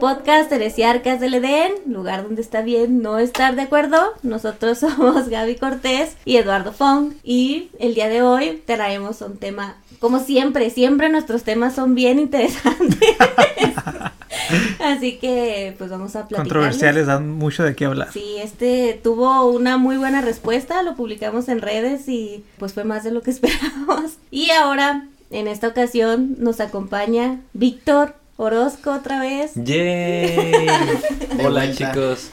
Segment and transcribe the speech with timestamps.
[0.00, 3.98] Podcast Heresiarcas del Edén, lugar donde está bien no estar de acuerdo.
[4.22, 9.76] Nosotros somos Gaby Cortés y Eduardo Fong y el día de hoy traemos un tema,
[9.98, 12.98] como siempre, siempre nuestros temas son bien interesantes.
[14.80, 16.44] Así que pues vamos a platicar.
[16.44, 18.10] Controversiales, dan mucho de qué hablar.
[18.10, 23.04] Sí, este tuvo una muy buena respuesta, lo publicamos en redes y pues fue más
[23.04, 24.12] de lo que esperábamos.
[24.30, 29.52] Y ahora, en esta ocasión, nos acompaña Víctor Orozco otra vez.
[29.54, 30.66] ¡Yay!
[31.44, 32.30] Hola chicos.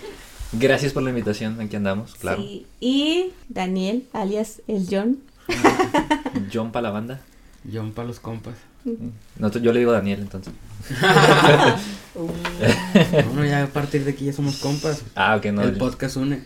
[0.53, 2.41] Gracias por la invitación, aquí andamos, claro.
[2.41, 5.17] Sí, y Daniel, alias el John.
[6.53, 7.19] John para la banda.
[7.69, 8.53] John para los compas.
[9.37, 10.53] No, yo le digo Daniel entonces.
[12.15, 15.03] bueno, ya a partir de aquí ya somos compas.
[15.13, 15.63] Ah, ok, no.
[15.63, 16.41] El podcast une.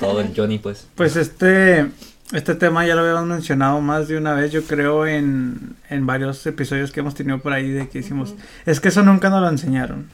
[0.00, 0.86] Todo el Johnny, pues.
[0.96, 1.90] Pues este,
[2.32, 6.44] este tema ya lo habíamos mencionado más de una vez, yo creo, en, en varios
[6.46, 8.34] episodios que hemos tenido por ahí de que hicimos.
[8.66, 10.06] Es que eso nunca nos lo enseñaron.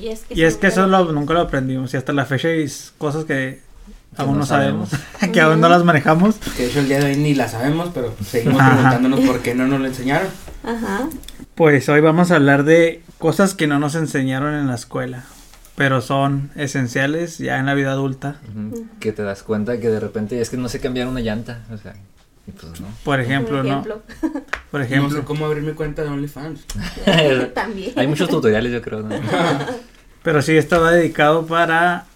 [0.00, 1.92] Y es que, Y es que eso nunca lo- nunca lo aprendimos.
[1.92, 2.66] Y hasta la fecha hay
[2.98, 3.60] cosas que
[4.16, 5.32] aún no no sabemos, sabemos.
[5.34, 6.36] que aún no las manejamos.
[6.56, 8.70] Que de hecho el día de hoy ni la sabemos, pero seguimos Ajá.
[8.72, 10.28] preguntándonos por qué no nos lo enseñaron.
[10.64, 11.08] Ajá.
[11.54, 15.24] Pues hoy vamos a hablar de cosas que no nos enseñaron en la escuela,
[15.76, 18.36] pero son esenciales ya en la vida adulta.
[19.00, 21.60] Que te das cuenta que de repente es que no sé cambiar una llanta.
[21.72, 21.94] O sea,
[22.46, 22.86] y pues no.
[23.04, 23.68] Por ejemplo, ¿no?
[23.70, 24.02] ejemplo.
[24.70, 25.24] Por No sé ejemplo.
[25.24, 26.64] cómo abrir mi cuenta de OnlyFans.
[27.54, 27.92] También.
[27.96, 29.02] Hay muchos tutoriales, yo creo.
[29.02, 29.16] ¿no?
[30.22, 32.06] Pero sí, esto va dedicado para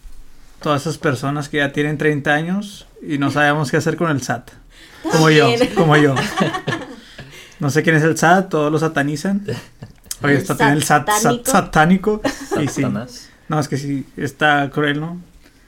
[0.63, 4.21] todas esas personas que ya tienen 30 años y no sabemos qué hacer con el
[4.23, 4.51] SAT.
[5.11, 6.15] Como yo, como yo.
[7.59, 9.45] No sé quién es el SAT, todos lo satanizan.
[10.23, 11.51] Oye, tiene el SAT, SAT Satánico.
[11.51, 12.23] satánico.
[12.61, 12.85] Y sí.
[13.51, 15.15] No, es que sí, está cruel, ¿no?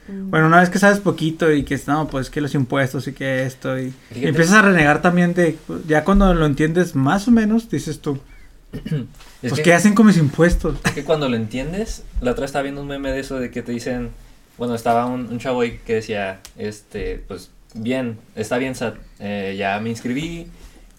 [0.06, 0.30] Mm.
[0.30, 3.44] Bueno, una vez que sabes poquito y que no, pues que los impuestos y que
[3.44, 7.98] esto y, empiezas a renegar también de ya cuando lo entiendes más o menos dices
[8.00, 8.20] tú,
[8.72, 8.80] Es
[9.40, 10.78] pues que- qué hacen con mis impuestos.
[10.84, 13.50] Es que cuando lo entiendes, la otra vez estaba viendo un meme de eso de
[13.50, 14.10] que te dicen,
[14.58, 19.56] bueno, estaba un, un chavo ahí que decía, este, pues bien, está bien, SAT, eh,
[19.58, 20.46] ya me inscribí,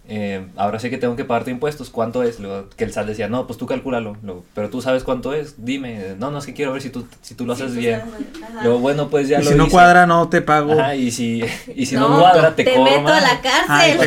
[0.08, 2.40] eh, ahora sé que tengo que pagarte impuestos, ¿cuánto es?
[2.40, 5.56] Luego, que el SAT decía, no, pues tú calcúlalo, Luego, pero tú sabes cuánto es,
[5.66, 8.02] dime, no, no, es que quiero ver si tú, si tú lo haces Sí, bien.
[8.10, 8.64] pues, ajá.
[8.64, 10.74] Luego, bueno, pues ya y lo si no cuadra no te pago.
[10.74, 11.42] Ajá, y si,
[11.74, 13.66] y si no, No, cuadra, te, te cobro meto a la cárcel.
[13.70, 13.98] Ay,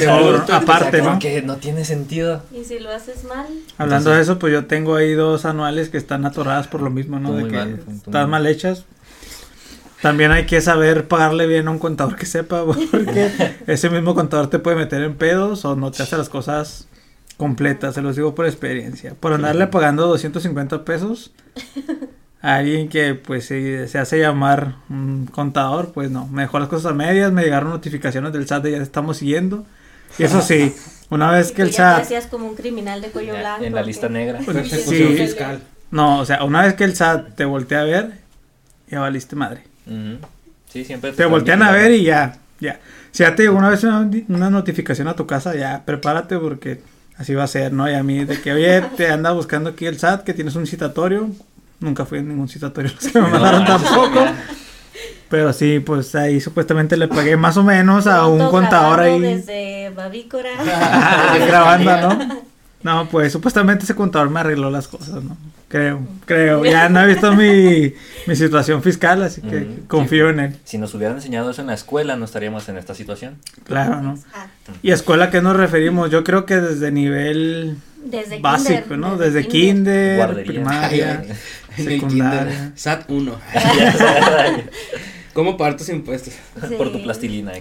[0.46, 1.18] tú- aparte, ¿no?
[1.18, 2.42] Que no tiene sentido.
[2.54, 3.46] Y si lo haces mal.
[3.78, 7.18] Hablando de eso, pues yo tengo ahí dos anuales que están atoradas por lo mismo,
[7.18, 7.32] ¿no?
[7.34, 8.84] De que mal, están mal hechas.
[10.02, 13.30] También hay que saber pagarle bien a un contador que sepa, porque
[13.66, 16.88] ese mismo contador te puede meter en pedos o no te hace las cosas
[17.36, 19.14] completas, se los digo por experiencia.
[19.14, 21.32] Por andarle pagando 250 pesos
[22.42, 26.68] a alguien que pues se, se hace llamar un contador, pues no, me dejó las
[26.68, 29.66] cosas a medias, me llegaron notificaciones del SAT de ya te estamos siguiendo.
[30.18, 30.74] Y eso sí,
[31.10, 33.64] una vez que el ya te SAT hacías como un criminal de cuello blanco.
[33.64, 34.40] en la lista negra.
[34.44, 35.04] Pues, sí.
[35.16, 35.60] fiscal.
[35.90, 38.12] No, o sea, una vez que el SAT te voltea a ver,
[38.88, 39.64] ya valiste madre.
[39.86, 40.18] Ujú.
[40.68, 42.80] Sí, siempre Te voltean a ver y ya, ya.
[43.12, 46.80] Si ya te llegó una vez una, una notificación a tu casa, ya, prepárate porque
[47.16, 47.90] así va a ser, ¿no?
[47.90, 50.66] Y a mí, de que, oye, te anda buscando aquí el SAT, que tienes un
[50.66, 51.30] citatorio.
[51.80, 54.26] Nunca fui en ningún citatorio, los que me mandaron No, tampoco.
[55.28, 59.20] Pero sí, pues ahí supuestamente le pagué más o menos a un contador ahí.
[59.20, 60.50] Desde Bavícora.
[61.46, 62.46] grabando, ¿no?
[62.82, 65.36] No, pues supuestamente ese contador me arregló las cosas, ¿no?
[65.68, 66.64] Creo, creo.
[66.64, 67.92] Ya no he visto mi,
[68.28, 70.56] mi situación fiscal, así que Mm, confío en él.
[70.64, 73.36] Si nos hubieran enseñado eso en la escuela, no estaríamos en esta situación.
[73.64, 74.14] Claro, ¿no?
[74.14, 74.72] Exacto.
[74.82, 76.10] ¿Y a escuela a qué nos referimos?
[76.12, 79.16] Yo creo que desde nivel Desde básico, kinder, ¿no?
[79.16, 80.52] Desde kinder, Guardería.
[80.52, 81.24] primaria,
[81.76, 82.52] secundaria.
[82.52, 82.72] kinder.
[82.76, 83.36] SAT 1.
[85.32, 86.34] ¿Cómo pagar tus impuestos?
[86.78, 87.52] Por tu plastilina.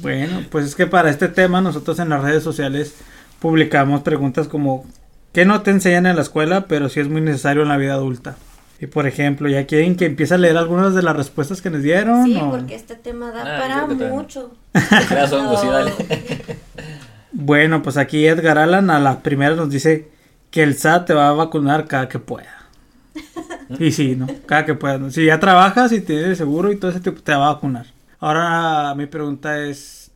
[0.00, 2.94] Bueno, pues es que para este tema nosotros en las redes sociales
[3.42, 4.86] publicamos preguntas como
[5.32, 7.94] ¿qué no te enseñan en la escuela pero sí es muy necesario en la vida
[7.94, 8.36] adulta?
[8.80, 11.82] Y por ejemplo, ¿ya quieren que empiece a leer algunas de las respuestas que nos
[11.82, 12.24] dieron?
[12.24, 14.52] Sí, o- porque este tema da Ah, para mucho.
[14.72, 15.92] Te creas hongo, sí, dale.
[17.32, 20.08] Bueno, pues aquí Edgar Allan a la primera nos dice
[20.50, 22.66] que el SAT te va a vacunar cada que pueda.
[23.78, 24.26] Y sí, ¿no?
[24.46, 24.98] Cada que pueda.
[24.98, 25.10] ¿no?
[25.10, 27.86] Si ya trabajas y tienes seguro y todo ese tipo, te va a vacunar.
[28.20, 30.10] Ahora mi pregunta es,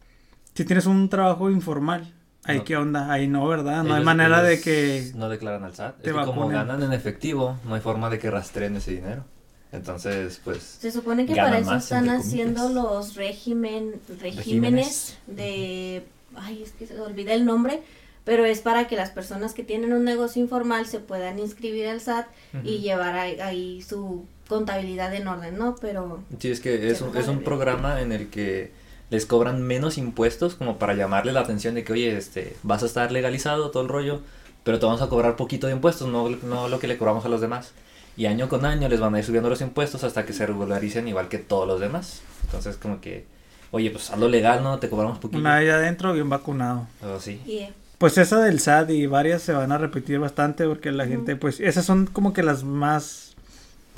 [0.54, 2.12] si tienes un trabajo informal,
[2.46, 2.64] ¿ahí No.
[2.64, 3.12] qué onda?
[3.12, 3.84] Ahí no, ¿verdad?
[3.84, 5.10] No hay manera de que...
[5.14, 6.00] No declaran al SAT.
[6.02, 9.24] te es que como ganan en efectivo, no hay forma de que rastreen ese dinero.
[9.72, 10.62] Entonces, pues...
[10.62, 15.18] Se supone que para eso están haciendo los régimen, regímenes Regímenes.
[15.26, 16.04] de...
[16.36, 17.82] Ay, es que se olvidé el nombre,
[18.24, 22.00] pero es para que las personas que tienen un negocio informal se puedan inscribir al
[22.00, 22.26] SAT
[22.62, 25.76] y llevar ahí, ahí su contabilidad en orden, ¿no?
[25.80, 28.70] Pero Sí, es que es un, es un programa en el que
[29.10, 32.86] les cobran menos impuestos como para llamarle la atención de que, oye, este, vas a
[32.86, 34.20] estar legalizado todo el rollo,
[34.64, 37.28] pero te vamos a cobrar poquito de impuestos, no, no lo que le cobramos a
[37.28, 37.72] los demás.
[38.16, 41.06] Y año con año les van a ir subiendo los impuestos hasta que se regularicen
[41.06, 42.22] igual que todos los demás.
[42.44, 43.26] Entonces, como que,
[43.70, 44.78] oye, pues hazlo legal, ¿no?
[44.78, 45.38] Te cobramos poquito.
[45.38, 46.86] Una vez adentro, bien vacunado.
[47.02, 47.42] O sí.
[47.46, 47.68] Y,
[47.98, 51.60] Pues esa del SAT y varias se van a repetir bastante porque la gente, pues,
[51.60, 53.25] esas son como que las más...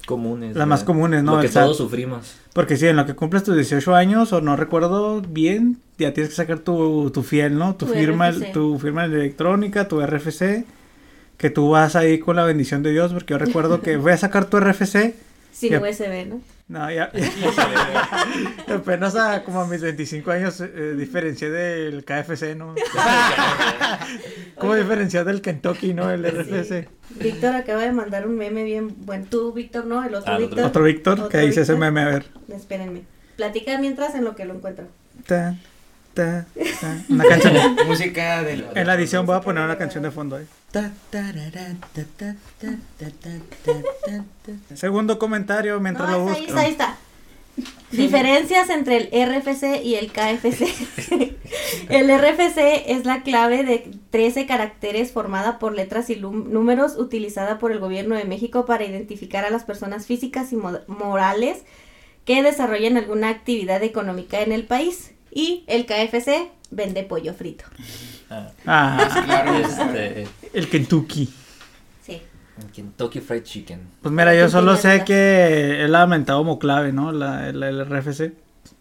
[0.09, 0.57] Comunes.
[0.57, 1.37] Las más comunes, ¿no?
[1.37, 2.35] Lo que todos sufrimos.
[2.55, 6.31] Porque sí, en lo que cumples tus 18 años, o no recuerdo bien, ya tienes
[6.31, 7.75] que sacar tu, tu fiel, ¿no?
[7.77, 8.53] Tu, Tu firma, RFC.
[8.53, 10.65] tu firma electrónica, tu RFC,
[11.37, 14.17] que tú vas ahí con la bendición de Dios, porque yo recuerdo que voy a
[14.17, 15.15] sacar tu RFC.
[15.53, 15.77] Sin.
[15.77, 16.41] USB, ¿no?
[16.69, 17.11] No, ya.
[18.69, 22.75] Apenas a como a mis 25 años eh, diferencié del KFC, ¿no?
[24.59, 26.11] como diferencié del Kentucky, ¿no?
[26.11, 26.89] El RFC.
[27.21, 29.27] Víctor acaba de mandar un meme bien bueno.
[29.31, 30.05] Tú, Víctor, ¿no?
[30.05, 30.61] El otro Ah, Víctor.
[30.65, 32.27] Otro Víctor, que dice ese meme, a ver.
[32.55, 33.03] Espérenme.
[33.37, 34.87] Platica mientras en lo que lo encuentro.
[35.27, 35.57] Ta,
[36.23, 36.47] ta,
[36.81, 36.97] ta.
[37.09, 37.77] Una canción.
[37.87, 38.67] Música del.
[38.75, 40.47] En la edición voy a poner una canción de fondo ahí.
[44.75, 46.59] Segundo comentario mientras No, lo está ahí, busco.
[46.59, 46.97] está, ahí está.
[47.91, 50.63] Diferencias entre el RFC y el KFC.
[51.89, 57.73] el RFC es la clave de 13 caracteres formada por letras y números utilizada por
[57.73, 61.63] el gobierno de México para identificar a las personas físicas y mo- morales
[62.25, 65.13] que desarrollan alguna actividad económica en el país.
[65.31, 67.65] Y el KFC vende pollo frito.
[68.31, 71.29] Ah, Ah, Claro, este, el Kentucky.
[72.05, 72.21] Sí.
[72.75, 73.81] Kentucky Fried Chicken.
[74.03, 77.13] Pues mira, yo solo sé que él ha aumentado como clave, ¿no?
[77.13, 78.33] La, el, el RFC.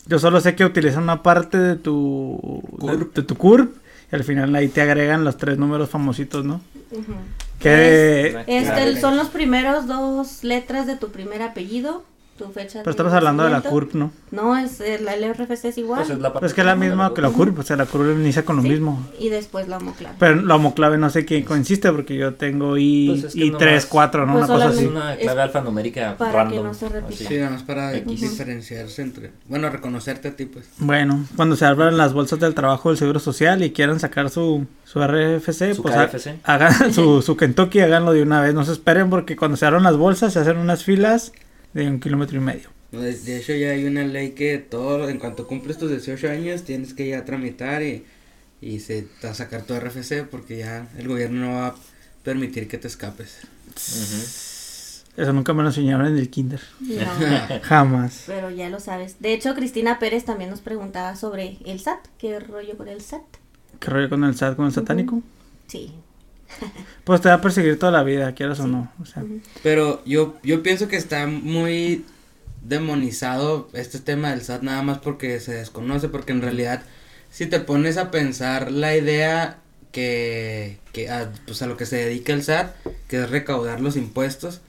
[0.08, 3.16] Yo solo sé que utilizan una parte de tu de, CURP.
[3.16, 3.76] de tu CURP
[4.12, 6.62] y al final ahí te agregan los tres números famositos, ¿no?
[6.92, 7.14] Ujú.
[7.60, 12.04] Que Este, son los primeros dos letras de tu primer apellido,
[12.38, 13.62] tu fecha pero estamos hablando de la.
[13.62, 14.12] CURP, ¿no?
[14.32, 16.00] No, es el, el RFC es igual.
[16.02, 17.86] Pues es la Pues es que es la misma que la CURP, o sea, la
[17.86, 19.06] CURP inicia con lo Sí, mismo.
[19.20, 20.16] Y después la homoclave.
[20.20, 23.50] Pero la homoclave no sé qué consiste porque yo tengo I, Pues es que I
[23.52, 24.34] nomás- 3, 4, ¿no?
[24.34, 24.86] Pues una cosa Es así.
[24.86, 26.58] solamente- una Es clave alfanumérica para random.
[26.58, 27.26] que no se repita.
[27.28, 28.22] Sí, nada más para X.
[28.22, 29.32] diferenciarse entre.
[29.48, 30.70] Bueno, reconocerte a ti, pues.
[30.80, 34.66] Bueno, cuando se abran las bolsas del trabajo del Seguro Social y quieran sacar su,
[34.84, 36.36] su RFC, Su pues ha- KFC.
[36.44, 38.54] hagan su, su Kentucky, háganlo de una vez.
[38.54, 41.32] No se esperen porque cuando se abran las bolsas se hacen unas filas
[41.84, 42.70] de un kilómetro y medio.
[42.92, 46.64] De, de hecho, ya hay una ley que todo, en cuanto cumples tus 18 años,
[46.64, 48.06] tienes que ya tramitar y,
[48.62, 51.76] y se a sacar tu RFC porque ya el gobierno no va a
[52.24, 53.40] permitir que te escapes.
[55.18, 56.62] Eso nunca me lo enseñaron en el kinder.
[56.80, 57.06] No,
[57.64, 58.24] Jamás.
[58.28, 59.20] pero ya lo sabes.
[59.20, 62.08] De hecho, Cristina Pérez también nos preguntaba sobre el SAT.
[62.20, 63.24] ¿Qué rollo con el SAT?
[63.80, 65.22] ¿Qué rollo con el SAT, con el satánico?
[65.68, 65.92] Sí.
[67.04, 68.92] Pues te va a perseguir toda la vida, quieras o no.
[69.02, 69.24] O sea.
[69.64, 72.06] Pero yo, yo pienso que está muy
[72.64, 76.82] demonizado este tema del SAT nada más porque se desconoce, porque en realidad
[77.30, 79.60] si te pones a pensar la idea
[79.92, 82.76] que, que a, pues a lo que se dedica el SAT,
[83.08, 84.62] que es recaudar los impuestos,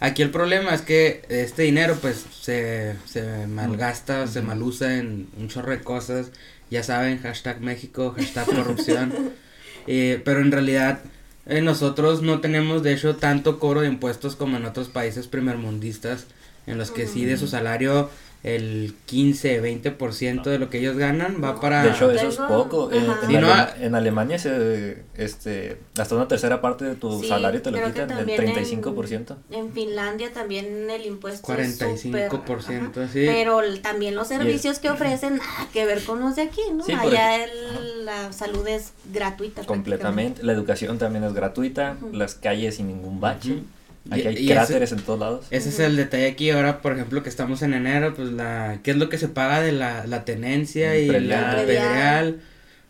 [0.00, 5.48] aquí el problema es que este dinero pues se, se malgasta, se malusa en un
[5.48, 6.30] chorro de cosas,
[6.70, 9.12] ya saben, hashtag México, hashtag corrupción,
[9.86, 11.00] eh, pero en realidad
[11.46, 16.26] eh, nosotros no tenemos de hecho tanto cobro de impuestos como en otros países primermundistas
[16.66, 18.10] en los que sí de su salario
[18.46, 21.82] el 15, 20% de lo que ellos ganan va para...
[21.82, 22.92] De hecho, eso es poco.
[22.92, 23.20] En, ajá.
[23.26, 27.60] en no, Alema- en Alemania, se, este, hasta una tercera parte de tu Sí, salario
[27.60, 29.36] te lo quitan, el también en- 35%.
[29.50, 33.08] En Finlandia también el impuesto es 45%, súper, ajá.
[33.12, 33.24] sí.
[33.26, 36.84] Pero también los servicios que ofrecen nada que ver con los de aquí, ¿no?
[36.84, 39.64] Sí, Allá el- la salud es gratuita.
[39.64, 40.44] Completamente.
[40.44, 41.96] La educación también es gratuita.
[42.12, 43.64] Las calles sin ningún bache.
[44.10, 45.46] Aquí hay y ese- cráteres en todos lados.
[45.50, 48.92] Ese es el detalle aquí ahora, por ejemplo, que estamos en enero, pues la, ¿qué
[48.92, 51.28] es lo que se paga de la, la tenencia El y predial.
[51.28, 51.64] la Predial.
[51.88, 52.40] predial?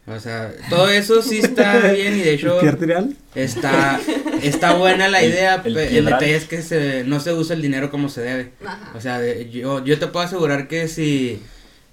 [0.08, 3.16] O sea, todo eso sí está bien y de hecho ¿Qué arterial?
[3.34, 3.98] está,
[4.42, 7.90] está buena la idea, El el, detalle es que se, no se usa el dinero
[7.90, 8.52] como se debe.
[8.64, 8.92] Ajá.
[8.94, 11.42] O sea, de- yo, yo te puedo asegurar que si,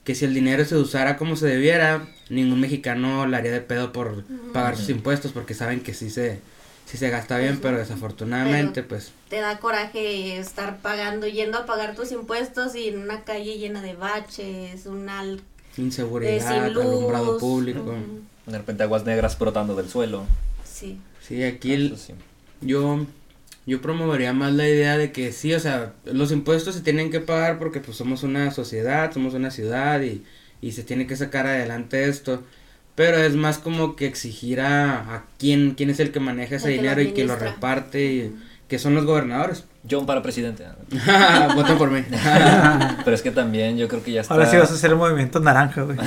[0.04, 3.92] que si el dinero se usara como se debiera, ningún mexicano le haría de pedo
[3.92, 6.40] por pagar sus impuestos porque saben que sí se,
[6.86, 9.12] sí se gasta bien, pero desafortunadamente, pues...
[9.30, 13.82] Te da coraje estar pagando, yendo a pagar tus impuestos y en una calle llena
[13.82, 15.38] de baches, una eh,
[15.78, 16.84] Inseguridad, sin luz.
[16.86, 17.82] alumbrado público.
[17.82, 18.22] Ujú.
[18.52, 20.26] De repente aguas negras brotando del suelo.
[20.64, 21.00] Sí.
[21.26, 22.14] Sí, aquí el- sí.
[22.62, 23.06] yo,
[23.66, 27.22] yo promovería más la idea de que sí, o sea, los impuestos se tienen que
[27.22, 30.24] pagar porque pues somos una sociedad, somos una ciudad y,
[30.62, 32.44] y se tiene que sacar adelante esto.
[32.96, 36.68] Pero es más como que exigir a, a quién, quién es el que maneja ese
[36.68, 38.36] El que lo dinero y que lo reparte, y,
[38.68, 39.66] que son los gobernadores.
[39.90, 40.66] John para presidente.
[41.56, 42.04] Voten por mí.
[43.04, 44.34] Pero es que también yo creo que ya está.
[44.34, 45.98] Ahora sí vas a hacer el movimiento naranja, güey.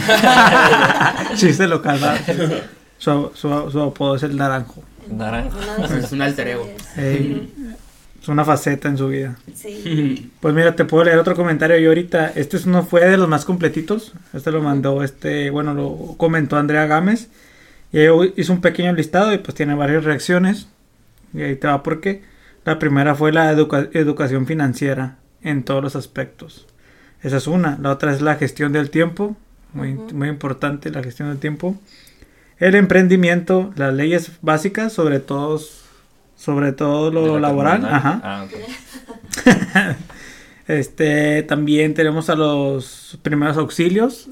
[1.35, 2.63] Chiste local, ¿verdad?
[2.99, 4.83] Su, su, su apodo es el naranjo.
[5.07, 6.69] De Es un alter ego.
[6.95, 7.86] personalidades.
[8.27, 9.37] Es una faceta en su vida.
[9.55, 10.33] Sí.
[10.41, 12.33] Pues mira, te puedo leer otro comentario yo ahorita.
[12.35, 14.15] Este es- no fue de los más completitos.
[14.35, 17.29] Este lo mandó este, bueno, lo comentó Andrea Gámez.
[17.93, 20.67] Y ella hizo un pequeño listado y pues tiene varias reacciones.
[21.33, 22.25] Y ahí te va por qué.
[22.65, 26.67] La primera fue la educa- educación financiera en todos los aspectos.
[27.23, 27.79] Esa es una.
[27.81, 29.37] La otra es la gestión del tiempo.
[29.73, 30.17] Muy, Ujú.
[30.17, 31.77] muy importante la gestión del tiempo.
[32.59, 35.61] El emprendimiento, las leyes básicas, sobre todo,
[36.37, 37.85] sobre todo lo la laboral.
[37.85, 38.21] Ajá.
[38.23, 39.97] Ah, ok.
[40.69, 44.29] Este, también tenemos a los primeros auxilios.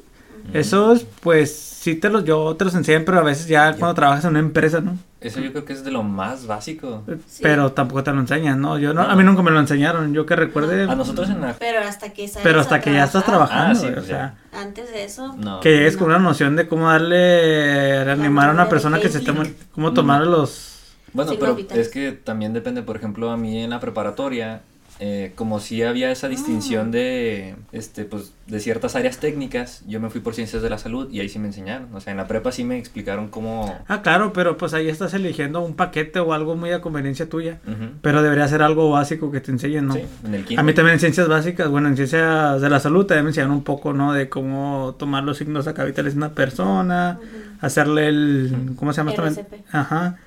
[0.52, 3.94] Esos, pues, sí te los, yo te los enseñan, pero a veces ya Yo- cuando
[3.94, 4.98] trabajas en una empresa, ¿no?
[5.20, 7.02] Eso yo creo que es de lo más básico.
[7.28, 7.38] Sí.
[7.40, 8.78] Pero tampoco te lo enseñan, ¿no?
[8.78, 9.10] Yo no, No.
[9.10, 10.82] a mí nunca me lo enseñaron, yo que recuerde.
[10.90, 11.54] A nosotros en la...
[11.54, 14.90] Pero hasta que Pero hasta que ya estás trabajando, Ah, sí, pues o sea, Antes
[14.90, 15.60] de eso, No.
[15.60, 19.44] que llegues con una noción de cómo darle, reanimar a una persona que se mu-
[19.72, 20.73] cómo tomar los...
[21.14, 21.86] Bueno, Signos pero vitales.
[21.86, 24.60] es que también depende, por ejemplo, a mí en la preparatoria,
[25.00, 30.08] eh, como si había esa distinción de, este, pues, de ciertas áreas técnicas, yo me
[30.08, 31.92] fui por ciencias de la salud y ahí sí me enseñaron.
[31.94, 33.76] O sea, en la prepa sí me explicaron cómo...
[33.88, 37.58] Ah, claro, pero pues ahí estás eligiendo un paquete o algo muy a conveniencia tuya.
[38.02, 39.94] Pero debería ser algo básico que te enseñen, ¿no?
[39.94, 43.04] Sí, en el A mí también en ciencias básicas, bueno, en ciencias de la salud
[43.04, 44.12] también me enseñaron un poco, ¿no?
[44.12, 47.18] De cómo tomar los signos acá vitales de una persona,
[47.60, 49.12] hacerle el, ¿cómo se llama?
[49.12, 49.54] RCP.
[49.72, 50.18] Ajá,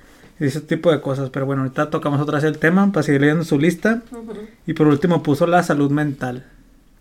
[0.46, 1.30] ese tipo de cosas.
[1.30, 4.02] Pero bueno, ahorita tocamos otra vez el tema para seguir leyendo su lista.
[4.66, 6.44] Y por último puso la salud mental,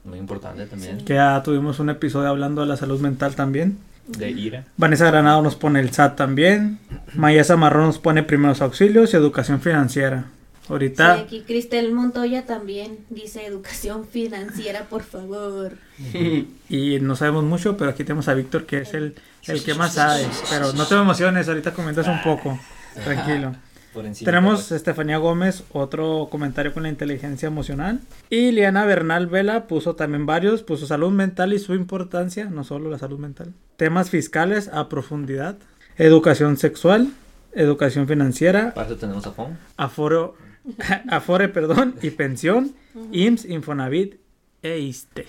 [0.04, 1.04] Muy importante también.
[1.06, 3.78] que ya tuvimos un episodio hablando de la salud mental también.
[4.08, 4.64] De ira.
[4.78, 6.80] Vanessa Granado nos pone el SAT también.
[7.14, 10.26] Maya Zamarrón nos pone primeros auxilios y educación financiera.
[10.70, 11.16] Ahorita...
[11.16, 15.74] Sí, aquí Cristel Montoya también dice educación financiera, por favor.
[16.70, 19.16] Y no sabemos mucho, pero aquí tenemos a Víctor que es el,
[19.46, 20.26] el que más sabe.
[20.50, 22.60] Pero no te emociones, ahorita comentas un poco.
[23.04, 23.56] Tranquilo.
[23.94, 24.30] Por encima.
[24.30, 28.00] Tenemos Estefanía Gómez, otro comentario con la inteligencia emocional.
[28.30, 32.90] Y Liana Bernal Vela puso también varios, puso salud mental y su importancia, no solo
[32.92, 33.54] la salud mental.
[33.76, 35.58] Temas fiscales a profundidad.
[35.98, 37.08] Educación sexual,
[37.54, 39.58] educación financiera, Para eso tenemos a FON.
[39.78, 40.36] aforo,
[41.10, 42.74] afore, perdón, y pensión,
[43.12, 44.16] IMSS, Infonavit
[44.62, 45.26] e ISTE.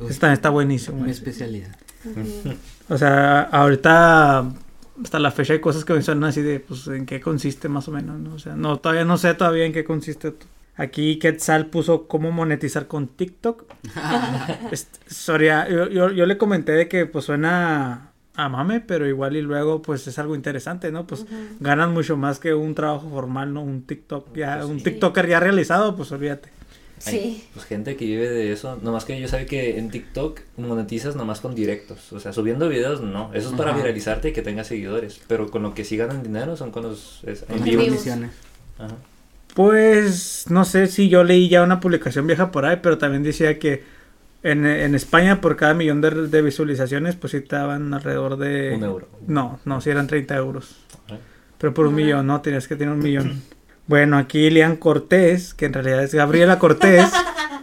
[0.00, 1.02] Uy, Está, está buenísimo.
[1.02, 1.76] mi especialidad.
[2.88, 4.52] O sea, ahorita
[5.02, 7.88] hasta la fecha hay cosas que me suenan así de, pues, en qué consiste más
[7.88, 8.34] o menos, ¿no?
[8.34, 10.34] O sea, no, todavía no sé todavía en qué consiste.
[10.76, 13.64] Aquí Quetzal puso cómo monetizar con TikTok.
[15.06, 19.42] Soria, yo, yo, yo le comenté de que pues suena a mame, pero igual y
[19.42, 21.06] luego pues es algo interesante, ¿no?
[21.06, 21.24] Pues
[21.60, 23.62] ganan mucho más que un trabajo formal, ¿no?
[23.62, 24.84] Un TikTok ya, Pues un sí.
[24.84, 26.50] TikToker ya realizado, pues olvídate.
[27.04, 27.44] Hay, Sí.
[27.52, 28.78] pues gente que vive de eso.
[28.82, 32.12] Nomás que yo sabía que en TikTok monetizas nomás con directos.
[32.12, 33.30] O sea, subiendo videos no.
[33.34, 33.78] Eso es para Ajá.
[33.80, 35.20] viralizarte y que tengas seguidores.
[35.28, 38.06] Pero con lo que sí ganan dinero son con los es- en vivos.
[38.78, 38.94] Ajá.
[39.54, 43.58] Pues no sé si yo leí ya una publicación vieja por ahí, pero también decía
[43.58, 43.82] que
[44.42, 48.74] en, en España por cada millón de, de visualizaciones pues sí te daban alrededor de...
[48.76, 49.08] Un euro.
[49.26, 50.76] No, no, si eran 30 euros.
[51.06, 51.18] Ajá.
[51.58, 53.42] Pero por un millón, no, tenías que tener un millón.
[53.86, 57.08] Bueno, aquí Lian Cortés, que en realidad es Gabriela Cortés,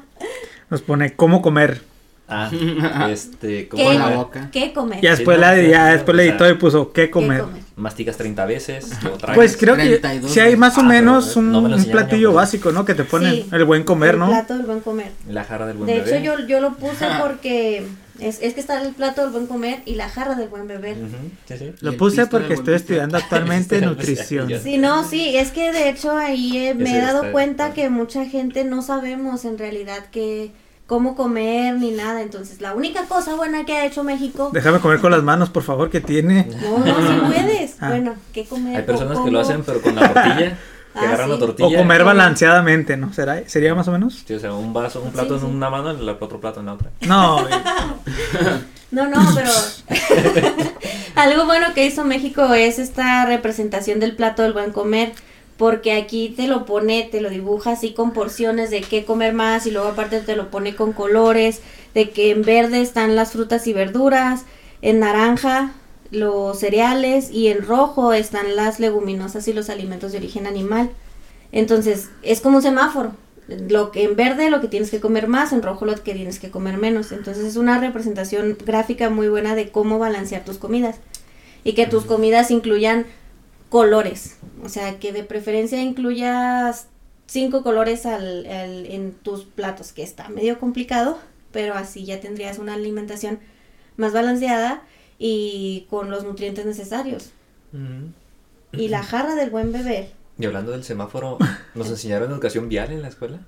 [0.70, 1.82] nos pone cómo comer.
[2.30, 2.50] Ah,
[3.12, 4.50] este, ¿Qué, ¿cómo la la boca.
[4.52, 5.02] ¿Qué comer?
[5.02, 7.44] Ya después, la, ya después sea, editó y puso qué ¿Qué comer.
[7.76, 8.90] masticas 30 veces?
[9.36, 11.82] Pues creo que 32 sí hay más o Ah, menos un, no me lo un
[11.82, 12.36] enseñaron platillo yo, pues.
[12.38, 12.86] básico, ¿no?
[12.86, 13.50] Que te ponen Sí.
[13.52, 14.28] el buen comer, el ¿no?
[14.30, 15.12] plato del buen comer.
[15.30, 16.18] La jarra del buen De bebé.
[16.18, 17.86] hecho, yo, yo lo puse porque
[18.20, 20.98] es, es que está el plato del buen comer y la jarra del buen beber.
[20.98, 21.16] Ujú,
[21.48, 21.74] Sí, sí.
[21.82, 24.50] Lo puse porque estoy estudiando actualmente nutrición.
[24.62, 28.26] Sí, no, sí, es que de hecho ahí eh, me he dado cuenta que mucha
[28.26, 30.52] gente no sabemos en realidad que
[30.86, 32.22] cómo comer ni nada.
[32.22, 34.52] Entonces, la única cosa buena que ha hecho México.
[34.54, 36.48] Déjame comer con las manos, por favor, que tiene.
[36.62, 37.76] No, no, sí puedes.
[37.80, 37.90] Ah.
[37.90, 38.78] Bueno, ¿qué comer?
[38.78, 39.26] Hay personas ¿Cómo?
[39.26, 40.58] que lo hacen, pero con la tortilla.
[40.96, 41.40] Ah, agarran la sí.
[41.42, 41.78] tortilla.
[41.78, 43.14] O comer balanceadamente, ¿no?
[43.14, 43.48] ¿Será?
[43.48, 44.24] ¿Sería más o menos?
[44.28, 46.60] Sí, o sea, un vaso, un plato Sí, en una mano y el otro plato
[46.60, 46.90] en la otra.
[47.02, 47.48] No,
[48.92, 49.50] No, no, pero
[51.16, 55.14] algo bueno que hizo México es esta representación del plato del buen comer,
[55.58, 59.66] porque aquí te lo pone, te lo dibuja así con porciones de qué comer más
[59.66, 61.62] y luego aparte te lo pone con colores,
[61.96, 64.46] de que en verde están las frutas y verduras,
[64.84, 65.72] en naranja
[66.14, 70.90] los cereales y en rojo están las leguminosas y los alimentos de origen animal.
[71.52, 73.12] Entonces, es como un semáforo.
[73.48, 76.40] Lo que en verde lo que tienes que comer más, en rojo lo que tienes
[76.40, 77.12] que comer menos.
[77.12, 80.96] Entonces es una representación gráfica muy buena de cómo balancear tus comidas.
[81.66, 83.06] Y que tus comidas incluyan
[83.70, 84.38] colores.
[84.64, 86.88] O sea, que de preferencia incluyas
[87.26, 91.18] cinco colores al, al- en tus platos, que está medio complicado,
[91.52, 93.40] pero así ya tendrías una alimentación
[93.98, 94.84] más balanceada
[95.26, 97.32] y con los nutrientes necesarios.
[98.74, 100.12] y la jarra del buen beber.
[100.38, 101.38] Y hablando del semáforo,
[101.76, 103.40] ¿nos enseñaron educación vial en la escuela?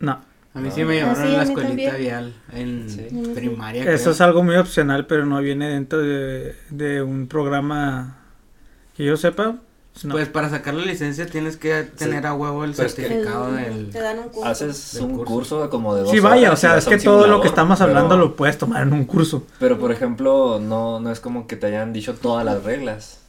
[0.00, 0.20] No.
[0.52, 1.96] A mí sí me Ah, llevaron sí, a la escuelita también.
[1.98, 3.06] vial en Sí.
[3.34, 3.82] primaria.
[3.92, 4.12] Eso creo.
[4.12, 8.18] es algo muy opcional, pero no viene dentro de, de un programa
[8.96, 9.56] que yo sepa.
[10.04, 10.12] No.
[10.12, 13.64] Pues para sacar la licencia tienes que tener a huevo el Pues que- certificado El-
[13.64, 13.90] del...
[13.90, 14.44] Te dan un curso.
[14.48, 15.24] Haces un curso.
[15.32, 17.88] curso como de dos sí, vaya, o sea, es que todo lo que estamos pero-
[17.90, 19.44] hablando lo puedes tomar en un curso.
[19.58, 23.20] Pero, por ejemplo, no, no es como que te hayan dicho todas las reglas.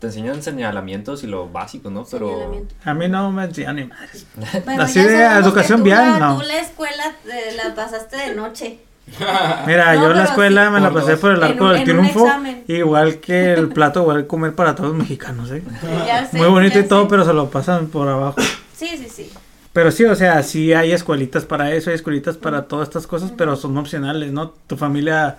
[0.00, 2.04] Te enseñan señalamientos y lo básico, ¿no?
[2.08, 2.62] Pero...
[2.84, 4.26] A mí no me enseñan ni madres.
[4.78, 6.36] Así de que educación vial, no.
[6.38, 8.78] Tú la escuela eh, la pasaste de noche.
[9.66, 10.72] Mira, No, yo en la escuela sí.
[10.72, 11.20] me la pasé dos.
[11.20, 12.26] por el arco del triunfo.
[12.66, 15.62] Igual que el plato, igual comer para todos los mexicanos, ¿eh?
[16.06, 17.06] Ya sé, Muy bonito ya y todo, sé.
[17.10, 18.36] pero se lo pasan por abajo.
[18.76, 19.30] Sí, sí, sí.
[19.72, 23.32] Pero sí, o sea, sí hay escuelitas para eso, hay escuelitas para todas estas cosas,
[23.36, 24.50] pero son opcionales, ¿no?
[24.66, 25.38] Tu familia...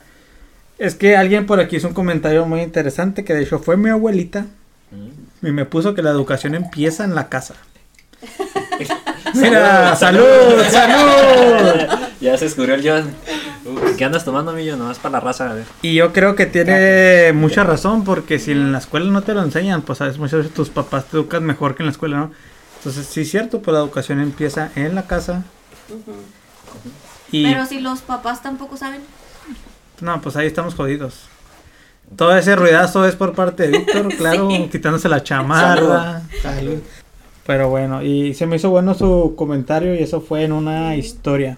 [0.78, 3.90] Es que alguien por aquí hizo un comentario muy interesante que de hecho fue mi
[3.90, 4.46] abuelita
[4.92, 5.46] Mm.
[5.46, 7.54] y me puso que la educación empieza en la casa.
[9.36, 10.24] Mira, salud,
[10.70, 11.88] salud.
[12.20, 13.12] ya se descubrió el John.
[13.98, 14.78] ¿Qué andas tomando, millo?
[14.78, 15.66] Nomás para la raza, a ver.
[15.82, 19.44] Y yo creo que tiene mucha razón porque si en la escuela no te lo
[19.44, 22.32] enseñan, pues sabes, muchas veces tus papás te educan mejor que en la escuela, ¿no?
[22.78, 25.44] Entonces sí es cierto, pues la educación empieza en la casa
[27.32, 29.02] y Pero si los papás tampoco saben.
[30.02, 31.26] no, pues ahí estamos jodidos.
[32.16, 34.70] Todo ese ruidazo es por parte de Víctor, claro, Sí.
[34.72, 36.22] quitándose la chamarra.
[36.42, 36.80] Salud.
[37.46, 41.58] Pero bueno, y se me hizo bueno su comentario y eso fue en una historia.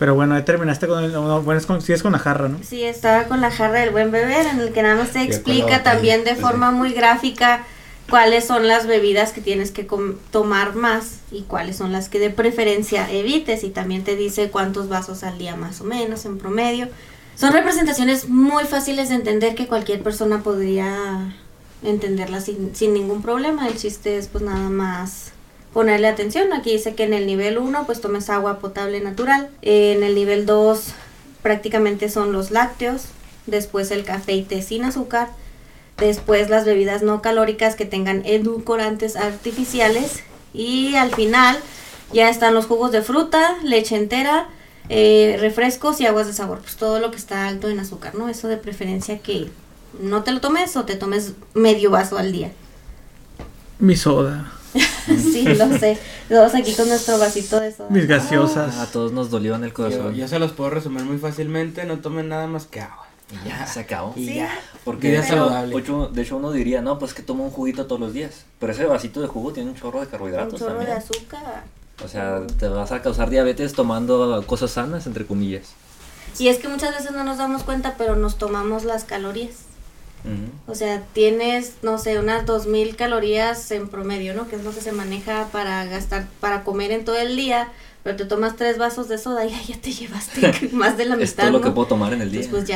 [0.00, 1.12] Pero bueno, ahí terminaste con el...
[1.12, 2.58] no, bueno, es con, sí es con la jarra, ¿no?
[2.62, 5.82] Sí, estaba con la jarra del buen beber, en el que nada más te explica
[5.82, 7.64] también de forma muy gráfica
[8.08, 12.18] cuáles son las bebidas que tienes que com- tomar más y cuáles son las que
[12.18, 13.62] de preferencia evites.
[13.62, 16.88] Y también te dice cuántos vasos al día más o menos en promedio.
[17.36, 21.34] Son representaciones muy fáciles de entender que cualquier persona podría
[21.82, 23.68] entenderlas sin, sin ningún problema.
[23.68, 25.32] El chiste es pues nada más
[25.72, 26.52] ponerle atención.
[26.52, 29.48] Aquí dice que en el nivel 1 pues tomes agua potable natural.
[29.62, 30.82] En el nivel 2
[31.42, 33.06] prácticamente son los lácteos.
[33.46, 35.28] Después el café y té sin azúcar.
[35.96, 40.22] Después las bebidas no calóricas que tengan edulcorantes artificiales.
[40.52, 41.58] Y al final
[42.12, 44.48] ya están los jugos de fruta, leche entera,
[44.88, 46.58] eh, refrescos y aguas de sabor.
[46.60, 48.28] Pues todo lo que está alto en azúcar, ¿no?
[48.28, 49.48] Eso de preferencia que
[50.00, 52.52] no te lo tomes o te tomes medio vaso al día.
[53.78, 54.52] Mi soda,
[55.06, 55.98] sí, lo sé.
[56.28, 57.88] Todos aquí con nuestro vasito de soda.
[57.90, 58.76] mis gaseosas.
[58.78, 60.14] A todos nos dolió en el corazón.
[60.14, 63.06] yo se los puedo resumir muy fácilmente, no tomen nada más que agua.
[63.44, 64.12] Y ya, se acabó.
[64.16, 64.34] Y Sí.
[64.36, 64.50] ya.
[64.84, 65.74] Porque hecho, saludable.
[65.76, 68.44] ocho- de hecho uno diría, no, pues que toma un juguito todos los días.
[68.58, 71.62] Pero ese vasito de jugo tiene un chorro de Un carbohidratos chorro de azúcar.
[72.04, 75.68] O sea, te vas a causar diabetes tomando cosas sanas, entre comillas.
[76.38, 79.50] Y es que muchas veces no nos damos cuenta, pero nos tomamos las calorías.
[80.66, 84.46] O sea, tienes, no sé, unas 2000 calorías en promedio, ¿no?
[84.48, 87.68] Que es lo que se maneja para gastar, para comer en todo el día.
[88.02, 91.30] Pero te tomas tres vasos de soda y ya te llevaste más de la Es
[91.32, 91.44] mitad.
[91.48, 92.42] todo lo que puedo tomar en el día.
[92.42, 92.66] Entonces,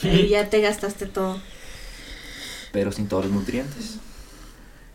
[0.00, 1.38] pues ya, ahí ya te gastaste todo.
[2.72, 3.96] Pero sin todos los nutrientes.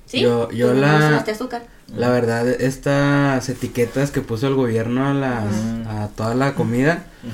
[0.05, 0.19] ¿Sí?
[0.21, 1.63] Yo- yo Pues la- azúcar.
[1.95, 5.87] La verdad, estas etiquetas que puso el gobierno a, las, Mm.
[5.87, 7.31] a toda la comida, Ujú.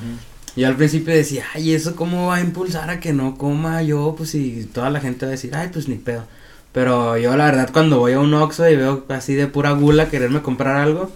[0.56, 4.16] Yo al principio decía, ay, ¿eso cómo va a impulsar a que no coma yo?
[4.18, 6.26] Pues si toda la gente va a decir, ay, pues ni pedo.
[6.72, 10.10] Pero yo la verdad cuando voy a un Oxxo y veo así de pura gula
[10.10, 11.12] quererme comprar algo,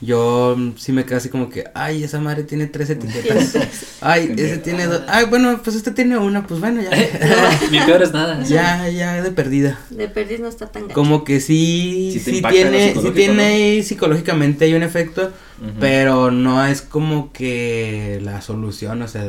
[0.00, 3.54] yo sí me quedo así como que, ay, esa madre tiene tres etiquetas.
[4.00, 5.02] ay, ese tiene dos.
[5.08, 6.90] Ay, bueno, pues este tiene una, pues bueno, ya.
[7.70, 8.42] Mi peor es nada.
[8.44, 9.78] ya, ya de perdida.
[9.90, 10.94] De perdiz no está tan gacho.
[10.94, 13.42] Como que sí, Sí tiene, sí tiene ¿no?
[13.42, 15.32] ahí psicológicamente hay un efecto,
[15.78, 19.28] Pero no es como que la solución, o sea,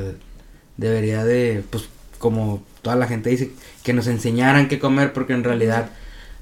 [0.77, 1.89] debería de, pues,
[2.19, 3.51] como toda la gente dice,
[3.83, 5.89] que nos enseñaran qué comer, porque en realidad,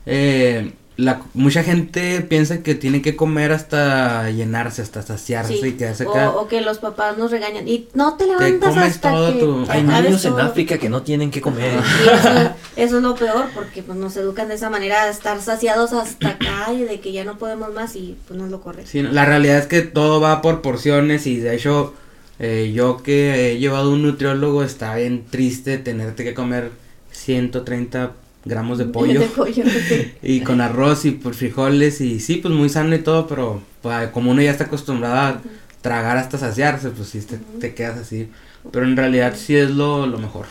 [0.05, 5.71] eh, la, mucha gente piensa que tiene que comer hasta llenarse, hasta saciarse Sí, y
[5.73, 6.31] quedarse acá.
[6.31, 7.67] o que los papás nos regañan.
[7.67, 10.39] Y no te Te levantas comes hasta todo que tu- te Hay niños en.
[10.39, 11.73] África que no tienen que comer.
[11.73, 12.29] Y eso,
[12.75, 16.29] eso es lo peor porque pues nos educan de esa manera a estar saciados hasta
[16.29, 18.89] acá y de que ya no podemos más y pues no es lo correcto.
[18.91, 21.93] Sí, no, la realidad es que todo va por porciones y de hecho
[22.39, 26.71] eh, yo que he llevado un nutriólogo está bien triste tenerte que comer
[27.11, 28.11] 130
[28.45, 30.13] gramos de pollo De pollo, sí.
[30.21, 34.09] y con arroz y por frijoles y sí, pues muy sano y todo, pero pues,
[34.09, 35.41] como uno ya está acostumbrado a
[35.81, 38.29] tragar hasta saciarse, pues sí te, te quedas así.
[38.71, 40.45] Pero en realidad sí es lo, lo mejor.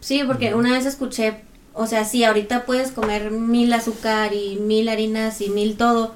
[0.00, 1.38] Sí, porque una vez escuché,
[1.72, 6.14] o sea, sí, ahorita puedes comer mil azúcar y mil harinas y mil todo,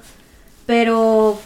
[0.65, 1.39] pero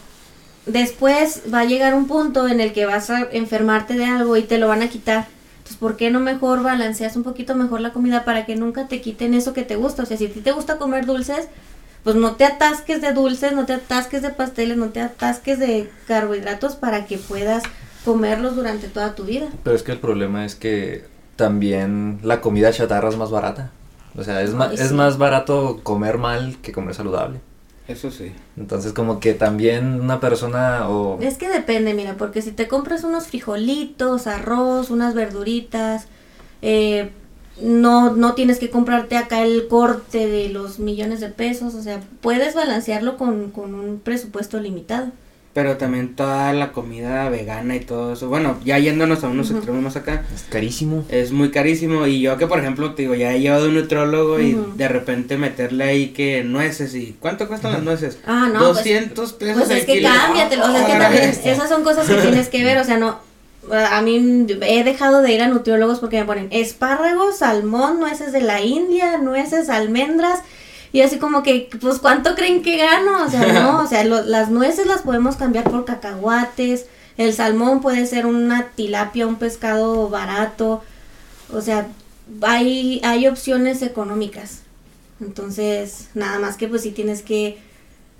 [0.65, 4.43] después va a llegar un punto en el que vas a enfermarte de algo y
[4.43, 5.27] te lo van a quitar.
[5.65, 9.01] Entonces, ¿por qué no mejor balanceas un poquito mejor la comida para que nunca te
[9.01, 10.04] quiten eso que te gusta?
[10.04, 11.47] O sea, si a ti te gusta comer dulces,
[12.04, 15.89] pues no te atasques de dulces, no te atasques de pasteles, no te atasques de
[16.08, 17.63] carbohidratos para que puedas
[18.06, 19.47] comerlos durante toda tu vida.
[19.63, 23.71] Pero es que el problema es que también la comida chatarra es más barata.
[24.15, 24.93] O sea, es, ma- Ay, es sí.
[24.93, 27.41] más barato comer mal que comer saludable.
[27.88, 28.32] Eso sí.
[28.58, 31.19] Entonces como que también una persona o...
[31.21, 36.08] Es que depende, mira, porque si te compras unos frijolitos, arroz, unas verduritas,
[36.62, 37.12] eh,
[37.62, 42.02] no, no tienes que comprarte acá el corte de los millones de pesos, o sea,
[42.21, 45.12] puedes balancearlo con, con un presupuesto limitado.
[45.55, 48.27] Pero también toda la comida vegana y todo eso.
[48.27, 50.25] Bueno, ya yéndonos a unos extremos más acá.
[50.35, 51.05] Es carísimo.
[51.07, 54.41] Es muy carísimo y yo que por ejemplo te digo ya he llevado un nutrólogo
[54.41, 58.17] y de repente meterle ahí que nueces y ¿cuánto cuestan las nueces?
[58.27, 60.09] Ah, no, pues- 200 pesos Pues es que kilo.
[60.09, 62.83] cámbiatelo, o sea, es que Ah, también esas son cosas que tienes que ver, o
[62.83, 63.17] sea, no,
[63.71, 68.41] a mí he dejado de ir a nutriólogos porque me ponen espárragos, salmón, nueces de
[68.41, 70.39] la India, nueces, almendras,
[70.95, 73.25] y así como que, pues, ¿cuánto creen que gano?
[73.25, 76.86] O sea, no, o sea, lo- las nueces las podemos cambiar por cacahuates,
[77.17, 80.81] el salmón puede ser una tilapia, un pescado barato,
[81.51, 81.88] o sea,
[82.43, 84.62] hay, hay opciones económicas.
[85.19, 87.60] Entonces, nada más que pues sí tienes que,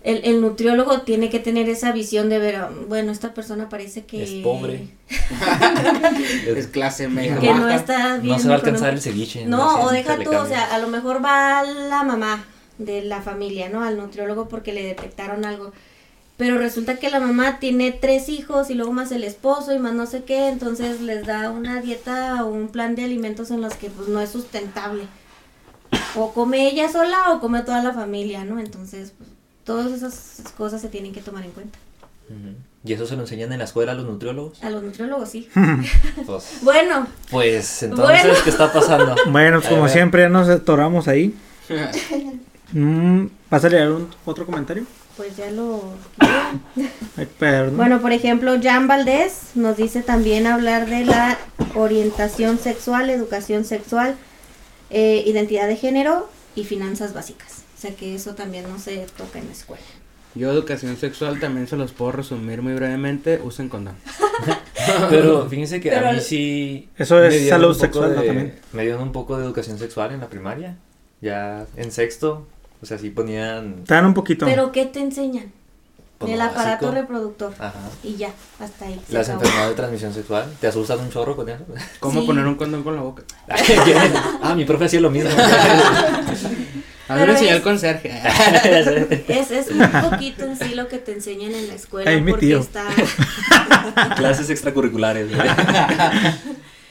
[0.04, 4.04] el, el nutriólogo tiene que tener esa visión de ver, um, bueno, esta persona parece
[4.04, 4.22] que...
[4.22, 4.90] Es pobre.
[6.46, 8.34] Es clase media Que no está bien.
[8.34, 9.46] No se va a alcanzar el ceviche.
[9.46, 12.44] No, o sé, deja tú, o sea, a lo mejor va la mamá
[12.78, 13.84] de la familia, ¿no?
[13.84, 15.72] Al nutriólogo porque le detectaron algo.
[16.38, 19.94] Pero resulta que la mamá tiene tres hijos y luego más el esposo y más
[19.94, 23.76] no sé qué, entonces les da una dieta o un plan de alimentos en los
[23.76, 25.04] que pues no es sustentable.
[26.16, 28.60] O come ella sola o come toda la familia, ¿no?
[28.60, 29.30] Entonces, pues,
[29.64, 31.80] todas esas cosas se tienen que tomar en cuenta.
[32.84, 34.62] ¿Y eso se lo enseñan en la escuela a los nutriólogos?
[34.64, 35.48] A los nutriólogos sí.
[36.26, 38.40] Pues, Bueno, pues entonces, Bueno.
[38.44, 39.16] ¿qué está pasando?
[39.30, 41.34] Bueno, pues como siempre ya nos atoramos ahí.
[42.80, 44.84] Mm, ¿Vas a leer un- otro comentario?
[45.18, 45.82] pues ya lo...
[47.18, 47.78] Ay, perdón.
[47.78, 51.38] Bueno, por ejemplo, Jan Valdés nos dice también hablar de la
[51.74, 54.16] orientación sexual, educación sexual,
[54.90, 57.64] eh, identidad de género y finanzas básicas.
[57.78, 59.84] O sea que eso también no se toca en la escuela.
[60.34, 63.96] Yo educación sexual también se los puedo resumir muy brevemente, usen condón.
[65.10, 66.90] Pero fíjense que Pero a mí sí...
[66.98, 68.22] Eso es salud sexual, ¿no?
[68.22, 68.56] de- También.
[68.74, 70.76] Me dieron un poco de educación sexual en la primaria.
[71.22, 72.46] Ya en sexto,
[72.86, 73.84] o sea, sí ponían...
[73.84, 74.46] Te dan un poquito.
[74.46, 75.52] Pero ¿qué te enseñan?
[76.20, 77.52] pues, El aparato reproductor.
[77.58, 77.74] Ajá.
[78.04, 79.02] Y ya, hasta ahí.
[79.10, 80.46] Las enfermedades de transmisión sexual.
[80.62, 81.64] ¿Te asustan un chorro con eso?
[82.00, 82.28] ¿Cómo Sí.
[82.28, 83.24] poner un condón con la boca?
[84.44, 85.32] ah, mi profe hacía lo mismo.
[87.08, 88.12] A ver, enseñé es- al conserje.
[89.28, 92.32] Es, es muy poquito en sí lo que te enseñan en la escuela Ay, mi
[92.32, 92.60] porque tío.
[92.60, 92.84] está,
[94.16, 95.28] Clases extracurriculares.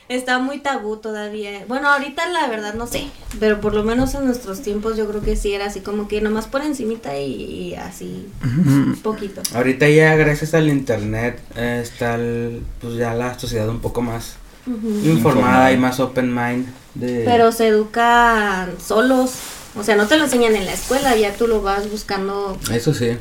[0.09, 1.65] Está muy tabú todavía.
[1.67, 3.07] Bueno, ahorita la verdad no sé,
[3.41, 6.21] pero por lo menos en nuestros tiempos yo creo que sí era así como que
[6.21, 7.25] nomás por encimita y,
[7.71, 8.27] y así
[9.03, 9.43] poquito.
[9.55, 14.37] Ahorita ya gracias al internet eh, está el- pues ya la sociedad un poco más
[14.67, 15.73] Informada.
[15.73, 19.33] y más open mind de Pero se educan solos.
[19.77, 22.57] O sea, no te lo enseñan en la escuela, ya tú lo vas buscando.
[22.73, 23.17] eso sí.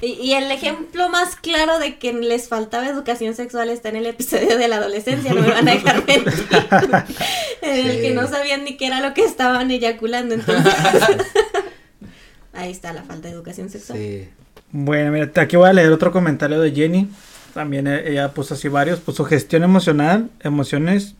[0.00, 4.06] Y, y el ejemplo más claro de que les faltaba educación sexual está en el
[4.06, 6.32] episodio de la adolescencia, no me van a dejar mentir.
[7.60, 8.00] en el Sí.
[8.00, 10.34] que no sabían ni qué era lo que estaban eyaculando.
[10.36, 10.72] Entonces,
[12.52, 13.98] ahí está la falta de educación sexual.
[13.98, 14.28] Sí.
[14.72, 17.08] Bueno, mira, aquí voy a leer otro comentario de Jenny.
[17.52, 19.00] También e- ella puso así varios.
[19.00, 21.14] Puso gestión emocional, emociones,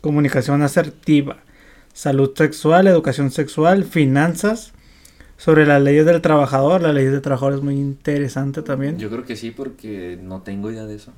[0.00, 1.36] comunicación asertiva,
[1.92, 4.72] salud sexual, educación sexual, finanzas.
[5.36, 6.82] Sobre las leyes del trabajador.
[6.82, 8.98] La ley del trabajador es muy interesante también.
[8.98, 11.12] Yo creo que sí, porque no tengo idea de eso.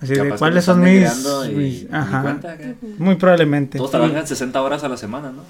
[0.00, 0.86] Así Capaz de que cuáles son mis...
[0.92, 2.22] negreando y mis- ni ajá.
[2.22, 2.74] cuenta acá.
[2.98, 3.78] Muy probablemente.
[3.78, 5.42] Todos trabajan 60 horas a la semana, ¿no?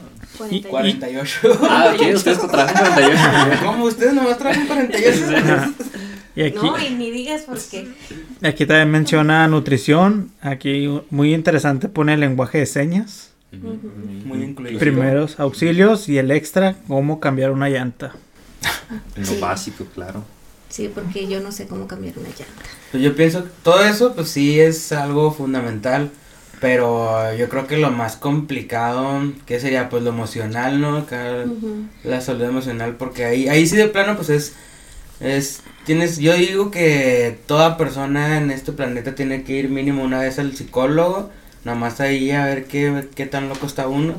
[0.51, 1.39] Y- 48.
[1.43, 1.69] 48.
[1.71, 3.21] Ah, ok, ustedes trabajan 48.
[3.67, 5.25] ¿Cómo ustedes nomás trabajan 48?
[5.37, 5.71] Ajá.
[6.35, 7.89] Y aquí, No, y ni digas por qué.
[8.43, 10.31] aquí también menciona nutrición.
[10.41, 13.33] Aquí muy interesante pone el lenguaje de señas.
[13.53, 14.79] Muy incluido.
[14.79, 18.13] Primeros auxilios y el extra, cómo cambiar una llanta.
[19.17, 19.39] Lo Sí.
[19.41, 20.25] básico, claro.
[20.69, 22.45] Sí, porque yo no sé cómo cambiar una llanta.
[22.93, 26.11] Pues yo pienso que todo eso, pues sí es algo fundamental.
[26.61, 29.89] Pero yo creo que lo más complicado, ¿qué sería?
[29.89, 30.99] Pues lo emocional, ¿no?
[30.99, 31.47] Acá
[32.05, 34.53] la salud emocional, porque ahí, ahí sí de plano, pues es,
[35.21, 40.19] es, tienes, yo digo que toda persona en este planeta tiene que ir mínimo una
[40.21, 41.31] vez al psicólogo,
[41.65, 44.13] nomás ahí a ver qué, qué tan loco está uno,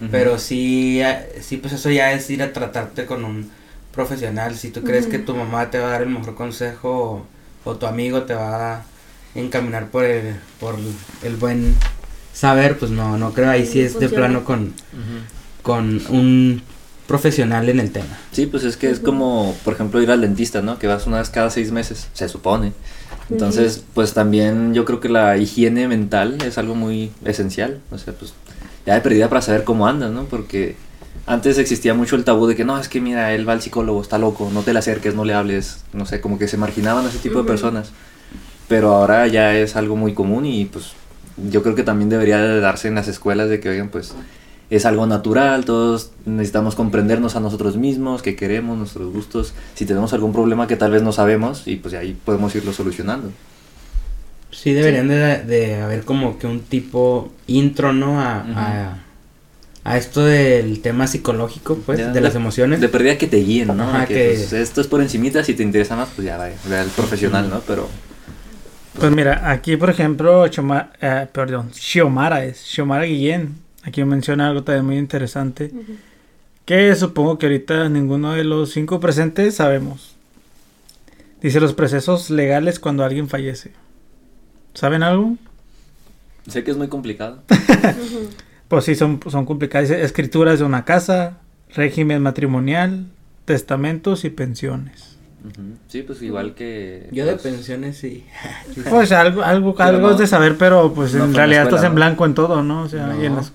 [0.00, 0.10] Ujú.
[0.10, 1.00] pero sí,
[1.40, 3.50] sí, pues eso ya es ir a tratarte con un
[3.92, 5.12] profesional, si tú crees Ujú.
[5.12, 7.26] que tu mamá te va a dar el mejor consejo
[7.64, 8.84] o, o tu amigo te va a
[9.34, 10.76] encaminar por el, por
[11.22, 11.74] el buen
[12.32, 15.62] saber, pues no, no creo, ahí sí es de plano con Ujú.
[15.62, 16.62] con un
[17.06, 18.18] profesional en el tema.
[18.32, 20.78] Sí, pues es que es como, por ejemplo, ir al dentista, ¿no?
[20.78, 22.72] Que vas una vez cada seis meses, se supone.
[23.32, 27.80] Entonces, pues también yo creo que la higiene mental es algo muy esencial.
[27.90, 28.34] O sea, pues
[28.84, 30.24] ya de perdida para saber cómo andas, ¿no?
[30.24, 30.76] Porque
[31.26, 34.02] antes existía mucho el tabú de que no, es que mira, él va al psicólogo,
[34.02, 35.78] está loco, no te le acerques, no le hables.
[35.92, 37.48] No sé, como que se marginaban a ese tipo de Ujú.
[37.48, 37.90] personas.
[38.68, 40.92] Pero ahora ya es algo muy común y pues
[41.50, 44.14] yo creo que también debería de darse en las escuelas de que, oigan, pues
[44.74, 50.12] es algo natural, todos necesitamos comprendernos a nosotros mismos, qué queremos, nuestros gustos, si tenemos
[50.14, 53.30] algún problema que tal vez no sabemos y pues ahí podemos irlo solucionando.
[54.50, 58.20] Sí, deberían de, de haber como que un tipo intro, ¿no?
[58.20, 58.98] A, a,
[59.84, 62.80] a esto del tema psicológico, pues, Ya, de las emociones.
[62.80, 63.82] De perdida que te guíen, ¿no?
[63.84, 66.82] Ajá, que- pues, esto es por encimita, si te interesa más, pues ya vaya, vea
[66.82, 67.60] el profesional, ¿no?
[67.66, 67.88] Pero
[68.98, 74.62] Pues mira, aquí por ejemplo, Choma- eh, perdón, Xiomara es, Xiomara Guillén, aquí menciona algo
[74.62, 75.70] también muy interesante,
[76.64, 80.16] que supongo que ahorita ninguno de los cinco presentes sabemos.
[81.40, 83.72] Dice los procesos legales cuando alguien fallece.
[84.74, 85.36] ¿Saben algo?
[86.48, 87.42] sé que es muy complicado.
[88.68, 89.90] Pues sí, son, son complicadas.
[89.90, 91.36] Dice, escrituras de una casa,
[91.74, 93.04] régimen matrimonial,
[93.44, 95.18] testamentos y pensiones.
[95.88, 97.06] Sí, pues igual que...
[97.12, 98.24] Yo de pues, pensiones sí.
[98.88, 101.90] Pues algo, algo, algo no- es de saber, pero pues no en realidad escuela, estás
[101.90, 102.84] en blanco en todo, ¿no?
[102.84, 103.22] O sea, No.
[103.22, 103.52] y en las-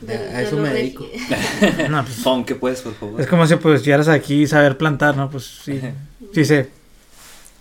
[0.00, 1.06] De- A eso me dedico.
[1.90, 3.20] no, pues, Pon que puedes, por favor.
[3.20, 5.30] es como si pues llegaras aquí y saber plantar, ¿no?
[5.30, 5.80] Pues sí,
[6.32, 6.70] sí sé.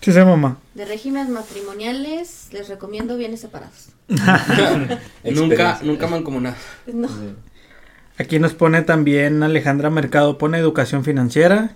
[0.01, 0.57] Sí sé, mamá.
[0.75, 3.89] De regímenes matrimoniales, les recomiendo bienes separados.
[5.23, 6.55] nunca, nunca mancomunado.
[6.91, 7.09] No.
[8.17, 11.75] Aquí nos pone también Alejandra Mercado, pone educación financiera,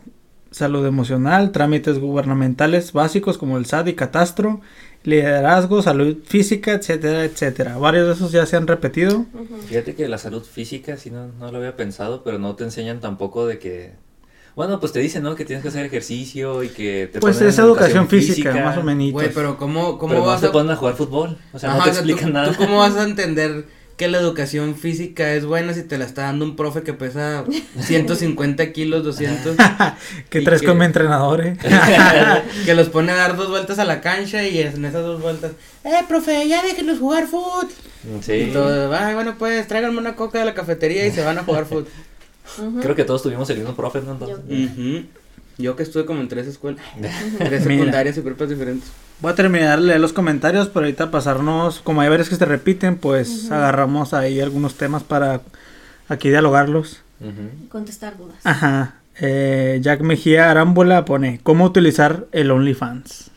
[0.51, 4.61] salud emocional, trámites gubernamentales básicos como el SAT y catastro,
[5.03, 7.77] liderazgo, salud física, etcétera, etcétera.
[7.77, 9.25] Varios de esos ya se han repetido.
[9.67, 12.99] Fíjate que la salud física, sí, no, no lo había pensado, pero no te enseñan
[13.01, 13.91] tampoco de que...
[14.55, 15.33] Bueno, pues te dicen, ¿no?
[15.35, 18.83] Que tienes que hacer ejercicio y que te Pues ponen es educación física, más o
[18.83, 19.11] menos.
[19.11, 20.51] Güey, pero ¿cómo, cómo Pero no vas te a...
[20.51, 22.51] ponen a jugar fútbol, o sea, Ajá, no te o sea, tú- explican nada.
[22.51, 23.65] ¿Tú cómo vas a entender
[24.03, 27.45] que la educación física es buena si te la está dando un profe que pesa
[27.79, 29.55] 150 kilos, 200?
[30.29, 31.57] que y tres que- con mi entrenador, eh.
[32.65, 35.53] que los pone a dar dos vueltas a la cancha y en esas dos vueltas,
[35.85, 37.67] eh, profe, ya déjenos jugar fútbol.
[38.21, 41.37] Sí, Y todo, ay, bueno, pues tráiganme una coca de la cafetería y se van
[41.37, 41.87] a jugar fútbol.
[42.81, 44.11] Creo que todos tuvimos el mismo profe, ¿no?
[44.11, 45.05] Entonces, Ujú.
[45.59, 46.83] Yo que estuve como en tres escuelas,
[47.37, 47.75] tres Mira.
[47.77, 48.89] secundarias y prepas diferentes.
[49.23, 52.43] Voy a terminar de leer los comentarios, pero ahorita pasarnos, como hay varios que se
[52.43, 55.39] repiten, pues agarramos ahí algunos temas para
[56.09, 57.03] aquí dialogarlos.
[57.21, 57.69] ujú.
[57.69, 58.35] Contestar dudas.
[58.43, 58.95] Ajá.
[59.21, 63.31] Eh, Jack Mejía Arámbula pone, ¿cómo utilizar el OnlyFans?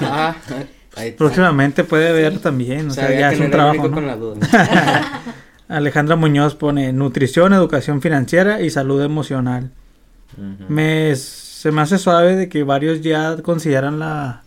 [0.00, 0.34] Ah.
[1.16, 3.78] Próximamente puede ver también, o sea, ya es un trabajo.
[3.78, 3.94] único ¿no?
[3.94, 5.22] con la duda.
[5.68, 9.70] Alejandra Muñoz pone nutrición, educación financiera y salud emocional.
[10.68, 14.42] Me, se me hace suave de que varios ya consideran la,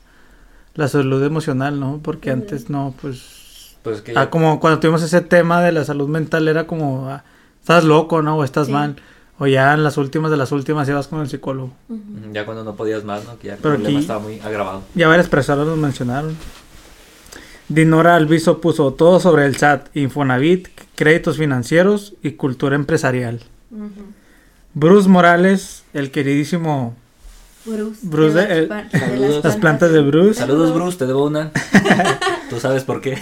[0.76, 2.00] la salud emocional, ¿no?
[2.04, 3.76] Porque antes no, pues...
[3.84, 7.24] Pues que Ah, como cuando tuvimos ese tema de la salud mental era como, ah,
[7.60, 8.38] estás loco, ¿no?
[8.38, 8.74] O estás Sí.
[8.74, 8.96] mal.
[9.40, 11.74] O ya en las últimas de las últimas ibas con el psicólogo.
[12.32, 13.38] Ya cuando no podías más, ¿no?
[13.40, 14.84] Que ya el Pero problema aquí- estaba muy agravado.
[14.96, 16.38] Ya varias personas los mencionaron.
[17.68, 23.42] Dinora Alviso puso todo sobre el SAT, Infonavit, créditos financieros y cultura empresarial.
[24.74, 26.96] Bruce Morales, el queridísimo
[27.66, 28.00] Bruce.
[28.04, 30.40] Bruce de de- las de plantas de Bruce.
[30.40, 31.52] Saludos, Bruce, te debo una.
[32.50, 33.18] Tú sabes por qué.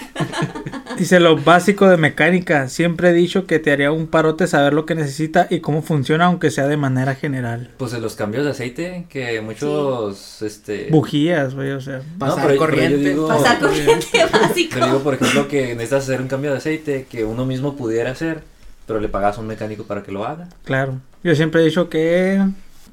[0.98, 2.68] Dice lo básico de mecánica.
[2.68, 6.26] Siempre he dicho que te haría un parote saber lo que necesita y cómo funciona,
[6.26, 7.70] aunque sea de manera general.
[7.78, 10.88] Pues de los cambios de aceite, que muchos, este...
[10.92, 12.02] Bujías, güey, o sea.
[12.20, 13.10] Pasar pero- pero corriente.
[13.10, 14.72] digo- Pasar corriente básico.
[14.74, 18.12] Pero digo, por ejemplo, que necesitas hacer un cambio de aceite que uno mismo pudiera
[18.12, 18.42] hacer,
[18.86, 20.50] pero le pagas a un mecánico para que lo haga.
[20.66, 21.00] Claro.
[21.24, 22.42] Yo siempre he dicho que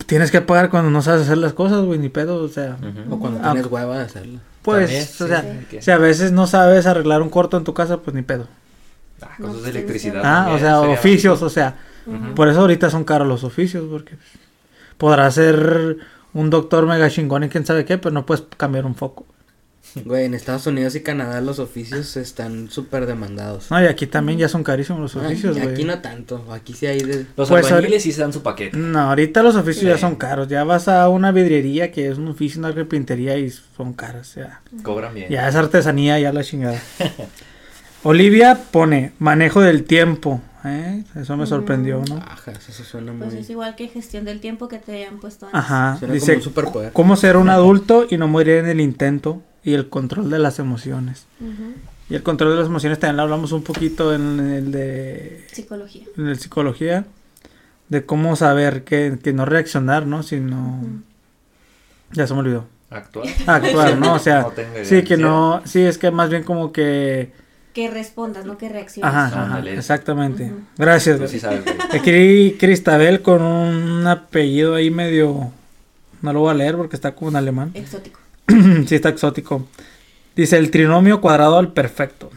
[0.07, 2.77] tienes que pagar cuando no sabes hacer las cosas, güey, ni pedo, o sea.
[3.11, 4.41] O cuando Ah, tienes hueva de hacerlo.
[4.63, 7.65] Pues, También, o sí, sea, sí, si a veces no sabes arreglar un corto en
[7.65, 8.47] tu casa, pues ni pedo.
[9.23, 10.23] Ah, cosas de electricidad.
[10.25, 11.77] Ah, también, o sea, oficios, o sea.
[12.35, 14.17] Por eso ahorita son caros los oficios, porque
[14.97, 15.99] podrás ser
[16.33, 19.27] un doctor mega chingón y quién sabe qué, pero no puedes cambiar un foco.
[20.05, 23.71] Güey, en Estados Unidos y Canadá los oficios están súper demandados.
[23.71, 25.69] No, y aquí también ya son carísimos los oficios, güey.
[25.73, 27.27] aquí no tanto, aquí sí hay de...
[27.37, 28.77] Los Pues, albañiles sí se dan su paquete.
[28.77, 30.49] No, ahorita los oficios ya son caros.
[30.49, 34.29] Ya vas a una vidriería que es un oficio, una carpintería y son caros.
[34.29, 35.29] O sea, Cobran bien.
[35.31, 36.81] ya es artesanía, ya la chingada.
[38.05, 40.41] Olivia pone manejo del tiempo.
[40.65, 41.03] ¿eh?
[41.17, 42.17] Eso me sorprendió, ¿no?
[42.17, 43.43] Ajá, eso suena Pues muy...
[43.43, 45.59] es igual que gestión del tiempo que te hayan puesto antes.
[45.61, 45.97] Ajá.
[45.99, 46.93] Suena como Dice, un superpoder.
[46.93, 50.59] ¿cómo ser un adulto y no morir en el intento y el control de las
[50.59, 51.27] emociones?
[52.11, 56.05] Y el control de las emociones también lo hablamos un poquito en el de Psicología.
[56.17, 57.05] en el psicología.
[57.89, 60.23] de cómo saber que, que no reaccionar, ¿no?
[60.23, 60.83] Sino...
[62.13, 62.67] Ya se me olvidó.
[62.91, 63.29] Actual.
[63.47, 64.15] Actuar, ¿no?
[64.15, 65.61] O sea, No sí, que no...
[65.67, 67.33] Sí, es que más bien como que...
[67.75, 69.15] Que respondas, no que reacciones.
[69.15, 70.53] Ajá, exactamente.
[70.79, 71.21] Gracias.
[71.21, 71.63] Tú sí sabes,
[72.59, 75.53] Cristabel con un apellido ahí medio...
[76.23, 77.71] No lo voy a leer porque está como en alemán.
[77.75, 78.19] Exótico.
[78.87, 79.67] sí, está exótico.
[80.35, 82.31] Dice el trinomio cuadrado al perfecto.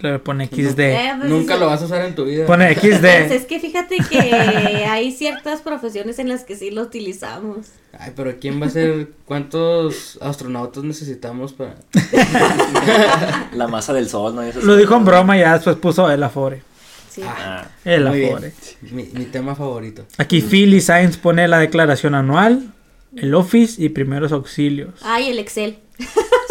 [0.00, 0.78] Le pone XD.
[0.78, 2.46] Eh, pues, Nunca lo vas a usar en tu vida.
[2.46, 3.04] Pone Pues XD.
[3.32, 4.18] es que fíjate que
[4.88, 7.66] hay ciertas profesiones en las que sí lo utilizamos.
[7.98, 9.08] Ay, pero ¿quién va a ser?
[9.24, 11.74] ¿Cuántos astronautas necesitamos para...?
[13.52, 14.42] La masa del sol, ¿no?
[14.62, 16.62] Lo dijo en broma y ya después puso el Afore.
[17.10, 17.22] Sí.
[17.24, 18.32] Ah, El Muy bien.
[18.34, 18.52] Afore.
[18.92, 20.04] Mi, mi tema favorito.
[20.18, 22.72] Aquí Philly Science pone la declaración anual,
[23.16, 24.94] el Office y primeros auxilios.
[25.02, 25.78] Ay, el Excel.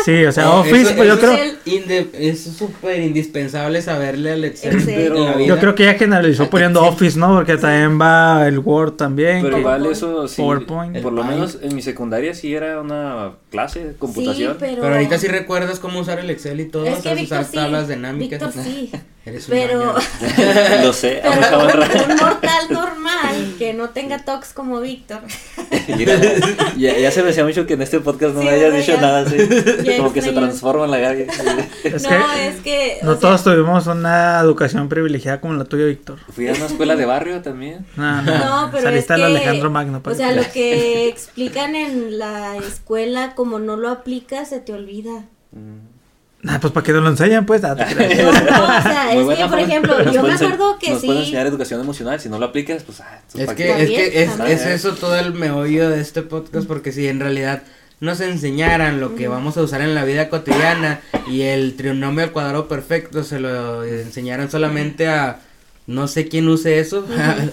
[0.06, 1.22] Sí, o sea, No, Office, eso- pues yo eso
[1.66, 5.16] creo, es súper indispensable saberle al Excel Excel.
[5.18, 5.48] en la vida.
[5.48, 6.94] yo creo que ya generalizó Al poniendo Excel.
[6.96, 7.36] Office, ¿no?
[7.36, 9.42] Porque también va el Word también.
[9.42, 10.42] Pero igual eso sí.
[10.42, 11.02] PowerPoint.
[11.02, 14.58] Por lo menos en mi secundaria sí era una clase de Sí, computación.
[14.60, 14.82] pero...
[14.82, 17.52] Pero ahorita sí recuerdas cómo usar el Excel y todo, Es que sabes Víctor usar
[17.52, 17.58] sí.
[17.58, 18.42] tablas dinámicas.
[18.56, 18.92] Víctor sí.
[19.28, 19.96] Eres un Pero...
[20.84, 21.22] Lo sé.
[21.22, 25.22] Pero un, un mortal normal que no tenga tox como Víctor.
[26.78, 28.94] Ya, ya se me hacía mucho que en este podcast no Sí, me hayas dicho
[28.94, 29.38] Ya- nada así.
[29.98, 31.24] Como que se transforma en la gaga.
[31.84, 32.98] Es no, que es que...
[33.04, 36.20] no sea, todos tuvimos una educación privilegiada como la tuya, Víctor.
[36.34, 37.86] Fui a una escuela de barrio también.
[37.96, 40.02] No, no, No, pero Saliste es al Alejandro Magno.
[40.04, 44.74] O sea, que- lo que explican en la escuela, como no lo aplicas, se te
[44.74, 45.24] olvida.
[45.52, 45.97] Mm.
[46.46, 47.64] Ah, pues para que no lo enseñan, pues.
[47.64, 47.76] ah.
[47.76, 51.00] No, no, o sea, es que, por ejemplo, Nos yo me pueden acuerdo que Nos
[51.00, 51.24] pueden sí.
[51.26, 52.20] enseñar educación emocional.
[52.20, 53.02] Si no lo aplicas, pues.
[53.02, 54.24] Ah, Es ¿para que, es, que
[54.54, 57.64] es, eso todo el meollo de este podcast, porque si en realidad
[58.00, 62.32] nos enseñaran lo que vamos a usar en la vida cotidiana y el trinomio al
[62.32, 65.40] cuadrado perfecto se lo enseñaran solamente a
[65.88, 67.04] no sé quién use eso,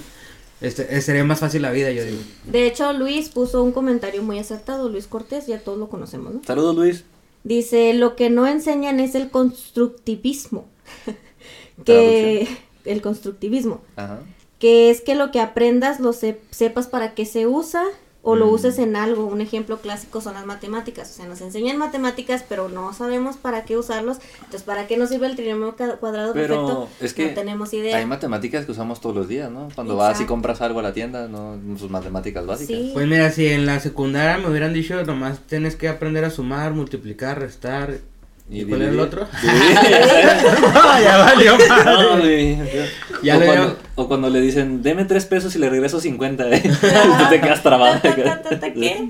[0.61, 2.19] este, sería más fácil la vida, yo digo.
[2.45, 4.91] De hecho, Luis puso un comentario muy acertado.
[4.91, 6.41] Luis Cortés, ya todos lo conocemos, ¿no?
[6.47, 7.05] Saludos, Luis.
[7.45, 10.67] Dice, lo que no enseñan es el constructivismo.
[11.85, 12.49] que
[12.85, 13.81] el constructivismo.
[13.97, 14.21] Ajá.
[14.59, 17.85] Que es que lo que aprendas lo se- sepas para qué se usa
[18.25, 18.51] o lo Mm.
[18.55, 19.27] uses en algo.
[19.27, 21.11] Un ejemplo clásico son las matemáticas.
[21.11, 24.17] O sea, nos enseñan matemáticas, pero no sabemos para qué usarlos.
[24.39, 26.89] Entonces, ¿para qué nos sirve el trinomio cuadrado Pero perfecto?
[27.01, 27.99] es que no tenemos idea.
[27.99, 29.69] Hay matemáticas que usamos todos los días, ¿no?
[29.75, 31.57] Cuando vas y compras algo a la tienda, ¿no?
[31.79, 32.77] Sus matemáticas básicas.
[32.77, 32.91] Sí.
[32.95, 36.73] Pues mira, si en la secundaria me hubieran dicho nomás tienes que aprender a sumar,
[36.73, 37.99] multiplicar, restar.
[38.51, 39.27] ¿Y cuál era el otro?
[39.43, 42.59] No, ya valió madre.
[43.23, 45.99] Ya o, le cuando, dieron- o cuando le dicen, deme tres pesos y le regreso
[46.01, 46.63] 50, ¿eh?
[46.81, 48.01] tú te quedas trabado.
[48.03, 49.09] ¿Qué?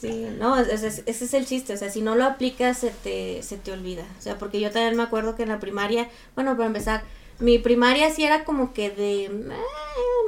[0.00, 2.90] Sí, no, ese es, ese es el chiste, o sea, si no lo aplicas se
[2.90, 6.08] te, se te olvida, o sea, porque yo también me acuerdo que en la primaria,
[6.34, 7.02] bueno, para empezar,
[7.40, 9.30] mi primaria sí era como que de eh,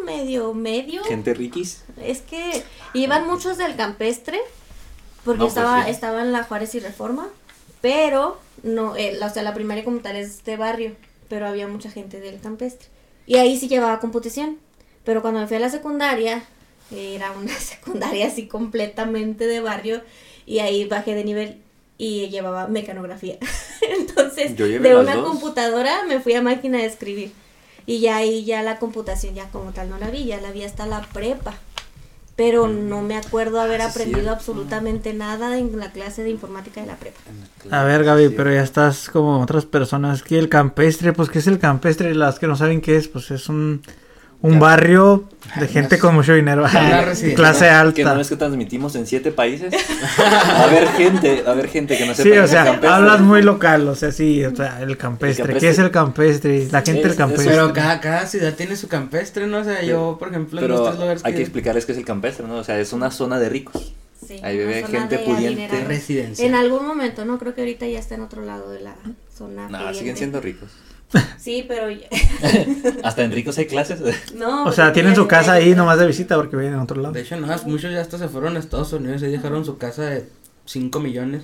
[0.05, 1.85] medio, medio, Gente riquis.
[2.03, 2.62] es que
[2.94, 4.40] iban muchos del campestre,
[5.24, 5.90] porque No, pues estaba, sí.
[5.90, 7.28] estaba en la Juárez y Reforma,
[7.80, 10.94] pero no, eh, la- o sea, la primaria como tal es de barrio,
[11.28, 12.88] pero había mucha gente del campestre.
[13.26, 14.58] Y ahí sí llevaba computación,
[15.04, 16.42] pero cuando me fui a la secundaria,
[16.90, 20.02] era una secundaria así completamente de barrio,
[20.46, 21.58] y ahí bajé de nivel
[21.98, 23.38] y llevaba mecanografía.
[23.98, 25.28] Entonces, de una dos.
[25.28, 27.32] computadora me fui a máquina de escribir.
[27.87, 30.62] Y ya ahí ya la computación ya como tal no la vi, ya la vi
[30.64, 31.58] hasta la prepa.
[32.34, 36.80] Pero no me acuerdo haber Ah, sí, aprendido absolutamente nada en la clase de informática
[36.80, 37.20] de la prepa.
[37.70, 40.22] A ver, Gaby, pero ya estás como otras personas.
[40.22, 42.14] Que el campestre, pues, ¿qué es el campestre?
[42.14, 43.82] Las que no saben qué es, pues es un,
[44.42, 45.24] un barrio
[45.59, 46.64] de gente con mucho dinero.
[47.37, 48.20] Clase Que no alta.
[48.20, 49.72] es que transmitimos en siete países.
[50.18, 52.88] A ver gente, a ver gente que no sepa Sí, o sea, campestre.
[52.90, 55.44] hablas muy local, o sea, sí, o sea, el campestre.
[55.44, 55.61] campestre.
[55.61, 56.68] ¿Qué es el campestre?
[56.70, 57.50] La gente del es- campestre.
[57.50, 59.58] Pero cada, cada ciudad tiene su campestre, ¿no?
[59.58, 61.98] O sea, yo, por ejemplo, en Pero tres lugares hay que que explicarles qué es
[61.98, 62.56] el campestre, ¿no?
[62.56, 63.94] O sea, es una zona de ricos.
[64.27, 65.85] Sí, Ahí vive gente pudiente.
[65.85, 66.46] residencia.
[66.46, 68.94] En algún momento, no creo que ahorita ya está en otro lado de la
[69.37, 69.69] zona.
[69.69, 69.98] No, pudiente.
[69.98, 70.71] siguen siendo ricos.
[71.38, 72.06] Sí, pero ya-
[73.04, 74.00] Hasta en ricos hay clases.
[74.35, 74.65] no.
[74.65, 77.13] O sea, porque tienen su casa ahí nomás de visita porque viven en otro lado.
[77.15, 80.02] De hecho, no, muchos ya hasta se fueron a Estados Unidos y dejaron su casa
[80.02, 80.29] de
[80.67, 81.42] 5 millones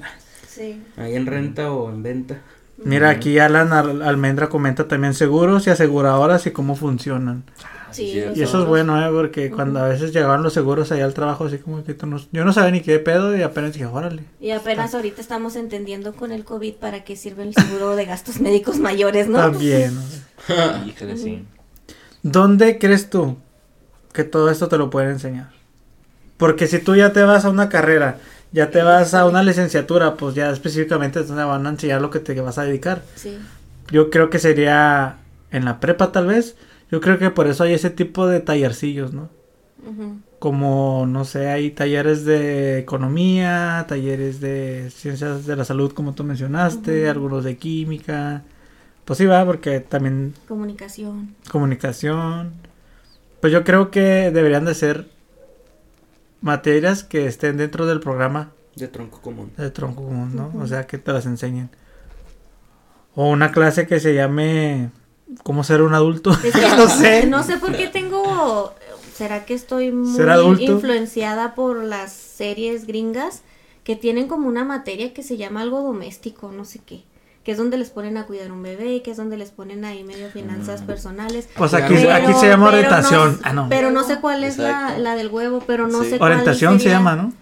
[0.49, 0.83] Sí.
[0.97, 2.39] ahí en renta o en venta.
[2.79, 7.43] Mira, aquí Alan Al- Almendra comenta también seguros y aseguradoras y cómo funcionan.
[7.91, 9.11] Sí, Y eso es bueno, ¿eh?
[9.11, 12.21] Porque cuando a veces llegaban los seguros allá al trabajo, así como que tú no...
[12.33, 14.25] Yo no sabía ni qué pedo y apenas dije, órale.
[14.41, 18.41] Y apenas ahorita estamos entendiendo con el COVID para qué sirve el seguro de gastos
[18.41, 19.39] médicos mayores, ¿no?
[19.39, 19.99] También.
[20.87, 21.45] Híjole, sí.
[22.23, 23.37] ¿Dónde crees tú
[24.13, 25.51] que todo esto te lo pueden enseñar?
[26.37, 28.19] Porque si tú ya te vas a una carrera,
[28.53, 32.21] ya te vas a una licenciatura, pues ya específicamente te van a enseñar lo que
[32.21, 33.03] te vas a dedicar.
[33.15, 33.39] Sí.
[33.91, 35.17] Yo creo que sería
[35.51, 36.57] en la prepa tal vez
[36.91, 39.29] Yo creo que por eso hay ese tipo de tallercillos, ¿no?
[40.39, 46.23] Como, no sé, hay talleres de economía, talleres de ciencias de la salud, como tú
[46.25, 48.45] mencionaste, algunos de química.
[49.05, 51.35] Pues sí, va, porque también Comunicación.
[51.51, 52.53] comunicación.
[53.41, 55.09] Pues yo creo que deberían de ser
[56.41, 59.51] materias que estén dentro del programa De tronco común.
[59.57, 60.53] de tronco común, ¿no?
[60.61, 61.71] O sea, que te las enseñen.
[63.15, 64.91] O una clase que se llame
[65.43, 66.31] ¿Cómo ser un adulto?
[66.45, 67.27] Es que no sé.
[67.29, 68.75] No sé por qué tengo.
[69.15, 73.43] ¿Será que estoy muy influenciada por las series gringas
[73.83, 77.03] que tienen como una materia que se llama algo doméstico, no sé qué?
[77.43, 80.05] Que es donde les ponen a cuidar un bebé, que es donde les ponen ahí
[80.05, 80.87] medio finanzas Mm.
[80.87, 81.49] personales.
[81.57, 83.33] Pues aquí, Pero- aquí se llama orientación.
[83.33, 83.67] no- ah, no.
[83.69, 86.11] Pero no sé cuál es la, la del huevo, pero no Sí.
[86.11, 87.33] sé cuál orientación se llama, ¿no?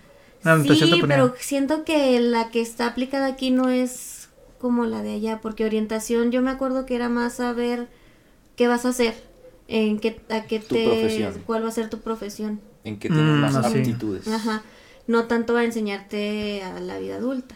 [0.45, 4.16] La orientación sí, pero siento que la que está aplicada aquí no es
[4.67, 7.87] como la de allá, porque orientación yo me acuerdo que era más saber
[8.57, 9.15] qué vas a hacer,
[9.69, 11.35] en qué, a qué Tu te, profesión.
[11.47, 12.61] cuál va a ser tu profesión.
[12.83, 13.79] En que tienes Mm, más así.
[13.79, 14.27] aptitudes.
[14.27, 14.63] Ajá.
[15.07, 17.55] No tanto a enseñarte a la vida adulta.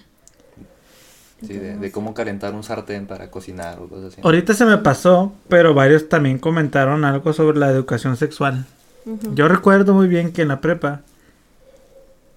[1.45, 4.21] Sí, de, de cómo calentar un sartén para cocinar o cosas así.
[4.23, 8.67] Ahorita se me pasó, pero varios también comentaron algo sobre la educación sexual.
[9.35, 11.01] Yo recuerdo muy bien que en la prepa,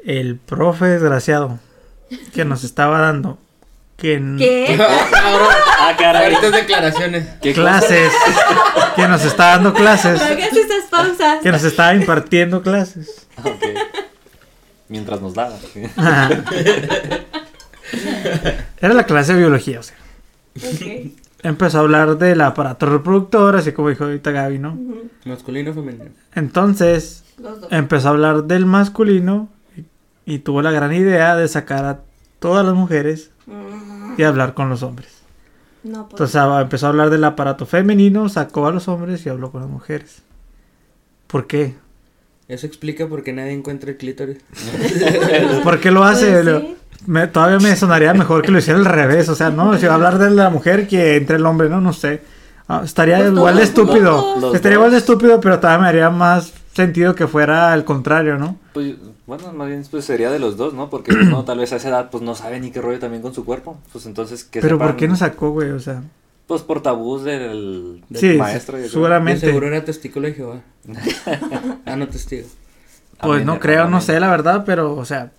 [0.04, 1.60] el profe desgraciado
[2.34, 3.38] que nos estaba dando
[3.98, 4.78] que en ¿Qué?
[5.86, 6.36] Ah, caray.
[6.52, 7.28] Declaraciones.
[7.54, 8.12] Clases,
[8.96, 10.22] que nos estaba dando clases,
[10.89, 11.41] pausas.
[11.41, 13.28] que nos estaba impartiendo clases.
[13.38, 13.64] Ah, ok.
[14.88, 15.58] Mientras nos daba.
[18.82, 19.98] Era la clase de biología, o sea.
[20.58, 21.12] Ok.
[21.44, 24.78] Empezó a hablar del aparato reproductor, así como dijo ahorita Gaby, ¿no?
[25.26, 26.06] Masculino o femenino.
[26.34, 27.72] Entonces, Los dos.
[27.72, 29.84] empezó a hablar del masculino y,
[30.36, 32.00] y tuvo la gran idea de sacar a
[32.39, 33.83] todas las mujeres Mm,
[34.18, 35.09] y hablar con los hombres.
[35.84, 36.14] No, pues.
[36.34, 39.70] Entonces empezó a hablar del aparato femenino, sacó a los hombres y habló con las
[39.70, 40.22] mujeres.
[41.28, 41.76] ¿Por qué?
[42.47, 44.38] Eso explica por qué nadie encuentra el clítoris.
[45.64, 46.41] ¿Por qué lo hace?
[46.43, 46.76] Pues sí.
[47.07, 49.28] me- todavía me sonaría mejor que lo hiciera al revés.
[49.30, 51.82] O sea, no, si va a hablar de la mujer que entre el hombre, no,
[51.82, 52.22] no sé.
[52.68, 54.36] Ah, estaría Pues igual de estúpido.
[54.53, 54.78] Estaría dos.
[54.78, 58.58] igual de estúpido, pero todavía me haría más sentido que fuera al contrario, ¿no?
[58.74, 58.96] Pues,
[59.28, 60.90] bueno, más bien pues sería de los dos, ¿no?
[60.90, 63.34] Porque uno tal vez a esa edad pues no sabe ni qué rollo también con
[63.34, 63.78] su cuerpo.
[63.92, 65.70] Pues entonces que Pero ¿por sepan, qué no sacó, güey?
[65.72, 66.04] O sea,
[66.48, 68.78] Pues por tabús del, del sí, maestro.
[68.80, 69.46] yo seguramente.
[69.46, 70.62] seguro era testículo de Jehová.
[71.86, 72.48] ah, no testigo.
[73.22, 75.32] Pues no creo, no sé, la verdad, pero, o sea,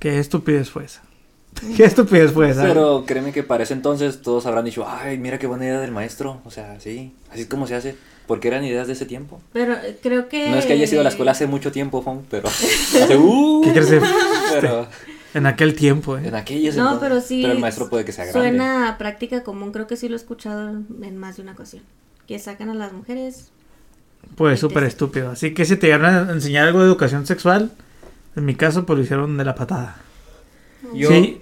[0.00, 1.02] qué estupidez fue esa.
[1.76, 2.62] qué estupidez fue esa.
[2.62, 5.92] Pero créeme que para ese entonces todos habrán dicho, ay, mira qué buena idea del
[5.92, 6.40] maestro.
[6.44, 7.96] O sea, sí, así es como se hace.
[8.26, 9.40] Porque eran ideas de ese tiempo.
[9.52, 10.48] Pero eh, creo que.
[10.50, 12.48] No es que haya sido a la escuela hace mucho tiempo, Fon, pero...
[12.48, 14.08] hace, uh, ¿Qué quieres decir?
[14.52, 14.88] pero
[15.34, 16.28] En aquel tiempo, ¿eh?
[16.28, 17.42] en aquellos No, pero sí.
[17.42, 18.40] Pero el maestro puede que sea grande.
[18.40, 21.82] Suena a práctica común, creo que sí lo he escuchado en más de una ocasión.
[22.26, 23.50] Que sacan a las mujeres.
[24.36, 25.30] Pues súper estúpido.
[25.30, 27.72] Así que si te llegan a enseñar algo de educación sexual,
[28.36, 29.96] en mi caso, pues lo hicieron de la patada.
[30.94, 31.40] Yo, Sí.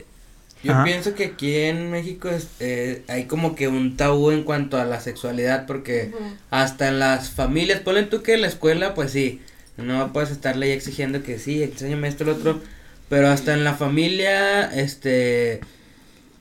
[0.62, 0.84] Yo Ajá.
[0.84, 4.84] pienso que aquí en México es- eh, hay como que un tabú en cuanto a
[4.84, 6.12] la sexualidad porque
[6.50, 9.40] hasta en las familias, ponle tú que en la escuela, pues sí,
[9.76, 12.60] no puedes estarle ahí exigiendo que sí, enséñame esto, lo otro,
[13.08, 15.60] pero hasta en la familia, este,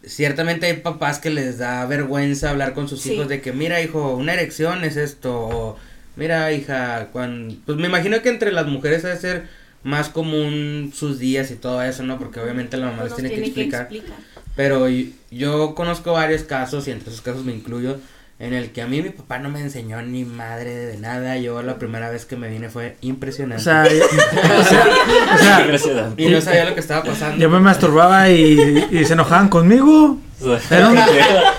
[0.03, 3.13] ciertamente hay papás que les da vergüenza hablar con sus Sí.
[3.13, 5.77] hijos de que, mira, hijo, una erección es esto, o
[6.15, 9.43] mira, hija, cuando, pues me imagino que entre las mujeres debe ser
[9.83, 12.17] más común sus días y todo eso, ¿no?
[12.19, 13.81] Porque obviamente la mamá les tiene que explicar.
[13.83, 14.17] explicar.
[14.55, 14.87] Pero
[15.31, 17.97] yo conozco varios casos, y entre esos casos me incluyo,
[18.41, 21.37] en el que a mí mi papá no me enseñó ni madre de nada.
[21.37, 23.63] Yo la primera vez que me vine fue O impresionante.
[23.63, 24.03] sea, yo-
[24.59, 24.85] o sea,
[25.31, 27.37] o sea, y no sabía lo que estaba pasando.
[27.37, 30.17] yo me masturbaba y, y se enojaban conmigo.
[30.69, 30.89] Pero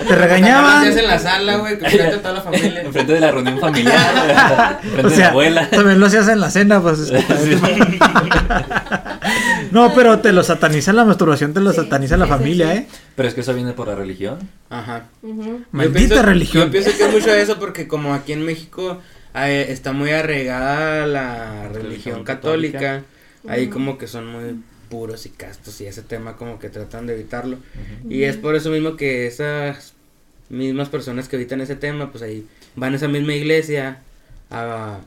[0.09, 0.85] te regañaban.
[0.85, 2.81] En la sala, güey, que frente a toda la familia.
[2.81, 5.69] Enfrente de la reunión familiar, enfrente O de la sea, abuela.
[5.69, 6.99] también lo hacías en la cena, pues.
[6.99, 7.99] es que-
[9.71, 12.77] no, pero te lo satanizan la masturbación, te lo Sí, sataniza la sí, familia, sí.
[12.79, 12.87] ¿eh?
[13.15, 14.39] Pero es que eso viene por la religión.
[14.69, 15.07] Ajá.
[15.21, 15.43] Ujú.
[15.43, 16.65] Yo Maldita pienso- religión.
[16.65, 18.99] Yo pienso que es mucho de eso porque como aquí en México
[19.35, 23.05] eh, está muy arraigada la religión Religión católica, católica.
[23.47, 24.59] ahí como que son muy
[24.89, 27.57] puros y castos y ese tema como que tratan de evitarlo.
[28.09, 29.93] Y es por eso mismo que esas
[30.49, 32.45] mismas personas que evitan ese tema, pues ahí
[32.75, 34.01] van a esa misma iglesia
[34.51, 34.99] a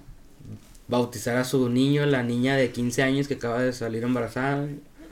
[0.88, 4.66] bautizar a su niño, la niña de 15 años que acaba de salir embarazada.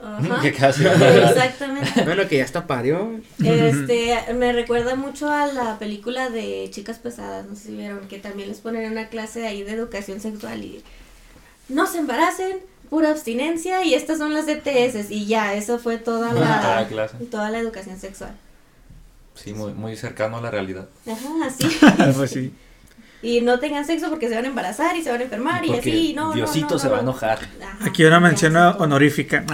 [0.05, 0.41] Ajá.
[0.41, 0.85] Que casi.
[0.87, 2.03] Exactamente.
[2.05, 3.21] Bueno, que ya hasta parió.
[3.43, 8.19] Este, me recuerda mucho a la película de Chicas Pesadas, no sé si vieron, que
[8.19, 10.83] también les ponen una clase ahí de educación sexual y
[11.69, 12.59] no se embaracen,
[12.91, 17.17] pura abstinencia y estas son las ETS y ya, eso fue toda la, clase.
[17.31, 18.37] toda la educación sexual.
[19.35, 20.89] Sí, muy, muy cercano a la realidad.
[21.07, 22.53] Ajá, pues sí.
[23.23, 25.75] y no tengan sexo porque se van a embarazar y se van a enfermar y
[25.75, 26.93] así, no, no, Diosito no, se no.
[26.93, 27.39] va a enojar.
[27.61, 29.45] Ajá, Aquí una mención honorífica.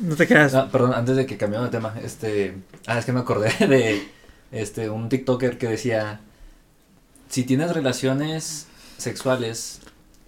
[0.00, 0.54] No te creas.
[0.54, 2.54] Ah, perdón, antes de que cambiamos de tema, este,
[2.86, 4.08] ah, es que me acordé de,
[4.52, 6.20] este, un TikToker que decía,
[7.28, 8.66] si tienes relaciones
[8.98, 9.80] sexuales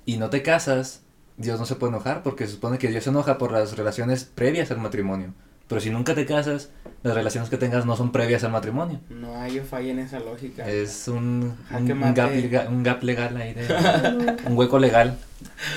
[0.07, 1.03] y no te casas,
[1.37, 4.25] Dios no se puede enojar porque se supone que Dios se enoja por las relaciones
[4.25, 5.33] previas al matrimonio.
[5.69, 6.71] Pero si nunca te casas,
[7.03, 9.01] las relaciones que tengas no son previas al matrimonio.
[9.11, 10.66] No hay yo falla en esa lógica.
[10.66, 12.31] Es un, gap,
[12.71, 15.19] un gap legal ahí, de, un hueco legal.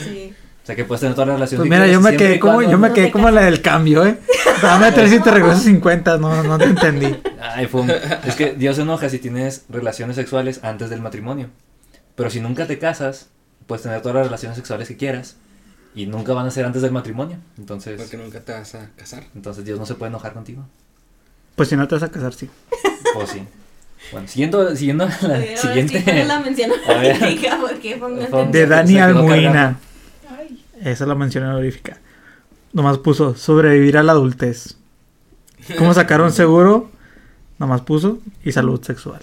[0.01, 0.33] Sí.
[0.63, 2.71] O sea que puedes tener todas las relaciones Pues mira, yo me quedé como, cuando-
[2.71, 4.19] yo me no quedé como la del cambio, eh.
[4.61, 7.15] Dame 3 y te regreso 50, no, no te entendí.
[7.41, 7.89] Ay, fue un-
[8.25, 11.49] Es que Dios se enoja si tienes relaciones sexuales antes del matrimonio.
[12.15, 13.29] Pero si nunca te casas,
[13.65, 15.35] puedes tener todas las relaciones sexuales que quieras.
[15.95, 17.37] Y nunca van a ser antes del matrimonio.
[17.57, 19.23] Entonces, Porque nunca te vas a casar.
[19.35, 20.63] entonces Dios no se puede enojar contigo.
[21.55, 22.49] Pues si no te vas a casar, sí.
[23.15, 23.41] O sí.
[24.11, 25.97] Bueno, siguiendo, siguiendo la siguiente.
[25.99, 27.17] sí, ¿cuál es la mención A ver.
[27.59, 27.97] Porque
[28.51, 29.77] De Dani Almuina.
[30.81, 31.97] Esa es la mención honorífica.
[32.73, 34.75] Nomás puso sobrevivir a la adultez.
[35.77, 36.89] ¿Cómo sacar un seguro?
[37.59, 39.21] Nomás puso y salud sexual.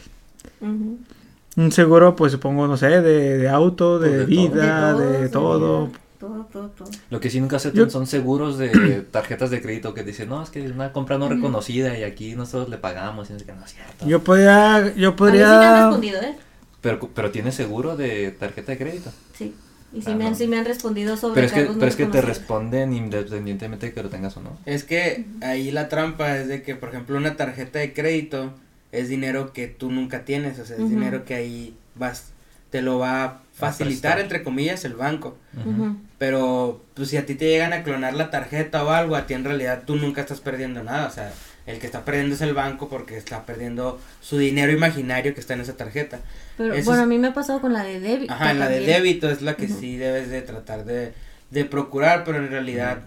[0.61, 5.27] Un seguro, pues supongo, no sé, de, de auto, de, Pues de vida, todo, de
[5.27, 5.91] sí, todo.
[6.21, 6.89] Todo, todo, todo.
[7.11, 10.43] Lo que sí nunca aceptan Yo- son seguros de tarjetas de crédito que dicen, no,
[10.43, 13.31] es que es una compra no reconocida y aquí nosotros le pagamos.
[13.31, 14.07] Y qué, no es cierto.
[14.07, 16.37] Yo podría, yo A mí sí me han podría, respondido, ¿eh?
[16.81, 19.11] Pero, pero tiene seguro de tarjeta de crédito.
[19.37, 19.55] Sí.
[19.93, 20.37] Y sí, Ah, me han, no.
[20.37, 23.93] sí me han respondido sobre Pero es que, pero es que te responden independientemente de
[23.93, 24.59] que lo tengas o no.
[24.67, 28.53] Es que ahí la trampa es de que, por ejemplo, una tarjeta de crédito
[28.93, 32.33] es dinero que tú nunca tienes, o sea, es dinero que ahí vas,
[32.71, 35.37] te lo va a facilitar, entre comillas, el banco.
[36.19, 39.35] Pero, pues si a ti te llegan a clonar la tarjeta o algo, a ti
[39.35, 41.33] en realidad tú nunca estás perdiendo nada, o sea,
[41.69, 45.55] el que está perdiendo es el banco porque está perdiendo su dinero imaginario que está
[45.55, 46.21] en esa tarjeta.
[46.57, 48.33] Pero Eso bueno, es- a mí me ha pasado con la de débito.
[48.33, 51.13] Ajá, la de débito es la que sí debes de tratar de,
[51.51, 53.01] de procurar, pero en realidad,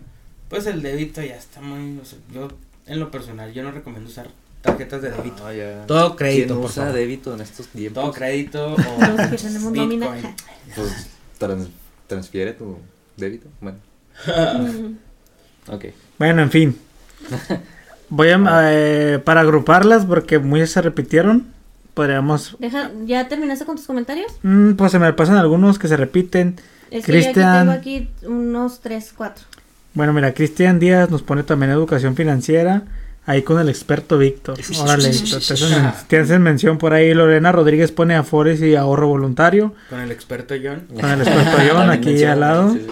[0.49, 2.47] pues el débito ya está muy, o sea, yo
[2.88, 4.28] en lo personal, yo no recomiendo usar
[4.62, 5.45] tarjetas de débito.
[5.47, 5.86] Ah, ya.
[5.88, 6.99] Todo crédito, ¿Quién por usa favor.
[6.99, 8.03] débito en estos tiempos?
[8.03, 10.12] Todo crédito Los que o tenemos nómina.
[10.12, 10.36] Bitcoin.
[10.76, 11.07] Pues
[11.39, 11.70] trans-
[12.07, 12.78] transfiere tu
[13.18, 13.47] débito.
[13.59, 13.78] Bueno,
[15.68, 15.86] ok.
[16.20, 16.78] bueno, en fin.
[18.12, 18.39] Voy a,
[18.72, 21.47] eh, para agruparlas porque muchas se repitieron,
[21.93, 24.32] podríamos, Deja, ¿Ya terminaste con tus comentarios?
[24.43, 26.57] mm, pues se me pasan algunos que se repiten.
[26.91, 27.59] Es que yo aquí Cristian.
[27.68, 29.45] tengo aquí unos tres, cuatro.
[29.93, 32.84] Bueno, mira, Cristian Díaz nos pone también educación financiera.
[33.26, 34.57] Ahí con el experto Víctor.
[34.82, 35.41] Órale, Víctor.
[35.41, 37.14] Te hacen, te hacen mención por ahí.
[37.14, 39.74] Lorena Rodríguez pone Afores y ahorro voluntario.
[39.89, 40.82] Con el experto John.
[40.99, 42.74] Con el experto John aquí al lado.
[42.74, 42.91] sí, sí.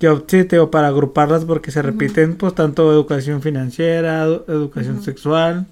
[0.00, 5.66] Yo sí tengo para agruparlas porque se repiten, pues, tanto educación financiera, edu- educación sexual.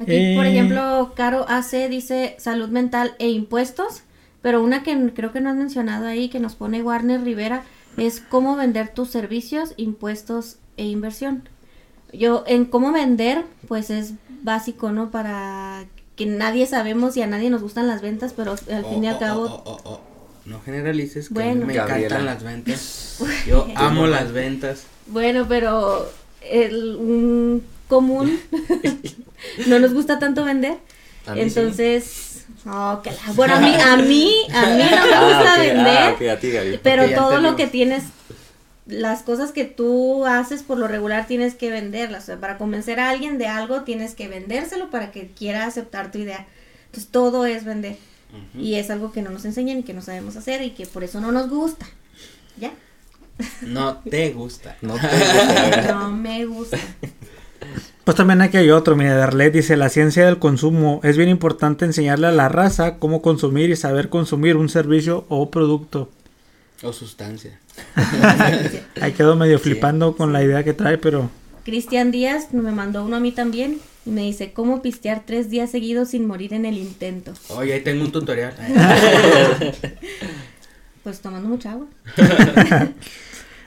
[0.00, 0.50] Aquí, por Eh.
[0.50, 4.02] ejemplo, Caro AC dice salud mental e impuestos,
[4.42, 7.62] pero una que creo que no has mencionado ahí, que nos pone Warner Rivera,
[7.96, 11.48] es cómo vender tus servicios, impuestos e inversión.
[12.12, 15.10] Yo, en cómo vender, pues es básico, ¿no?
[15.10, 15.84] Para
[16.16, 19.10] que nadie sabemos y a nadie nos gustan las ventas, pero al fin y Oh,
[19.10, 19.42] al oh, cabo...
[19.44, 20.00] oh, oh, oh.
[20.48, 21.66] No generalices, que Bueno.
[21.66, 22.06] me Gabriela.
[22.06, 23.18] encantan las ventas.
[23.46, 24.84] Yo amo las ventas.
[25.06, 26.10] Bueno, pero
[26.42, 28.38] el un común
[29.66, 30.78] no nos gusta tanto vender.
[31.24, 31.32] Sí.
[31.40, 35.60] Entonces, oh, que la- bueno, a mí, a mí, a mí no me Ah, gusta
[35.60, 36.80] vender, ah, ok, a ti, Gaby.
[36.82, 38.04] pero todo lo que tienes,
[38.86, 42.22] las cosas que tú haces por lo regular tienes que venderlas.
[42.22, 46.10] O sea, para convencer a alguien de algo tienes que vendérselo para que quiera aceptar
[46.10, 46.46] tu idea.
[46.86, 47.98] Entonces, todo es vender.
[48.56, 51.04] Y es algo que no nos enseñan y que no sabemos hacer y que por
[51.04, 51.86] eso no nos gusta.
[52.58, 52.72] ¿Ya?
[53.62, 54.76] No te gusta.
[54.82, 55.92] No te gusta.
[55.92, 56.78] No me gusta.
[58.04, 61.00] Pues también aquí hay otro, mira, Darlet dice, la ciencia del consumo.
[61.04, 65.50] Es bien importante enseñarle a la raza cómo consumir y saber consumir un servicio o
[65.50, 66.10] producto.
[66.82, 67.58] O sustancia.
[69.00, 71.30] Ahí quedo medio Sí, flipando con la idea que trae, pero
[71.64, 73.78] Cristian Díaz me mandó uno a mí también
[74.08, 77.34] y me dice cómo pistear tres días seguidos sin morir en el intento.
[77.50, 78.54] Oye, ahí tengo un tutorial.
[81.04, 81.86] Pues tomando mucha agua.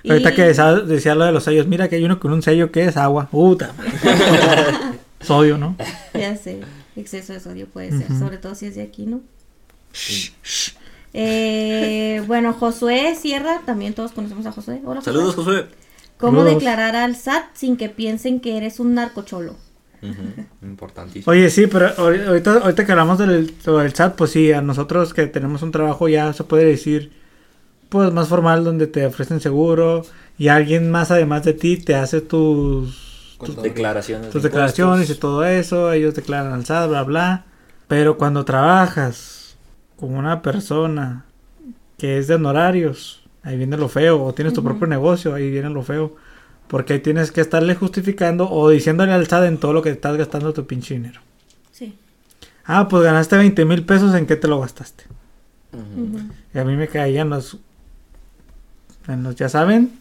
[0.08, 2.84] ahorita que decía, lo de los sellos, mira que hay uno con un sello que
[2.84, 3.30] es agua.
[3.32, 4.78] Puta madre.
[5.22, 5.76] Sodio, ¿no?
[6.14, 6.60] Ya sé,
[6.96, 9.22] exceso de sodio puede ser, sobre todo si es de aquí, ¿no?
[11.14, 14.82] Eh, bueno, Josué Sierra, también todos conocemos a Josué.
[14.86, 15.14] Hola, Josué.
[15.14, 15.66] Saludos, Josué.
[16.18, 16.56] ¿Cómo Saludos.
[16.56, 19.56] declarar al SAT sin que piensen que eres un narcocholo?
[20.62, 21.32] Importantísimo.
[21.32, 25.14] Oye, sí, pero ahori- ahorita, ahorita que hablamos del, del chat, pues sí, a nosotros
[25.14, 27.12] que tenemos un trabajo ya se puede decir,
[27.90, 30.04] pues más formal, donde te ofrecen seguro
[30.38, 33.38] y alguien más además de ti te hace tus.
[33.64, 34.30] Declaraciones.
[34.30, 37.46] tus de declaraciones y todo eso, ellos declaran al SAT, bla, bla.
[37.88, 39.58] Pero cuando trabajas
[39.98, 41.26] con una persona
[41.98, 45.70] que es de honorarios, ahí viene lo feo, o tienes tu propio negocio, ahí viene
[45.70, 46.16] lo feo.
[46.72, 50.16] Porque ahí tienes que estarle justificando o diciéndole al SAT en todo lo que estás
[50.16, 51.20] gastando tu pinche dinero.
[51.74, 51.94] Sí.
[52.66, 55.04] Ah, pues ganaste 20 mil pesos, ¿en qué te lo gastaste?
[56.54, 57.58] Y a mí me caían los...
[59.08, 59.92] En los, ya saben,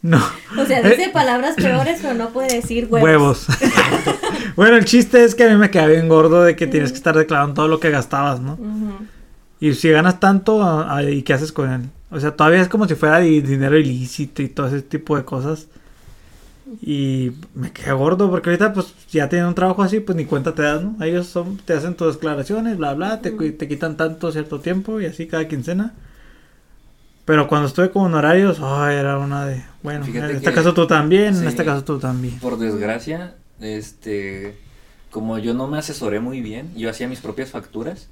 [0.00, 0.22] no,
[0.56, 3.46] O sea, dice palabras peores, pero no puede decir huevos.
[3.46, 3.46] huevos.
[4.56, 6.96] bueno, el chiste es que a mí me quedaba bien gordo de que tienes que
[6.98, 8.52] estar declarando todo lo que gastabas, ¿no?
[8.54, 8.92] Ujú.
[9.60, 11.82] Y si ganas tanto, a- a- ¿y qué haces con él?
[12.10, 15.24] O sea, todavía es como si fuera di- dinero ilícito y todo ese tipo de
[15.24, 15.66] cosas.
[16.82, 20.54] Y me quedé gordo porque ahorita pues ya tienen un trabajo así, pues ni cuenta
[20.54, 21.02] te das, ¿no?
[21.02, 25.06] Ellos son, te hacen tus declaraciones, bla, bla, te, te quitan tanto cierto tiempo y
[25.06, 25.94] así cada quincena.
[27.24, 30.72] Pero cuando estuve con honorarios, ay, era una de, bueno, Fíjate en este que- caso
[30.74, 31.46] tú también, en sí.
[31.46, 32.38] este caso tú también.
[32.38, 34.56] Por desgracia, este,
[35.10, 38.08] como yo no me asesoré muy bien, yo hacía mis propias facturas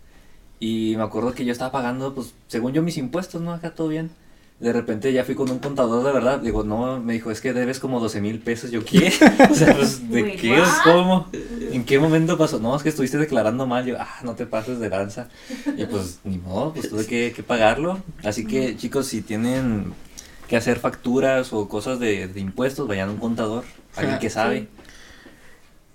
[0.60, 3.52] y me acuerdo que yo estaba pagando, pues, según yo mis impuestos, ¿no?
[3.52, 4.10] Acá todo bien.
[4.58, 7.52] De repente ya fui con un contador de verdad, digo, no, me dijo, es que
[7.52, 9.08] debes como 12 mil pesos, yo, ¿qué?
[9.50, 10.52] o sea, pues, ¿de Wait, qué?
[10.52, 10.68] what?
[10.82, 11.26] ¿Cómo?
[11.72, 12.58] ¿En qué momento pasó?
[12.58, 15.28] No, es que estuviste declarando mal, yo, ah, no te pases de lanza.
[15.76, 17.98] Y pues, ni modo, pues tuve que, que pagarlo.
[18.24, 19.92] Así que, chicos, si tienen
[20.48, 24.68] que hacer facturas o cosas de, de impuestos, vayan a un contador, alguien que sabe.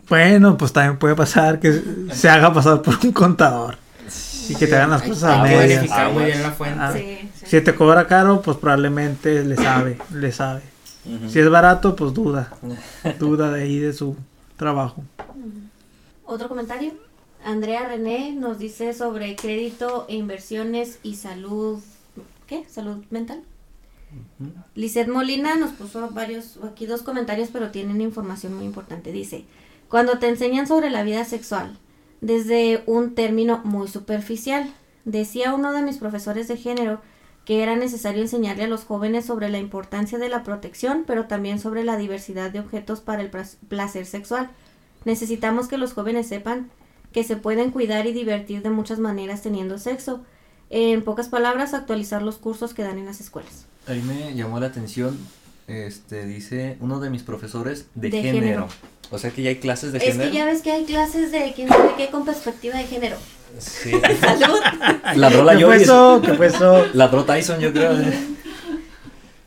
[0.07, 1.81] Bueno, pues también puede pasar que
[2.11, 3.77] se haga pasar por un contador
[4.49, 5.67] y que te hagan las cosas a que medias.
[5.67, 6.25] verificar muy Aguas.
[6.25, 6.79] bien la fuente.
[6.79, 6.93] Ah.
[6.93, 7.45] Sí, sí.
[7.45, 10.61] Si te cobra caro, pues probablemente le sabe, le sabe.
[11.27, 12.53] Si es barato, pues duda,
[13.19, 14.15] duda de ahí de su
[14.57, 15.03] trabajo.
[16.25, 16.93] Otro comentario.
[17.43, 21.79] Andrea René nos dice sobre crédito e inversiones y salud.
[22.45, 22.65] ¿Qué?
[22.69, 23.41] ¿Salud mental?
[24.75, 29.11] Lizeth Molina nos puso varios, aquí dos comentarios, pero tienen información muy importante.
[29.11, 29.45] Dice,
[29.89, 31.77] cuando te enseñan sobre la vida sexual,
[32.21, 34.71] desde un término muy superficial,
[35.05, 37.01] decía uno de mis profesores de género
[37.45, 41.59] que era necesario enseñarle a los jóvenes sobre la importancia de la protección, pero también
[41.59, 43.31] sobre la diversidad de objetos para el
[43.67, 44.49] placer sexual.
[45.05, 46.69] Necesitamos que los jóvenes sepan
[47.11, 50.23] que se pueden cuidar y divertir de muchas maneras teniendo sexo.
[50.69, 53.65] En pocas palabras, actualizar los cursos que dan en las escuelas.
[53.87, 55.17] Ahí me llamó la atención,
[55.67, 58.39] este, dice uno de mis profesores de, De género.
[58.39, 58.67] género.
[59.11, 60.31] O sea que ya hay clases de Es género.
[60.31, 63.17] que ya ves que hay clases de quién sabe qué con perspectiva de género.
[63.59, 63.91] Sí.
[64.21, 64.57] Salud.
[65.15, 66.21] Ladró la ¿Qué fue eso?
[66.25, 66.85] ¿Qué fue eso?
[66.93, 67.91] Ladró Tyson, yo creo.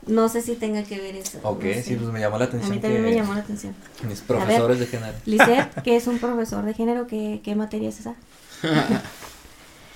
[0.05, 1.39] No sé si tenga que ver eso.
[1.41, 1.81] ok, no sé.
[1.83, 2.71] sí, pues me llamó la A atención.
[2.75, 3.73] mí también que me llamó la atención.
[4.07, 5.13] Mis profesores de género.
[5.25, 8.13] Lisette, que es un profesor de género, ¿qué, qué materia es esa?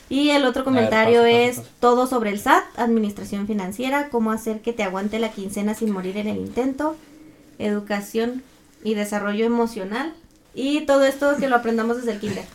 [0.10, 1.70] y el otro comentario paso, paso, es paso.
[1.80, 6.18] todo sobre el SAT, administración financiera, cómo hacer que te aguante la quincena sin morir
[6.18, 6.96] en el intento,
[7.60, 8.42] educación
[8.84, 10.14] y desarrollo emocional.
[10.54, 12.46] Y todo esto que lo aprendamos desde el kinder.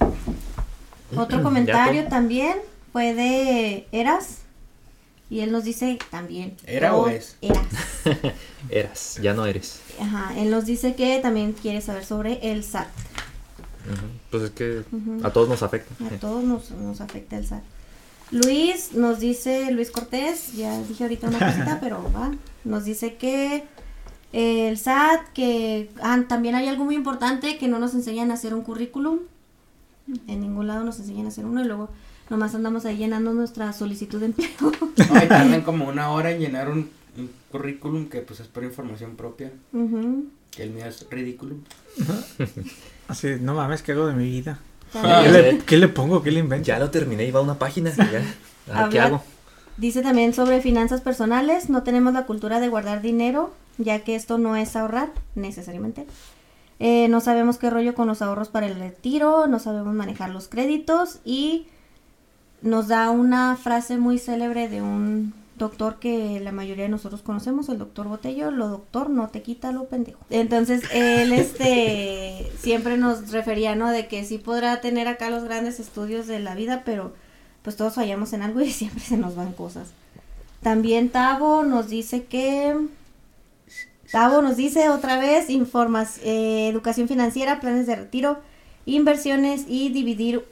[1.16, 2.56] Otro comentario también
[2.92, 4.38] fue de Eras.
[5.28, 6.56] Y él nos dice también.
[6.66, 7.36] ¿Era o es?
[7.40, 7.66] Eras.
[8.70, 9.80] Eras, ya no eres.
[10.00, 12.88] Ajá, él nos dice que también quiere saber sobre el SAT.
[14.30, 14.82] Pues es que
[15.22, 15.94] a todos nos afecta.
[16.06, 17.62] A todos nos, nos afecta el SAT.
[18.30, 22.32] Luis nos dice, Luis Cortés, ya dije ahorita una cosita, pero va,
[22.64, 23.64] nos dice que
[24.36, 28.52] el SAT, que ah, también hay algo muy importante, que no nos enseñan a hacer
[28.52, 29.20] un currículum.
[30.28, 31.88] En ningún lado nos enseñan a hacer uno y luego
[32.28, 34.50] nomás andamos ahí llenando nuestra solicitud de empleo.
[35.14, 39.16] Ay, tardan como una hora en llenar un, un currículum que pues es por información
[39.16, 39.52] propia.
[40.50, 41.56] Que el mío es ridículo.
[43.08, 44.58] Así, no mames, ¿qué hago de mi vida?
[44.92, 46.22] ¿Qué le, qué le pongo?
[46.22, 46.66] ¿Qué le invento?
[46.66, 47.90] Ya lo terminé, iba a una página.
[47.94, 48.22] Ya.
[48.72, 49.22] Ahora, ¿Qué hago?
[49.78, 54.38] Dice también sobre finanzas personales, no tenemos la cultura de guardar dinero, ya que esto
[54.38, 56.06] no es ahorrar necesariamente.
[56.78, 60.48] Eh, no sabemos qué rollo con los ahorros para el retiro, no sabemos manejar los
[60.48, 61.66] créditos y
[62.62, 67.68] nos da una frase muy célebre de un doctor que la mayoría de nosotros conocemos,
[67.70, 70.20] el doctor Botello, lo doctor no te quita lo pendejo.
[70.28, 73.90] Entonces él este siempre nos refería, ¿no?
[73.90, 77.14] De que sí podrá tener acá los grandes estudios de la vida, pero
[77.62, 79.88] pues todos fallamos en algo y siempre se nos van cosas.
[80.62, 82.76] También Tavo nos dice que
[84.12, 88.38] Tavo nos dice otra vez informas, eh, educación financiera, planes de retiro,
[88.84, 90.42] inversiones y dividir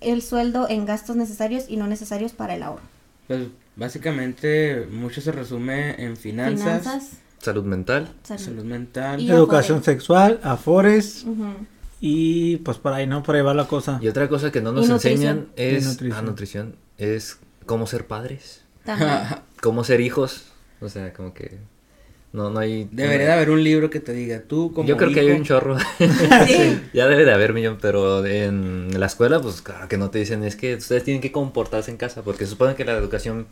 [0.00, 2.82] el sueldo en gastos necesarios y no necesarios para el ahorro.
[3.26, 3.46] Pues
[3.76, 8.12] básicamente mucho se resume en finanzas, Finanzas, Salud mental.
[8.22, 8.42] salud.
[8.42, 9.20] salud mental.
[9.20, 9.92] Y- Educación Afore.
[9.94, 11.24] sexual, afores
[12.00, 13.22] y pues por ahí, ¿no?
[13.22, 13.98] Por ahí va la cosa.
[14.02, 16.18] Y otra cosa que no nos enseñan es Y nutrición.
[16.18, 16.76] ah, nutrición.
[16.98, 19.10] Es cómo ser padres, También.
[19.62, 20.44] cómo ser hijos.
[20.80, 21.58] O sea, como que
[22.32, 22.88] No, no hay...
[22.92, 25.42] Debería de haber un libro que te diga, tú como Yo creo que hay un
[25.42, 25.76] chorro.
[26.46, 26.80] Sí.
[26.94, 30.44] ya debe de haber millón, pero en la escuela, pues claro que no te dicen,
[30.44, 33.46] es que ustedes tienen que comportarse en casa, porque se supone que la educación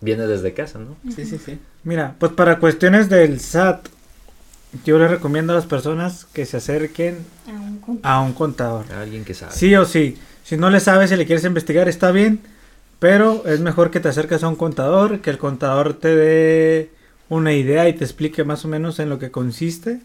[0.00, 0.96] viene desde casa, ¿no?
[1.14, 1.58] Sí, sí, sí.
[1.84, 3.86] Mira, pues para cuestiones del SAT,
[4.84, 8.86] yo les recomiendo a las personas que se acerquen A un con- a un contador.
[8.92, 9.52] Alguien que sabe.
[9.52, 10.16] Sí o sí.
[10.42, 12.40] Si no le sabes, si le quieres investigar, está bien.
[12.98, 16.90] Pero es mejor que te acerques a un contador, que el contador te dé
[17.28, 20.00] una idea y te explique más o menos en lo que consiste.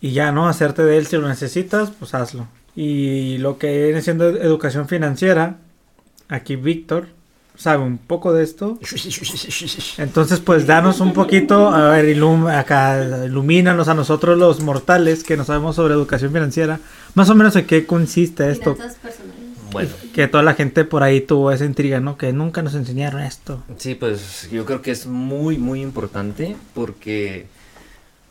[0.00, 0.48] Y ya, ¿no?
[0.48, 2.46] Hacerte de él si lo necesitas, pues hazlo.
[2.76, 5.56] Y lo que viene siendo educación financiera,
[6.28, 7.08] aquí Víctor
[7.56, 8.78] sabe un poco de esto.
[9.98, 15.36] Entonces, pues danos un poquito, a ver, ilum- acá, ilumínanos a nosotros los mortales que
[15.36, 16.80] no sabemos sobre educación financiera,
[17.14, 18.74] más o menos en qué consiste esto.
[18.76, 19.39] Finanzas personales.
[19.72, 22.16] Bueno, Que toda la gente por ahí tuvo esa intriga, ¿no?
[22.16, 23.62] Que nunca nos enseñaron esto.
[23.76, 27.46] sí, pues yo creo que es muy, muy importante porque,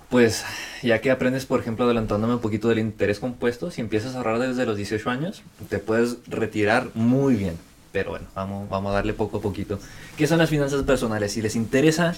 [0.10, 0.44] pues,
[0.84, 4.40] ya que aprendes, por ejemplo, adelantándome un poquito del interés compuesto, si empiezas a ahorrar
[4.40, 7.58] desde los 18 años, te puedes retirar muy bien.
[7.92, 9.80] Pero bueno, vamos, vamos a darle poco a poquito.
[10.18, 11.32] ¿Qué son las finanzas personales?
[11.34, 12.16] Si les interesa,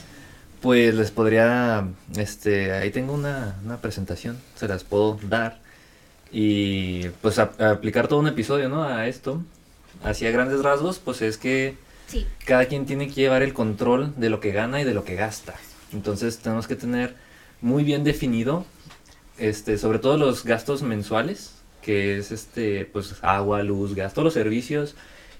[0.61, 5.59] pues les podría, este, ahí tengo una, una presentación, se las puedo dar.
[6.31, 8.83] Y pues a- a aplicar todo un episodio, ¿no?
[8.83, 9.41] A esto.
[10.03, 11.75] Así a grandes rasgos, pues es que
[12.07, 12.25] Sí.
[12.45, 15.15] cada quien tiene que llevar el control de lo que gana y de lo que
[15.15, 15.55] gasta.
[15.93, 17.15] Entonces tenemos que tener
[17.61, 18.65] muy bien definido,
[19.37, 24.33] este, sobre todo los gastos mensuales, que es este, pues agua, luz, gas, todos los
[24.33, 24.95] servicios,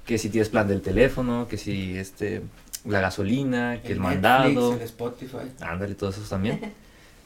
[0.06, 2.42] que si tienes plan del teléfono, que si este,
[2.86, 5.38] la gasolina, que el, Netflix, mandado, el Spotify.
[5.62, 6.74] ándale, todos esos también.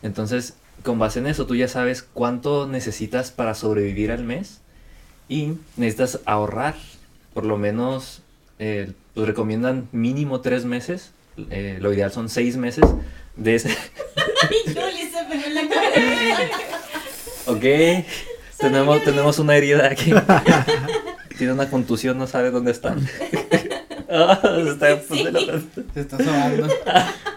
[0.03, 0.53] Entonces,
[0.83, 4.61] con base en eso, tú ya sabes cuánto necesitas para sobrevivir al mes
[5.27, 6.75] y necesitas ahorrar,
[7.33, 8.21] por lo menos,
[8.59, 11.11] eh, pues recomiendan mínimo tres meses,
[11.49, 12.85] eh, lo ideal son seis meses
[13.35, 13.69] de ese...
[17.47, 17.61] Ok,
[18.59, 20.11] tenemos, tenemos una herida aquí.
[21.37, 22.95] Tiene una contusión, no sabe dónde está.
[24.09, 25.61] Ah, se está poniendo-
[25.93, 26.67] Se está sobando.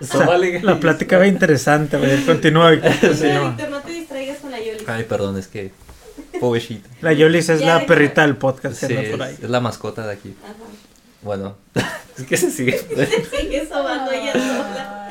[0.00, 0.60] Sóbale.
[0.62, 2.24] La plática va interesante, güey.
[2.24, 2.92] Continúa, Víctor.
[3.00, 3.48] continúa.
[3.50, 4.84] Víctor, no te distraigas con la Yoli.
[4.86, 5.72] Ay, perdón, es que...
[6.40, 6.88] Pobrecita.
[7.00, 9.36] La Yolis es Ya, la perrita del podcast que Sí, anda por ahí.
[9.42, 10.34] es, la mascota de aquí.
[10.44, 10.54] Ajá.
[11.22, 11.56] Bueno,
[12.18, 12.78] es que se sigue.
[12.78, 15.10] Sigue sobando ella sola.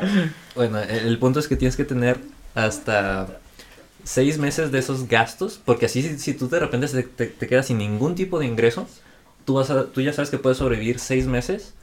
[0.55, 2.17] Bueno, el, el punto es que tienes que tener
[2.55, 3.27] hasta
[4.05, 7.47] seis meses de esos gastos, porque así si, si tú de repente te, te- te
[7.47, 8.87] quedas sin ningún tipo de ingreso,
[9.47, 11.73] tú, vas a- tú ya sabes que puedes sobrevivir seis meses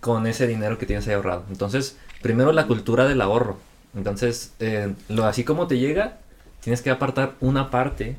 [0.00, 1.44] con ese dinero que tienes ahí ahorrado.
[1.50, 3.58] Entonces, primero la cultura del ahorro.
[3.94, 6.16] Entonces, eh, lo así como te llega,
[6.62, 8.16] tienes que apartar una parte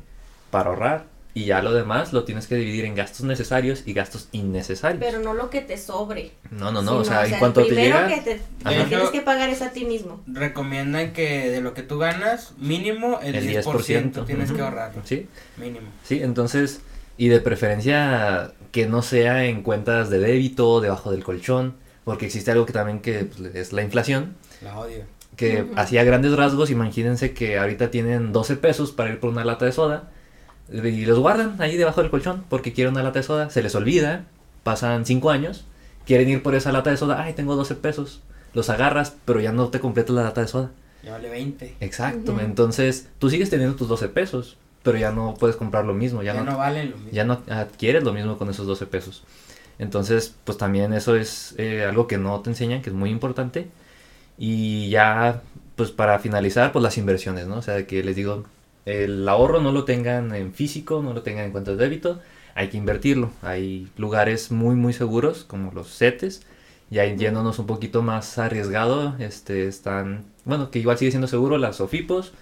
[0.52, 4.28] para ahorrar y ya lo demás lo tienes que dividir en gastos necesarios y gastos
[4.30, 5.00] innecesarios.
[5.04, 6.30] Pero no lo que te sobre.
[6.52, 8.08] no, no, no, Sí, o sea, en el cuanto te primero llega...
[8.08, 10.22] que te, que tienes que pagar es a ti mismo.
[10.28, 14.56] Recomiendan que de lo que tú ganas, mínimo el, El 10%, 10%, tienes ujú.
[14.56, 15.02] que ahorrarlo.
[15.04, 15.26] Sí,
[15.56, 15.88] Mínimo.
[16.04, 16.80] Sí, entonces,
[17.18, 22.50] y de preferencia que no sea en cuentas de débito, debajo del colchón, porque existe
[22.50, 25.04] algo que también que pues, es la inflación, La odio.
[25.36, 25.72] que Ujú.
[25.76, 29.64] así a grandes rasgos, imagínense que ahorita tienen 12 pesos para ir por una lata
[29.64, 30.10] de soda
[30.72, 33.74] y los guardan ahí debajo del colchón porque quieren una lata de soda, se les
[33.74, 34.24] olvida,
[34.62, 35.64] pasan 5 años,
[36.06, 39.52] quieren ir por esa lata de soda, ay, tengo 12 pesos, los agarras, pero ya
[39.52, 40.70] no te completas la lata de soda.
[41.02, 41.76] Ya vale 20.
[41.80, 42.40] Exacto, Ujú.
[42.40, 44.56] entonces tú sigues teniendo tus 12 pesos,
[44.86, 47.12] pero ya no puedes comprar lo mismo, Ya, ya, no, valen lo mismo.
[47.12, 49.24] ya no adquieres lo mismo con esos 12 pesos.
[49.78, 53.68] Entonces, pues también eso es eh, algo que no te enseñan, que es muy importante.
[54.38, 55.42] Y ya,
[55.76, 57.56] pues para finalizar, pues las inversiones, ¿no?
[57.58, 58.44] O sea, que les digo,
[58.86, 62.20] el ahorro no lo tengan en físico, no lo tengan en cuentas de débito,
[62.54, 63.30] hay que invertirlo.
[63.42, 66.42] Hay lugares muy, muy seguros, como los CETES.
[66.90, 71.76] Ya yéndonos un poquito más arriesgado, este, están, bueno, que igual sigue siendo seguro, las
[71.76, 72.32] SOFIPOS.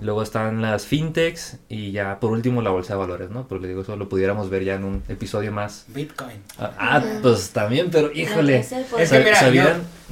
[0.00, 3.48] Luego están las fintechs y ya por último la bolsa de valores, ¿no?
[3.48, 5.84] Pero le digo, eso lo pudiéramos ver ya en un episodio más.
[5.88, 6.36] Bitcoin.
[6.58, 8.58] Ah, ah, pues también, pero híjole.
[8.58, 9.64] Es el Es que mira, yo,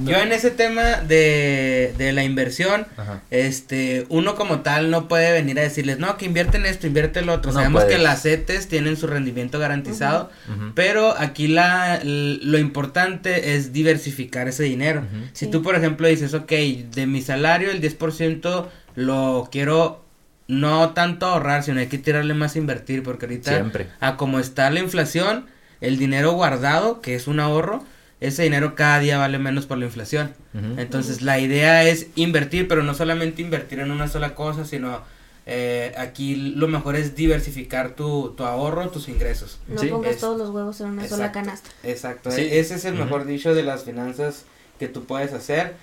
[0.05, 3.23] yo en ese tema de, de la inversión, Ajá.
[3.31, 7.33] este, uno como tal no puede venir a decirles, no, que invierten esto, invierte lo
[7.35, 7.53] otro.
[7.53, 7.97] No Sabemos puedes.
[7.97, 10.31] que las CETES tienen su rendimiento garantizado,
[10.75, 15.03] pero aquí la, lo importante es diversificar ese dinero.
[15.33, 15.51] Si Sí.
[15.51, 18.67] tú, por ejemplo, dices, ok, de mi salario el 10%
[18.97, 20.05] lo quiero
[20.49, 23.89] no tanto ahorrar, sino hay que tirarle más a invertir, porque ahorita, Siempre.
[24.01, 25.47] a como está la inflación,
[25.81, 27.85] el dinero guardado, que es un ahorro,
[28.21, 30.33] ese dinero cada día vale menos por la inflación.
[30.79, 35.03] Entonces, la idea es invertir, pero no solamente invertir en una sola cosa, sino
[35.49, 39.59] eh, aquí lo mejor es diversificar tu, tu ahorro, tus ingresos.
[39.69, 41.69] No Sí, pongas es- todos los huevos en una sola canasta.
[41.85, 42.41] Exacto, Sí.
[42.51, 44.45] ese es el mejor dicho de las finanzas
[44.79, 45.75] que tú puedes hacer.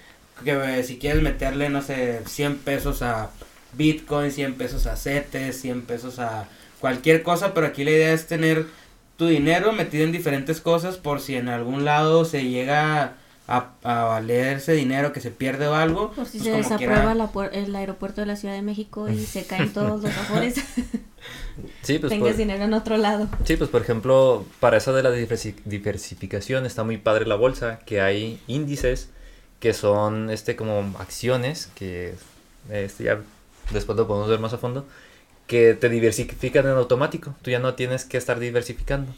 [0.43, 3.29] Que si quieres meterle, no sé, 100 pesos a
[3.73, 6.47] Bitcoin, 100 pesos a CETES, 100 pesos a
[6.79, 8.65] cualquier cosa, pero aquí la idea es tener
[9.17, 13.13] tu dinero metido en diferentes cosas por si en algún lado se llega
[13.47, 16.11] a, a valer ese dinero que se pierde o algo.
[16.13, 19.09] Por si pues se como desaprueba la puer- el aeropuerto de la Ciudad de México
[19.09, 20.55] y se caen todos los afores,
[21.84, 23.27] Sí, pues tengas por, dinero en otro lado.
[23.45, 27.79] sí, pues por ejemplo, para eso de la diversi- diversificación está muy padre la bolsa,
[27.86, 29.09] que hay índices
[29.64, 32.16] que son este como acciones que
[32.70, 33.22] este ya
[33.72, 34.86] después lo podemos ver más a fondo
[35.47, 37.34] que te diversifican en automático.
[37.41, 39.14] Tú ya no tienes que estar diversificando.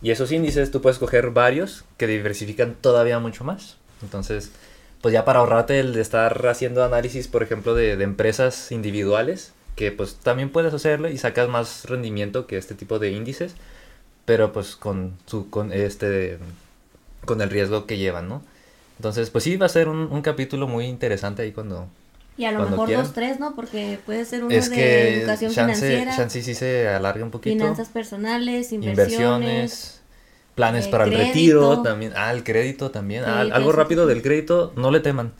[0.00, 3.76] Y esos índices tú puedes coger varios que diversifican todavía mucho más.
[4.00, 4.52] Entonces,
[5.02, 9.52] pues ya para ahorrarte el de estar haciendo análisis, por ejemplo, de, de empresas individuales,
[9.74, 13.56] que pues también puedes hacerlo y sacas más rendimiento que este tipo de índices,
[14.24, 16.38] pero pues con su con este
[17.24, 18.44] con el riesgo que llevan, ¿no?
[18.98, 21.88] Entonces, pues sí va a ser un, un capítulo muy interesante ahí cuando
[22.36, 23.06] Y a lo mejor quieran.
[23.06, 23.54] dos, tres, ¿no?
[23.54, 27.30] Porque puede ser uno es de que educación chance, financiera, chance sí se alarga un
[27.30, 27.64] poquito.
[27.64, 28.90] finanzas personales, inversiones.
[28.90, 30.00] inversiones,
[30.54, 31.22] planes eh, para el crédito.
[31.24, 32.12] retiro también.
[32.16, 33.24] Ah, el crédito también.
[33.24, 33.78] Ah, Crédito, algo sí.
[33.78, 35.32] rápido del crédito, no le teman,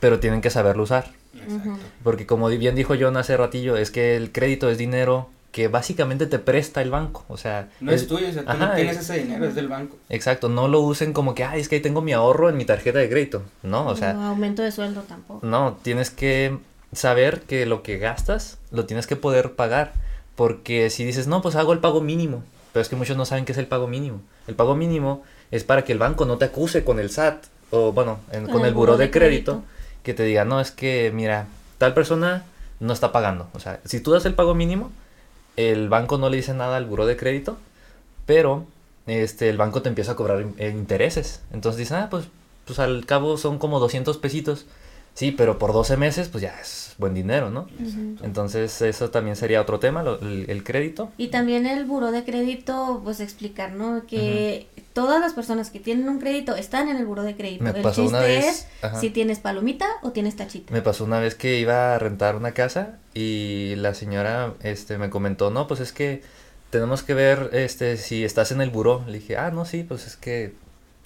[0.00, 1.12] pero tienen que saberlo usar.
[1.46, 1.78] Ujú.
[2.04, 6.26] Porque como bien dijo John hace ratillo, es que el crédito es dinero que básicamente
[6.26, 7.24] te presta el banco.
[7.28, 9.68] O sea, No es, tuyo, o sea, tú no tienes es- ese dinero, es del
[9.68, 9.96] banco.
[10.08, 12.64] Exacto, no lo usen como que, ay, es que ahí tengo mi ahorro en mi
[12.64, 13.44] tarjeta de crédito.
[13.62, 15.46] No, o sea, No, aumento de sueldo tampoco.
[15.46, 16.58] no, tienes que
[16.92, 19.92] saber que lo que gastas lo tienes que poder pagar.
[20.34, 22.42] Porque si dices, no, pues hago el pago mínimo.
[22.72, 24.20] Pero es que muchos no saben qué es el pago mínimo.
[24.48, 27.92] El pago mínimo es para que el banco no te acuse con el SAT o,
[27.92, 29.62] bueno, en- con, el buró de, crédito,
[30.02, 31.46] que te diga, no, es que, mira,
[31.78, 32.42] tal persona
[32.80, 33.48] no está pagando.
[33.54, 34.90] O sea, si tú das el pago mínimo,
[35.56, 37.56] el banco no le dice nada al buró de crédito,
[38.26, 38.66] pero
[39.06, 41.42] este, el banco te empieza a cobrar eh, intereses.
[41.52, 42.26] Entonces dicen, ah, pues,
[42.66, 44.66] pues al cabo son como 200 pesitos.
[45.14, 47.66] Sí, pero por 12 meses, pues ya es buen dinero, ¿no?
[48.22, 51.10] Entonces eso también sería otro tema, lo- el, el crédito.
[51.18, 54.02] Y también el buró de crédito, pues explicar, ¿no?
[54.06, 57.64] Que todas las personas que tienen un crédito están en el buró de crédito.
[57.64, 59.00] Me el pasó chiste una vez, es ajá.
[59.00, 60.72] si tienes palomita o tienes tachita.
[60.72, 65.10] Me pasó una vez que iba a rentar una casa y la señora este, me
[65.10, 66.22] comentó, no, pues es que
[66.70, 69.02] tenemos que ver este, si estás en el buró.
[69.06, 70.52] Le dije, ah, no, sí, pues es que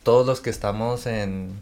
[0.03, 1.53] todos los que estamos en,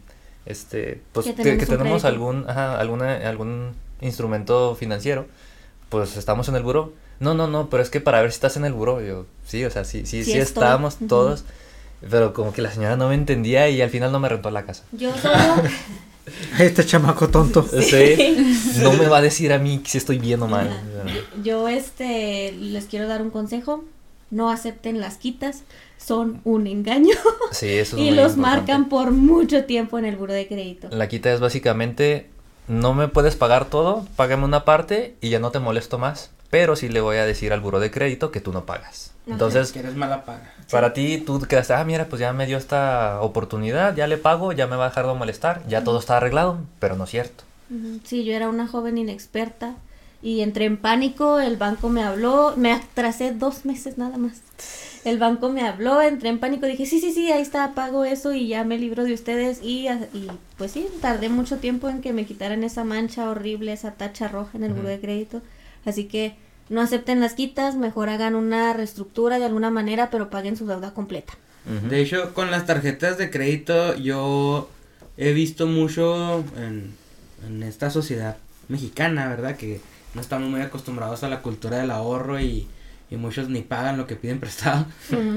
[0.45, 3.71] este, pues Que que, tenemos que un tenemos algún, ajá, alguna, algún
[4.01, 5.25] instrumento financiero,
[5.89, 6.93] pues estamos en el buró.
[7.19, 9.63] No, no, no, pero es que para ver si estás en el buró, yo, sí,
[9.65, 11.07] o sea, sí, sí, Sí sí, Ujú.
[11.07, 11.43] todos,
[12.09, 14.65] pero como que la señora no me entendía y al final no me rentó la
[14.65, 14.83] casa.
[14.91, 15.35] Yo solo,
[16.59, 17.65] Este chamaco tonto.
[17.81, 18.35] Sí.
[18.81, 20.69] No me va a decir a mí si estoy bien o mal.
[21.41, 23.83] yo este, les quiero dar un consejo.
[24.29, 25.63] No acepten las quitas,
[25.97, 27.15] son un engaño
[27.53, 28.41] Sí, eso es y los importante.
[28.41, 30.89] marcan por mucho tiempo en el buró de crédito.
[30.91, 32.27] La quita es básicamente,
[32.67, 36.31] no me puedes pagar todo, págame una parte y ya no te molesto más.
[36.49, 39.11] Pero sí le voy a decir al buro de crédito que tú no pagas.
[39.25, 39.33] Ajá.
[39.33, 40.53] Entonces, Que eres mala paga.
[40.71, 44.53] para ti, tú quedaste, ah, mira, pues ya me dio esta oportunidad, ya le pago,
[44.53, 47.43] ya me va a dejar de molestar, ya todo está arreglado, pero no es cierto.
[48.05, 49.75] Sí, yo era una joven inexperta
[50.21, 54.37] y entré en pánico, el banco me habló, me atrasé dos meses nada más.
[55.07, 58.33] El banco me habló, entré en pánico, dije, sí, sí, sí, ahí está, pago eso
[58.33, 62.11] y ya me libro de ustedes y, y pues sí, tardé mucho tiempo en que
[62.11, 64.81] me quitaran esa mancha horrible, esa tacha roja en el Ujú.
[64.81, 65.41] buro de crédito.
[65.85, 66.35] Así que
[66.67, 70.93] no acepten las quitas, mejor hagan una reestructura de alguna manera, pero paguen su deuda
[70.93, 71.35] completa.
[71.89, 74.69] De hecho, con las tarjetas de crédito yo
[75.15, 76.93] he visto mucho en,
[77.47, 78.35] en esta sociedad
[78.67, 79.55] mexicana, ¿verdad?
[79.55, 79.79] Que
[80.15, 82.67] no estamos muy acostumbrados a la cultura del ahorro y,
[83.09, 84.85] y muchos ni pagan lo que piden prestado.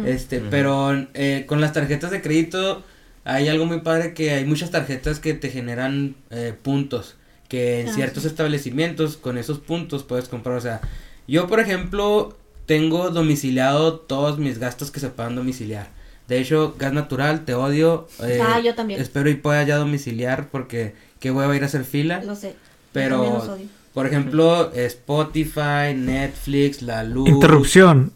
[0.07, 2.83] Este, pero eh, con las tarjetas de crédito
[3.25, 7.17] hay algo muy padre que hay muchas tarjetas que te generan eh, puntos.
[7.49, 8.29] Que en Ah, ciertos sí.
[8.29, 10.57] establecimientos con esos puntos puedes comprar.
[10.57, 10.81] O sea,
[11.27, 15.89] yo por ejemplo tengo domiciliado todos mis gastos que se puedan domiciliar.
[16.29, 18.07] De hecho, gas natural, te odio.
[18.23, 19.01] eh, Ah, yo también.
[19.01, 22.23] Espero y pueda ya domiciliar porque qué hueva ir a hacer fila.
[22.23, 22.51] Lo sé.
[22.51, 22.55] yo
[22.93, 23.67] Pero, también los odio.
[23.95, 27.29] Por ejemplo, Spotify, Netflix, la luz.
[27.29, 28.13] Interrupción.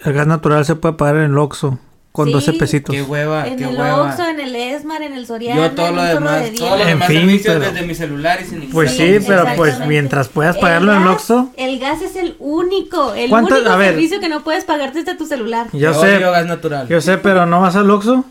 [0.00, 1.78] El gas natural se puede pagar en el Oxxo
[2.12, 2.32] con Sí.
[2.34, 2.94] 12 pesitos.
[2.94, 4.02] Qué hueva, En qué el hueva.
[4.02, 6.82] Oxxo, en el Esmar, en el Soriana, Yo todo en lo demás, de todo lo.
[6.82, 10.28] En demás fin, servicios pero- desde mi celular y sin Pues Sí, pero pues mientras
[10.28, 11.50] puedas pagarlo en el gas- Oxxo.
[11.56, 13.94] El gas es el único, el ¿Cuánto- único a ver.
[13.94, 15.68] servicio que no puedes pagarte desde tu celular.
[15.72, 16.86] Yo Yo sé, gas natural.
[16.88, 18.24] yo sé, pero no vas al Oxxo.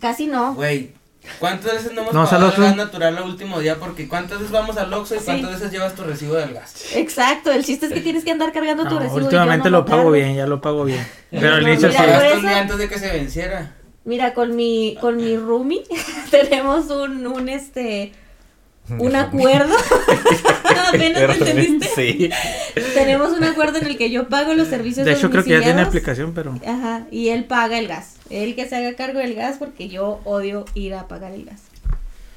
[0.00, 0.54] Casi no.
[0.54, 0.90] Güey,
[1.38, 3.76] ¿cuántas veces no hemos ¿No pagado el gas natural el último día?
[3.76, 5.24] Porque ¿cuántas veces vamos al Oxxo y Sí.
[5.24, 6.94] cuántas veces llevas tu recibo del gas?
[6.94, 9.18] Exacto, el chiste es que tienes que andar cargando tu No, recibo.
[9.18, 11.06] y yo últimamente no lo pago bien, ya lo pago bien.
[11.30, 11.96] Pero al inicio sí.
[11.98, 13.74] antes de que se venciera.
[14.04, 15.82] Mira, con mi, con mi roomie
[16.30, 18.12] tenemos un, un este,
[18.88, 19.74] un acuerdo.
[20.88, 21.88] ¿Apenas me entendiste?
[21.94, 22.30] Sí.
[22.94, 25.62] Tenemos un acuerdo en el que yo pago los servicios De hecho, creo que ya
[25.62, 26.58] tiene aplicación, pero.
[26.66, 28.16] Ajá, y él paga el gas.
[28.30, 31.60] Él que se haga cargo del gas porque yo odio ir a pagar el gas.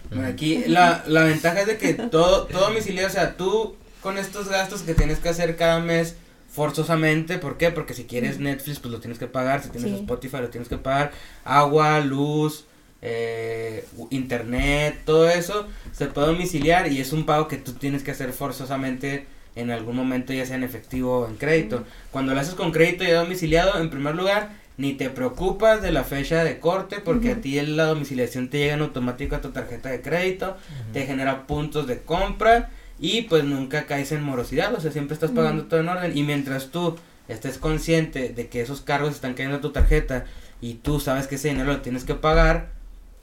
[0.10, 4.18] Bueno, Aquí la, la ventaja es de que todo, todo domicilio, o sea, tú con
[4.18, 6.16] estos gastos que tienes que hacer cada mes
[6.50, 7.72] forzosamente, ¿por qué?
[7.72, 9.98] Porque si quieres Netflix, pues lo tienes que pagar, si tienes Sí.
[9.98, 11.12] Spotify, lo tienes que pagar,
[11.44, 12.66] agua, luz,
[13.08, 18.12] eh, internet, todo eso se puede domiciliar y es un pago que tú tienes que
[18.12, 21.84] hacer forzosamente en algún momento, ya sea en efectivo o en crédito.
[22.12, 26.04] Cuando lo haces con crédito ya domiciliado, en primer lugar, ni te preocupas de la
[26.04, 29.90] fecha de corte porque a ti la domiciliación te llega en automático a tu tarjeta
[29.90, 30.56] de crédito,
[30.94, 35.32] te genera puntos de compra y pues nunca caes en morosidad, o sea, siempre estás
[35.32, 36.16] pagando todo en orden.
[36.16, 36.96] Y mientras tú
[37.28, 40.26] estés consciente de que esos cargos están cayendo a tu tarjeta
[40.62, 42.77] y tú sabes que ese dinero lo tienes que pagar,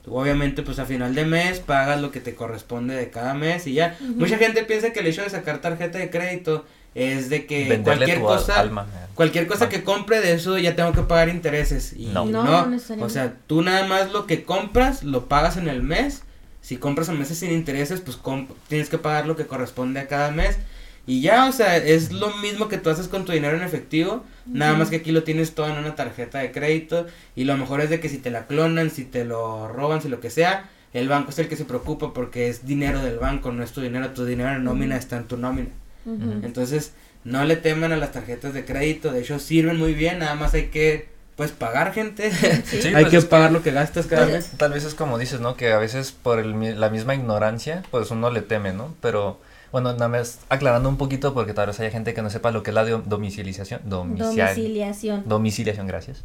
[0.05, 3.65] tú obviamente pues a final de mes pagas lo que te corresponde de cada mes
[3.65, 3.97] y ya.
[3.99, 8.05] Mucha gente piensa que el hecho de sacar tarjeta de crédito es de que Venderle
[8.05, 8.87] cualquier cosa alma.
[9.15, 11.93] Cualquier cosa que compre de eso ya tengo que pagar intereses.
[11.93, 12.25] Y No.
[12.25, 16.21] no, No, o sea, tú nada más lo que compras lo pagas en el mes.
[16.61, 18.19] Si compras a meses sin intereses, pues
[18.67, 20.57] tienes que pagar lo que corresponde a cada mes.
[21.07, 24.23] Y ya, o sea, es lo mismo que tú haces con tu dinero en efectivo.
[24.45, 27.07] Nada más que aquí lo tienes todo en una tarjeta de crédito.
[27.35, 30.07] Y lo mejor es de que si te la clonan, si te lo roban, si
[30.09, 33.51] lo que sea, el banco es el que se preocupa porque es dinero del banco,
[33.51, 34.11] no es tu dinero.
[34.11, 35.69] Tu dinero en nómina está en tu nómina.
[36.43, 36.93] Entonces,
[37.23, 40.53] no le teman a las tarjetas de crédito, de hecho sirven muy bien, nada más
[40.53, 42.31] hay que pues pagar gente.
[42.31, 42.47] Sí.
[42.81, 44.57] Sí, hay pues, que pagar lo que gastas cada Pues, mes.
[44.57, 45.57] Tal vez es como dices, ¿no?
[45.57, 48.93] Que a veces por el mi- la misma ignorancia, pues uno le teme, ¿no?
[49.01, 49.39] Pero,
[49.75, 52.63] bueno, nada más aclarando un poquito, porque tal vez haya gente que no sepa lo
[52.63, 53.81] que es la do- domiciliación.
[53.83, 55.23] Domicial, Domiciliación.
[55.25, 56.23] domiciliación, gracias.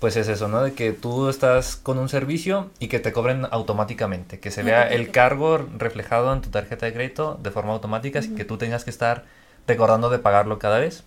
[0.00, 0.60] Pues es eso, ¿no?
[0.62, 4.88] De que tú estás con un servicio y que te cobren automáticamente, que se vea
[4.88, 8.38] el cargo reflejado en tu tarjeta de crédito de forma automática, sin Ujú.
[8.38, 9.24] que tú tengas que estar
[9.68, 11.04] recordando de pagarlo cada vez.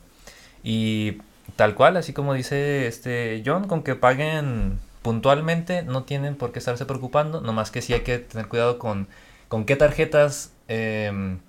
[0.63, 1.17] Y
[1.57, 6.59] tal cual, así como dice este John, con que paguen puntualmente, no tienen por qué
[6.59, 9.07] estarse preocupando, nomás que sí hay que tener cuidado con,
[9.49, 11.39] con qué tarjetas em,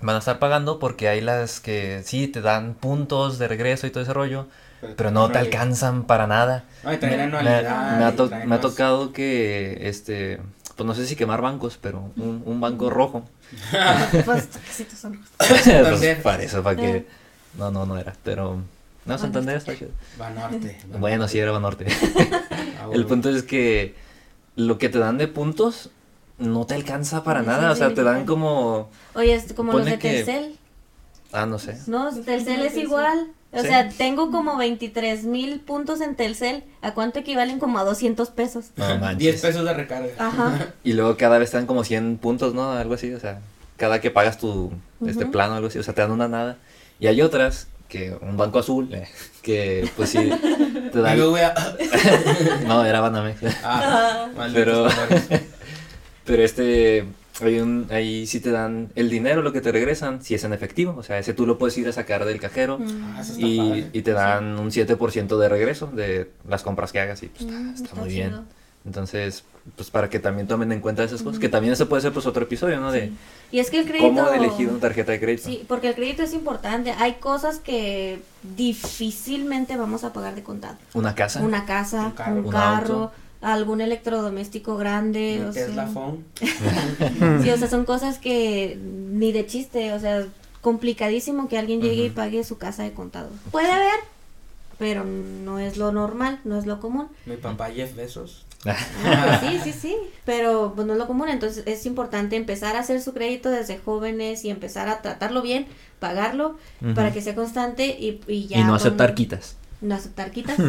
[0.00, 3.90] van a estar pagando, porque hay las que sí te dan puntos de regreso y
[3.90, 4.46] todo ese rollo,
[4.96, 6.64] pero no te alcanzan para nada.
[6.84, 7.98] Ay, Me, me- anualidad.
[7.98, 10.38] me ha, to- me ha tocado que, este,
[10.76, 13.24] pues no sé si quemar bancos, pero un, un banco rojo.
[14.24, 14.48] Pues,
[15.00, 16.96] son pues para eso, para que...
[16.96, 17.06] Eh.
[17.56, 18.60] No, no, no era, pero...
[19.06, 19.90] No, Santander está chido.
[20.18, 20.78] Banorte.
[20.98, 21.86] Bueno, sí era Banorte.
[22.78, 23.94] Ah, El punto es que
[24.54, 25.88] lo que te dan de puntos
[26.38, 28.90] no te alcanza para nada, o sea, te dan como...
[29.14, 30.58] Oye, es como los de que- Telcel.
[31.32, 31.76] Ah, no sé.
[31.86, 33.28] No, Telcel es igual.
[33.52, 33.68] O Sí.
[33.68, 36.64] sea, tengo como 23 mil puntos en Telcel.
[36.82, 37.58] ¿A cuánto equivalen?
[37.58, 38.66] Como a 200 pesos.
[38.76, 39.18] No manches.
[39.18, 40.08] 10 pesos de recarga.
[40.18, 40.72] Ajá.
[40.84, 42.72] Y luego cada vez te dan como 100 puntos, ¿no?
[42.72, 43.40] Algo así, o sea,
[43.76, 44.72] cada que pagas tu
[45.06, 45.32] este Ujú.
[45.32, 46.58] plano, algo así, o sea, te dan una nada.
[47.00, 49.08] Y hay otras, que un banco azul, eh,
[49.42, 50.18] que pues sí,
[50.92, 51.18] te dan...
[52.66, 53.40] No, era Banamex.
[53.64, 54.86] Ah, Pero-.
[56.26, 57.04] Pero este,
[57.40, 60.52] hay un, ahí sí te dan el dinero, lo que te regresan, si es en
[60.52, 62.78] efectivo, o sea, ese tú lo puedes ir a sacar del cajero.
[62.78, 63.02] Mm.
[63.16, 67.28] Ah, eso Y, te dan un 7% de regreso de las compras que hagas y
[67.28, 68.28] pues está, Mm, está está muy chido.
[68.30, 68.40] bien.
[68.84, 69.42] Entonces,
[69.74, 72.24] pues para que también tomen en cuenta esas cosas, que también ese puede ser pues
[72.26, 72.92] otro episodio, ¿no?
[72.92, 73.10] De
[73.50, 74.06] Y es que el crédito.
[74.06, 75.42] cómo elegir una tarjeta de crédito.
[75.48, 76.92] Sí, porque el crédito es importante.
[76.92, 78.20] Hay cosas que
[78.56, 80.76] difícilmente vamos a pagar de contado.
[80.94, 81.40] Una casa.
[81.40, 82.32] Una casa, Un carro.
[82.38, 83.12] un Un carro, auto.
[83.52, 85.44] Algún electrodoméstico grande.
[85.48, 86.24] O Tesla sea, phone.
[87.42, 90.26] Sí, o sea, son cosas que ni de chiste, o sea,
[90.60, 93.30] complicadísimo que alguien llegue y pague su casa de contado.
[93.52, 94.00] Puede haber,
[94.78, 97.08] pero no es lo normal, no es lo común.
[97.24, 98.44] Mi papá Jeff Bezos.
[98.64, 102.80] Ah, sí, sí, sí, pero pues no es lo común, entonces es importante empezar a
[102.80, 105.66] hacer su crédito desde jóvenes y empezar a tratarlo bien,
[106.00, 106.56] pagarlo,
[106.96, 108.56] para que sea constante y, y ya.
[108.56, 108.66] y cuando-.
[108.66, 109.56] No aceptar quitas.
[109.92, 110.62] Ajá.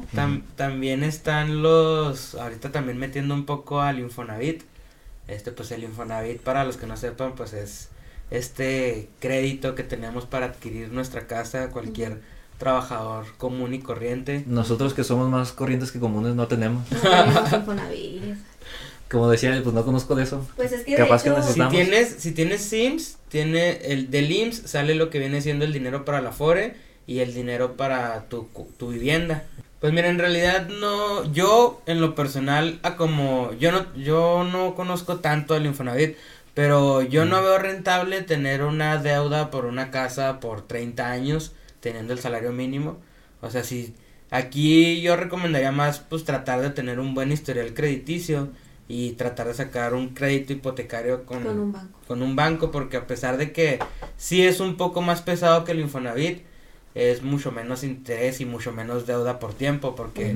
[0.14, 4.62] Tam- también están los, ahorita también metiendo un poco al Infonavit.
[5.28, 7.88] Este, pues el Infonavit, para los que no sepan, pues es
[8.30, 12.20] este crédito que tenemos para adquirir nuestra casa, cualquier
[12.58, 14.44] trabajador común y corriente.
[14.46, 16.90] Nosotros que somos más corrientes que comunes no tenemos.
[16.90, 18.22] No tenemos Infonavit.
[19.10, 20.46] Como decía, pues no conozco de eso.
[20.54, 21.72] Pues es que Capaz que de hecho, Si necesitamos.
[21.74, 26.04] tienes, si tienes Sims, tiene el del IMSS sale lo que viene siendo el dinero
[26.04, 26.76] para la FORE
[27.10, 28.48] y el dinero para tu,
[28.78, 29.42] tu vivienda.
[29.80, 34.76] Pues mira, en realidad no, yo en lo personal, a como, yo no, yo no
[34.76, 36.16] conozco tanto el Infonavit,
[36.54, 42.12] pero yo no veo rentable tener una deuda por una casa por 30 años teniendo
[42.12, 42.98] el salario mínimo.
[43.40, 43.92] O sea, si,
[44.30, 48.48] Aquí yo recomendaría más pues tratar de tener un buen historial crediticio
[48.86, 51.98] y tratar de sacar un crédito hipotecario con, Con un banco.
[52.06, 53.80] con un banco porque a pesar de que
[54.16, 56.42] sí es un poco más pesado que el Infonavit,
[56.94, 60.34] es mucho menos interés y mucho menos deuda por tiempo porque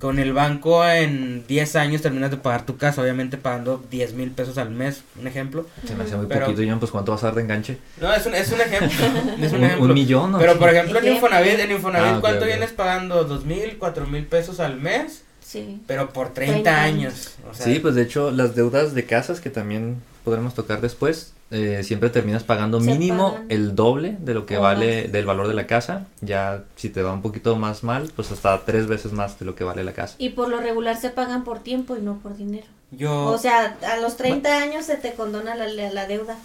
[0.00, 4.30] con el banco en 10 años terminas de pagar tu casa, obviamente pagando 10 mil
[4.30, 5.66] pesos al mes, un ejemplo.
[5.84, 7.78] Se me hace muy Pero- poquito, John, pues ¿cuánto vas a dar de enganche?
[8.00, 9.06] No, es un, es un ejemplo.
[9.40, 9.84] es un ¿Un, ejemplo.
[9.86, 11.08] un millón o Pero por ejemplo en.
[11.14, 13.24] Infonavit, en Infonavit Ah, ¿cuánto vienes pagando?
[13.24, 15.22] ¿Dos mil, cuatro mil pesos al mes?
[15.44, 15.80] Sí.
[15.86, 17.34] Pero por 30, 30 años.
[17.50, 21.32] O sea, Sí, pues de hecho las deudas de casas que también podremos tocar después,
[21.50, 23.46] eh, siempre terminas pagando mínimo pagan.
[23.50, 25.12] el doble de lo que O vale más.
[25.12, 26.06] del valor de la casa.
[26.20, 29.54] Ya si te va un poquito más mal, pues hasta tres veces más de lo
[29.54, 30.16] que vale la casa.
[30.18, 32.66] Y por lo regular se pagan por tiempo y no por dinero.
[32.90, 33.26] yo...
[33.26, 36.36] O sea, a los 30 años se te condona la, la, la deuda.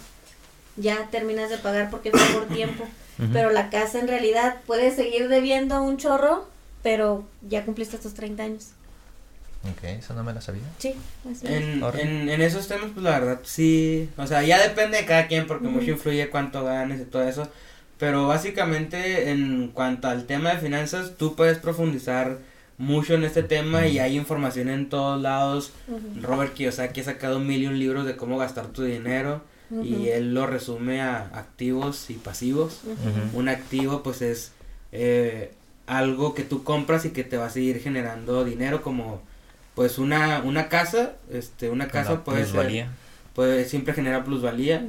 [0.76, 2.84] Ya terminas de pagar porque fue por tiempo.
[3.32, 6.46] Pero la casa en realidad puedes seguir debiendo un chorro,
[6.82, 8.68] pero ya cumpliste tus 30 años.
[9.70, 10.62] Ok, eso no me la sabía.
[10.78, 10.94] Sí,
[11.30, 11.46] así.
[11.46, 14.08] En, en, en esos temas, pues la verdad sí.
[14.16, 17.48] O sea, ya depende de cada quien porque mucho influye cuánto ganes y todo eso.
[17.98, 22.38] Pero básicamente, en cuanto al tema de finanzas, tú puedes profundizar
[22.76, 25.70] mucho en este tema y hay información en todos lados.
[26.20, 29.42] Robert Kiyosaki ha sacado mil y un libros de cómo gastar tu dinero
[29.84, 32.80] y él lo resume a activos y pasivos.
[33.34, 34.50] Un activo pues es
[34.90, 35.52] eh,
[35.86, 39.22] algo que tú compras y que te va a seguir generando dinero como
[39.74, 42.88] pues una, una casa, este, una casa puede ser, plusvalía.
[43.34, 44.84] puede siempre generar plusvalía,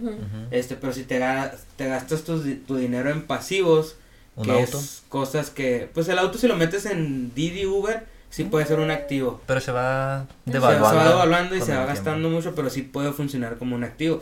[0.52, 3.96] este, pero si te, ga- te gastas tu, tu dinero en pasivos,
[4.36, 4.78] Un que auto.
[4.80, 8.80] es cosas que, pues el auto si lo metes en Didi Uber, sí puede ser
[8.80, 9.42] un activo.
[9.46, 10.90] Pero se va Se- devaluando.
[10.90, 11.88] Se, va devaluando y se va tiempo.
[11.94, 14.22] gastando mucho, pero sí puede funcionar como un activo.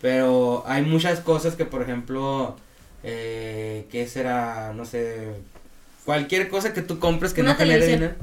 [0.00, 2.56] Pero hay muchas cosas que, por ejemplo,
[3.02, 4.72] eh, ¿qué será?
[4.74, 5.32] No sé,
[6.04, 8.14] cualquier cosa que tú compres que Una no genere dinero.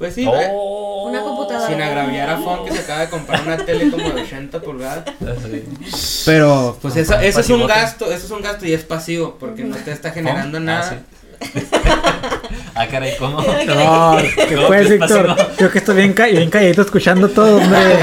[0.00, 1.08] Pues sí, eh, Oh.
[1.10, 1.66] Una computadora.
[1.68, 5.04] sin agraviar a Fon que se acaba de comprar una tele como de 80 pulgadas.
[5.42, 6.22] Sí.
[6.24, 9.62] Pero, pues eso, eso es un gasto, eso es un gasto y es pasivo, porque
[9.62, 10.90] no te está generando Ah, nada.
[11.42, 11.60] sí.
[12.74, 13.42] ah, caray, ¿cómo?
[13.42, 15.26] No, ¿qué pues, qué Víctor?
[15.36, 15.48] pasivo.
[15.58, 17.78] Creo que estoy bien, ca- bien calladito escuchando todo, hombre.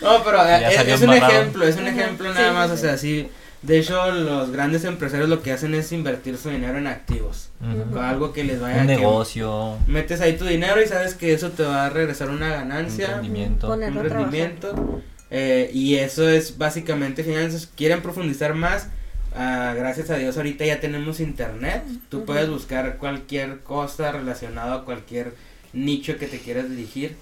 [0.00, 2.74] No, pero eh, es, un ejemplo, es un ejemplo sí, nada sí, más, sí.
[2.74, 3.28] o sea, sí.
[3.66, 7.50] De hecho, los grandes empresarios lo que hacen es invertir su dinero en activos.
[7.98, 11.50] Algo que les vaya Un que negocio, metes ahí tu dinero y sabes que eso
[11.50, 13.72] te va a regresar una un ganancia, rendimiento.
[13.72, 14.30] Un a trabajar.
[14.30, 15.02] rendimiento.
[15.30, 17.66] eh, y eso es básicamente finanzas.
[17.74, 18.88] Quieren profundizar más.
[19.34, 21.82] ah, gracias a Dios ahorita ya tenemos internet.
[22.08, 25.34] Tú puedes buscar cualquier cosa relacionada a cualquier
[25.72, 27.16] nicho que te quieras dirigir.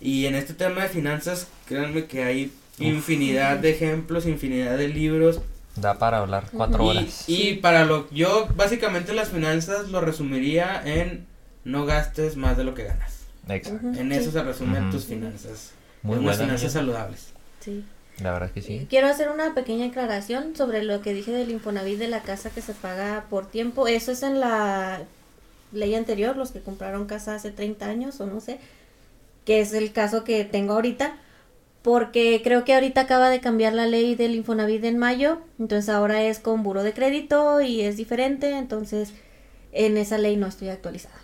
[0.00, 5.40] Y en este tema de finanzas, créanme que hay infinidad de ejemplos, infinidad de libros.
[5.76, 7.24] Da para hablar cuatro horas.
[7.28, 11.26] y para lo yo básicamente las finanzas lo resumiría en
[11.64, 13.20] no gastes más de lo que ganas.
[13.48, 13.88] Exacto.
[13.98, 14.16] En Sí.
[14.18, 15.72] eso se resumen tus finanzas.
[16.02, 16.52] Muy en unas buena.
[16.54, 17.26] finanzas saludables.
[17.60, 17.84] Sí.
[18.22, 18.86] La verdad que sí.
[18.88, 22.62] Quiero hacer una pequeña aclaración sobre lo que dije del Infonavit de la casa que
[22.62, 23.86] se paga por tiempo.
[23.88, 25.02] Eso es en la
[25.72, 28.58] ley anterior, los que compraron casa hace 30 años o no sé,
[29.44, 31.16] que es el caso que tengo ahorita,
[31.86, 36.20] porque creo que ahorita acaba de cambiar la ley del Infonavit en mayo, entonces ahora
[36.20, 39.12] es con buro de crédito y es diferente, entonces
[39.70, 41.14] en esa ley no estoy actualizada.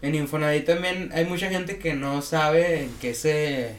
[0.00, 3.72] En Infonavit también hay mucha gente que no sabe en qué se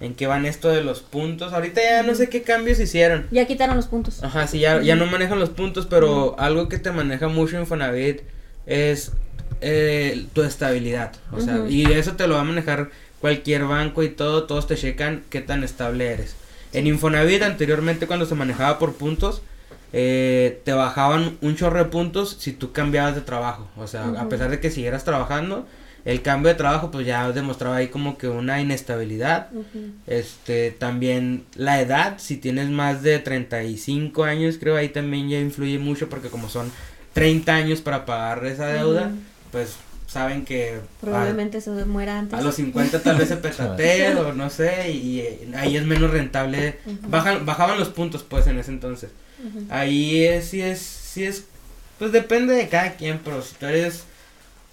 [0.00, 1.52] en qué van esto de los puntos.
[1.52, 3.26] Ahorita ya no sé qué cambios hicieron.
[3.30, 4.24] Ya quitaron los puntos.
[4.24, 8.22] Ajá, sí, ya, ya no manejan los puntos, pero algo que te maneja mucho Infonavit
[8.64, 9.12] es
[9.60, 11.12] eh, tu estabilidad.
[11.32, 12.88] O sea, y eso te lo va a manejar
[13.24, 16.36] cualquier banco y todo, todos te checan qué tan estable eres.
[16.74, 19.40] En Infonavit anteriormente cuando se manejaba por puntos,
[19.94, 23.66] eh, te bajaban un chorro de puntos si tú cambiabas de trabajo.
[23.78, 25.66] O sea, a pesar de que siguieras trabajando,
[26.04, 29.48] el cambio de trabajo pues ya demostraba ahí como que una inestabilidad.
[30.06, 35.78] Este, también la edad, si tienes más de 35 años, creo ahí también ya influye
[35.78, 36.70] mucho porque como son
[37.14, 39.12] 30 años para pagar esa deuda,
[39.50, 39.78] pues
[40.14, 42.38] saben que a, Probablemente se muera antes.
[42.38, 46.10] a los 50 tal vez se petatee o no sé, y, eh, ahí es menos
[46.10, 46.78] rentable.
[47.08, 49.10] Bajan, bajaban los puntos pues en ese entonces.
[49.68, 51.44] Ahí es, sí es, sí es,
[51.98, 54.04] pues depende de cada quien, pero si tú eres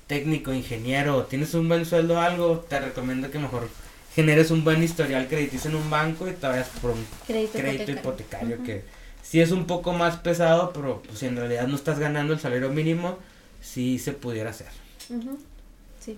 [0.07, 3.67] técnico, ingeniero, tienes un buen sueldo o algo, te recomiendo que mejor
[4.15, 7.91] generes un buen historial crediticio en un banco y te vayas por un Crédito, crédito
[7.91, 8.63] hipotecario.
[8.63, 8.83] que
[9.23, 12.39] sí es un poco más pesado, pero pues si en realidad no estás ganando el
[12.39, 13.17] salario mínimo,
[13.61, 14.80] sí se pudiera hacer.
[15.99, 16.17] Sí.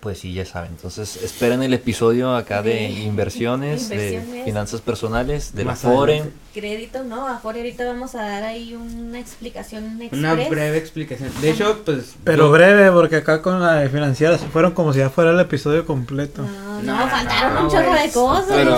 [0.00, 0.70] pues sí, ya saben.
[0.72, 6.12] Entonces, esperen el episodio acá de inversiones, de finanzas personales, de la Más FORE.
[6.20, 6.36] adelante.
[6.54, 7.26] Crédito, ¿no?
[7.26, 10.12] Ahorita vamos a dar ahí una explicación express.
[10.18, 11.30] Una breve explicación.
[11.42, 12.14] De hecho, pues.
[12.24, 15.32] Pero yo- breve, porque acá con la de financiera se fueron como si ya fuera
[15.32, 16.42] el episodio completo.
[16.42, 18.76] No, no, faltaron no, un chorro de cosas, pero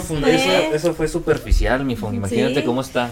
[0.00, 2.14] fue manches, Eso, eso fue superficial, mi Fon.
[2.14, 2.66] Imagínate Sí.
[2.66, 3.10] cómo está.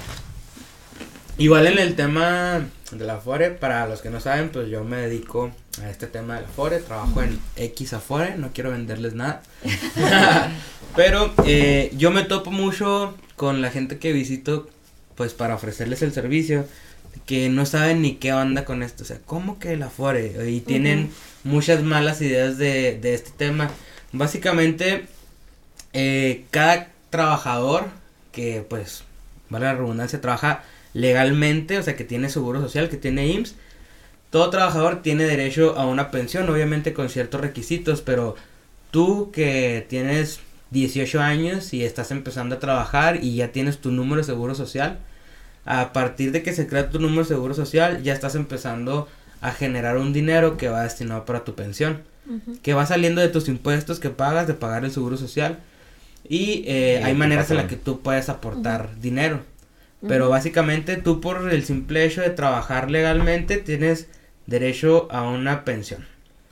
[1.37, 4.99] Igual en el tema de la Afore, para los que no saben, pues yo me
[4.99, 5.51] dedico
[5.83, 9.43] a este tema de la Afore, trabajo en X Afore, no quiero venderles nada.
[10.97, 14.69] Pero eh, yo me topo mucho con la gente que visito,
[15.17, 16.67] pues para ofrecerles el servicio,
[17.27, 20.49] que no saben ni qué onda con esto, o sea, ¿cómo que la Afore?
[20.49, 21.11] Y tienen
[21.43, 23.71] muchas malas ideas de, de este tema.
[24.13, 25.07] Básicamente,
[25.95, 27.87] eh, cada trabajador
[28.31, 29.03] que, pues,
[29.51, 30.63] vale la redundancia, trabaja
[30.95, 33.57] legalmente, o sea, que tiene seguro social, que tiene IMSS,
[34.31, 38.37] todo trabajador tiene derecho a una pensión, obviamente con ciertos requisitos, pero
[38.91, 40.41] tú que tienes
[40.71, 44.99] 18 años y estás empezando a trabajar y ya tienes tu número de seguro social,
[45.67, 49.09] a partir de que se crea tu número de seguro social, ya estás empezando
[49.41, 52.03] a generar un dinero que va destinado para tu pensión
[52.63, 55.59] que va saliendo de tus impuestos que pagas, de pagar el seguro social.
[56.27, 59.41] Y eh, hay maneras en las que tú puedes aportar dinero.
[60.07, 64.09] Pero básicamente tú por el simple hecho de trabajar legalmente tienes
[64.47, 66.05] derecho a una pensión.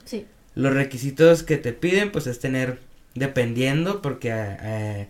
[0.05, 0.25] Sí.
[0.55, 2.79] Los requisitos que te piden pues es tener,
[3.15, 5.07] dependiendo, porque eh,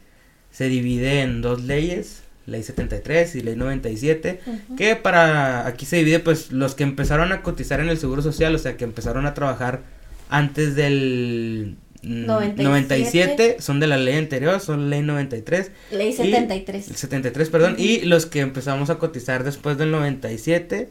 [0.51, 4.75] se divide en dos leyes, ley 73 y ley 97, Ujú.
[4.75, 8.53] que para aquí se divide pues los que empezaron a cotizar en el seguro social,
[8.55, 9.81] o sea que empezaron a trabajar
[10.29, 12.63] antes del 97.
[12.63, 16.87] 97, son de la ley anterior, son ley 93, Ley Y- 73.
[16.89, 20.89] el 73, perdón, y los que empezamos a cotizar después del 97,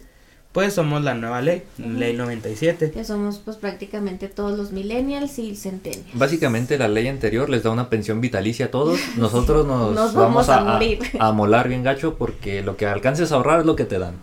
[0.53, 1.89] pues somos la nueva ley, Ujú.
[1.91, 2.91] ley 97.
[2.91, 6.05] Que somos pues prácticamente todos los millennials y centennials.
[6.15, 8.99] Básicamente la ley anterior les da una pensión vitalicia a todos.
[9.17, 10.99] Nosotros nos, Nos vamos, vamos a a, morir.
[11.19, 13.99] a, a molar bien gacho porque lo que alcances a ahorrar es lo que te
[13.99, 14.15] dan.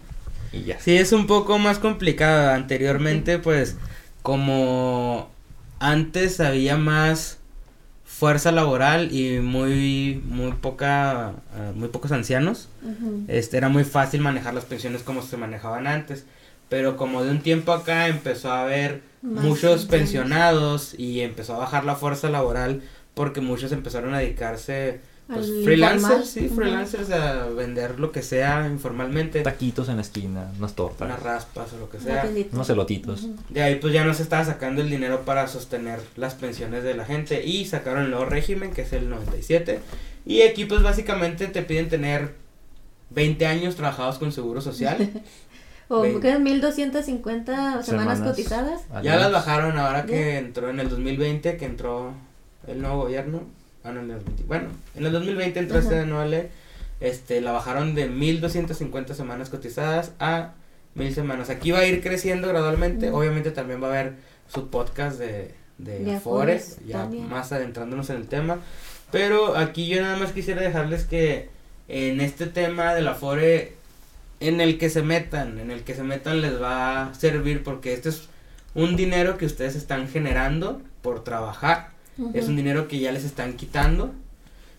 [0.52, 0.80] Y ya.
[0.80, 2.52] Sí, es un poco más complicado.
[2.54, 3.76] Anteriormente, pues,
[4.22, 5.30] como
[5.80, 7.40] antes había más
[8.04, 12.70] fuerza laboral y muy, muy poca, ah, muy pocos ancianos,
[13.28, 16.26] este, era muy fácil manejar las pensiones como se manejaban antes.
[16.68, 21.60] Pero como de un tiempo acá empezó a haber Más muchos pensionados y empezó a
[21.60, 22.84] bajar la fuerza laboral
[23.16, 25.02] porque muchos empezaron a dedicarse
[25.36, 26.26] pues, informal.
[26.26, 26.56] sí, Ujú.
[26.56, 31.74] freelancers a vender lo que sea informalmente, Taquitos en la esquina, unas tortas, unas raspas
[31.74, 32.30] o lo que sea.
[32.52, 33.28] unos elotitos.
[33.50, 36.94] De ahí pues ya no se estaba sacando el dinero para sostener las pensiones de
[36.96, 39.80] la gente y sacaron el nuevo régimen que es el 97
[40.26, 42.34] y aquí pues básicamente te piden tener
[43.12, 45.10] 20 años trabajados con seguro social.
[45.92, 46.38] O ¿qué?
[46.38, 48.82] 1250 semanas, Semanas cotizadas.
[49.02, 52.14] ya las bajaron ahora que entró en el 2020 que entró
[52.68, 53.42] el nuevo gobierno.
[53.84, 55.88] Ah, no, en el 20 bueno, en el 2020 entró Ajá.
[55.88, 56.48] esta nueva ley.
[57.00, 60.52] Este, la bajaron de 1250 semanas cotizadas a
[60.96, 61.50] 1000 semanas.
[61.50, 63.10] Aquí va a ir creciendo gradualmente.
[63.12, 64.14] Obviamente también va a haber
[64.48, 67.30] su podcast de, de, De Afores ya también.
[67.30, 68.58] más adentrándonos en el tema.
[69.12, 71.50] Pero aquí yo nada más quisiera dejarles que
[71.88, 73.74] en este tema del Afore,
[74.42, 77.94] en el que se metan, en el que se metan les va a servir porque
[77.94, 78.28] este es
[78.76, 81.92] un dinero que ustedes están generando por trabajar.
[82.34, 84.14] Es un dinero que ya les están quitando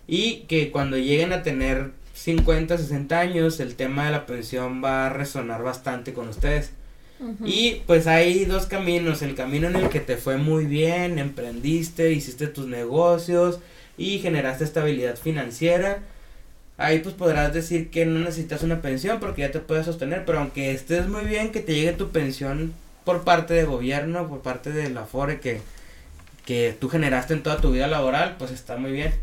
[0.07, 5.07] y que cuando lleguen a tener 50, 60 años, el tema de la pensión va
[5.07, 6.71] a resonar bastante con ustedes.
[7.45, 12.11] Y pues hay dos caminos, el camino en el que te fue muy bien, emprendiste,
[12.11, 13.59] hiciste tus negocios
[13.95, 15.99] y generaste estabilidad financiera.
[16.77, 20.39] Ahí pues podrás decir que no necesitas una pensión porque ya te puedes sostener, pero
[20.39, 22.73] aunque estés muy bien, que te llegue tu pensión
[23.03, 25.61] por parte de gobierno, por parte de la FORE que,
[26.51, 29.13] que tú generaste en toda tu vida laboral, pues está muy bien.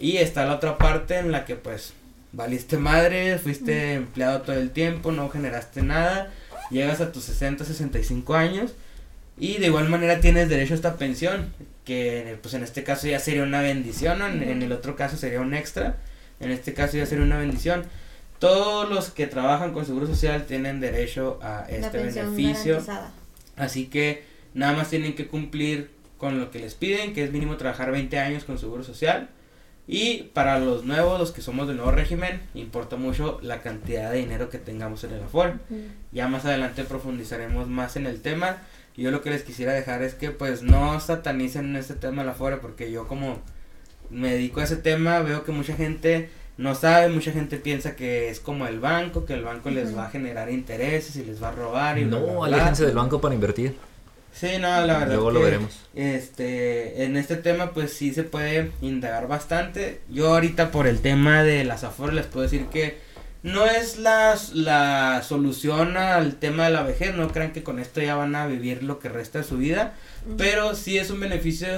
[0.00, 1.92] Y está la otra parte en la que pues
[2.32, 6.32] valiste madre, fuiste empleado todo el tiempo, no generaste nada,
[6.72, 8.72] llegas a tus 60, 65 años
[9.38, 11.54] y de igual manera tienes derecho a esta pensión,
[11.84, 14.26] que pues en este caso ya sería una bendición, ¿no?
[14.26, 15.98] en, en el otro caso sería un extra,
[16.40, 17.84] en este caso ya sería una bendición.
[18.40, 22.82] Todos los que trabajan con Seguro Social tienen derecho a este beneficio.
[23.54, 27.56] Así que nada más tienen que cumplir con lo que les piden, que es mínimo
[27.56, 29.30] trabajar 20 años con seguro social.
[29.88, 34.18] Y para los nuevos, los que somos del nuevo régimen, importa mucho la cantidad de
[34.18, 35.54] dinero que tengamos en el Afore.
[35.70, 35.80] Ujú.
[36.12, 38.58] Ya más adelante profundizaremos más en el tema.
[38.96, 42.30] Y yo lo que les quisiera dejar es que pues no satanicen este tema del
[42.30, 43.38] Afore, porque yo como
[44.10, 46.28] me dedico a ese tema, veo que mucha gente
[46.58, 50.06] no sabe, mucha gente piensa que es como el banco, que el banco les va
[50.06, 52.46] a generar intereses y les va a robar y bla, bla, No, bla.
[52.56, 53.74] aléjense del banco para invertir.
[54.32, 55.14] Sí, no, la verdad.
[55.14, 55.78] Luego lo que, veremos.
[55.94, 60.00] Este, en este tema, pues sí se puede indagar bastante.
[60.08, 62.98] Yo ahorita por el tema de las afores les puedo decir que
[63.42, 67.14] no es la, la solución al tema de la vejez.
[67.14, 69.94] No crean que con esto ya van a vivir lo que resta de su vida.
[70.38, 71.68] Pero sí es un beneficio,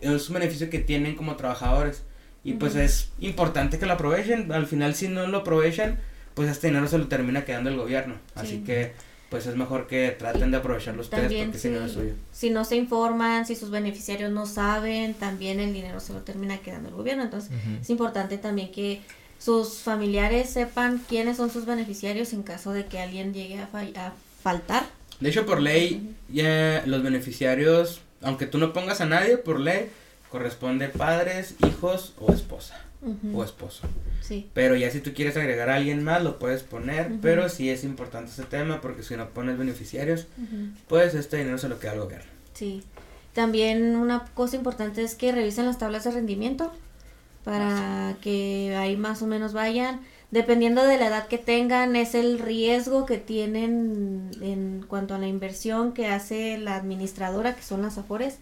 [0.00, 2.02] es un beneficio que tienen como trabajadores.
[2.44, 2.82] Y pues Ujú.
[2.82, 4.52] es importante que lo aprovechen.
[4.52, 5.98] Al final, si no lo aprovechan,
[6.34, 8.14] pues este dinero se lo termina quedando el gobierno.
[8.34, 8.62] Así Sí.
[8.64, 8.92] que,
[9.30, 12.12] pues es mejor que traten de aprovecharlo ustedes También porque si no es suyo.
[12.32, 16.58] Si no se informan, si sus beneficiarios no saben, también el dinero se lo termina
[16.58, 17.22] quedando el gobierno.
[17.24, 17.50] Entonces
[17.80, 19.02] es importante también que
[19.38, 23.80] sus familiares sepan quiénes son sus beneficiarios en caso de que alguien llegue a, fa-
[23.96, 24.12] a
[24.42, 24.84] faltar.
[25.20, 29.90] De hecho, por ley, ya los beneficiarios, aunque tú no pongas a nadie, por ley,
[30.30, 32.80] corresponde padres, hijos o esposa
[33.34, 33.82] o esposo.
[34.26, 34.50] Sí.
[34.54, 37.84] Pero ya si tú quieres agregar a alguien más, lo puedes poner, pero sí es
[37.84, 40.26] importante ese tema porque si no pones beneficiarios,
[40.88, 42.26] pues este dinero se lo queda al gobierno.
[42.52, 42.82] Sí.
[43.34, 46.72] También una cosa importante es que revisen las tablas de rendimiento
[47.44, 50.00] para que ahí más o menos vayan.
[50.32, 55.28] Dependiendo de la edad que tengan, es el riesgo que tienen en cuanto a la
[55.28, 58.38] inversión que hace la administradora, que son las AFORES.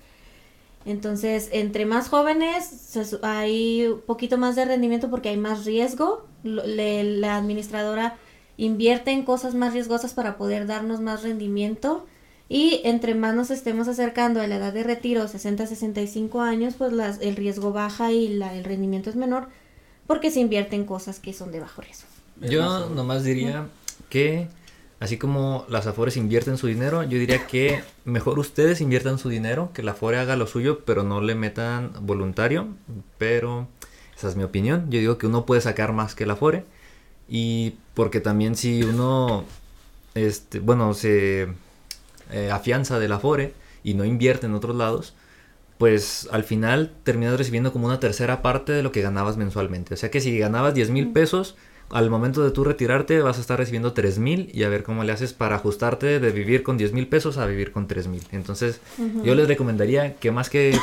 [0.86, 6.26] Entonces, entre más jóvenes, hay un poquito más de rendimiento porque hay más riesgo.
[6.42, 8.16] Le- la administradora
[8.56, 12.06] invierte en cosas más riesgosas para poder darnos más rendimiento.
[12.48, 17.18] Y entre más nos estemos acercando a la edad de retiro, 60-65 años, pues las,
[17.22, 19.48] el riesgo baja y la, el rendimiento es menor
[20.06, 22.06] porque se invierte en cosas que son de bajo riesgo.
[22.42, 23.68] Es Yo más, nomás diría
[24.10, 24.48] que,
[25.04, 29.70] así como las Afores invierten su dinero, yo diría que mejor ustedes inviertan su dinero,
[29.74, 32.68] que la Afore haga lo suyo, pero no le metan voluntario.
[33.18, 33.68] Pero
[34.16, 34.90] esa es mi opinión.
[34.90, 36.64] Yo digo que uno puede sacar más que la Afore.
[37.28, 39.44] Y porque también si uno,
[40.14, 41.48] este, bueno, se
[42.30, 43.52] eh, afianza de la Afore
[43.82, 45.14] y no invierte en otros lados,
[45.76, 49.92] pues al final terminas recibiendo como una tercera parte de lo que ganabas mensualmente.
[49.92, 51.56] O sea que si ganabas 10 mil pesos,
[51.90, 55.04] al momento de tú retirarte vas a estar recibiendo 3 mil y a ver cómo
[55.04, 58.22] le haces para ajustarte de vivir con 10 mil pesos a vivir con 3 mil.
[58.32, 58.80] Entonces
[59.22, 60.76] yo les recomendaría que más que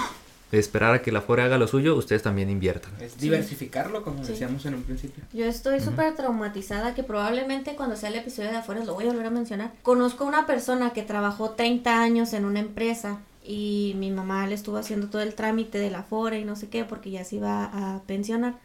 [0.52, 2.92] esperar a que la FORE haga lo suyo, ustedes también inviertan.
[3.00, 4.32] Es diversificarlo, como Sí.
[4.34, 5.24] decíamos en un principio.
[5.32, 9.08] Yo estoy súper traumatizada que probablemente cuando sea el episodio de afuera lo voy a
[9.08, 9.72] volver a mencionar.
[9.82, 14.76] Conozco una persona que trabajó 30 años en una empresa y mi mamá le estuvo
[14.78, 17.64] haciendo todo el trámite de la FORE y no sé qué porque ya se iba
[17.96, 18.56] a pensionar.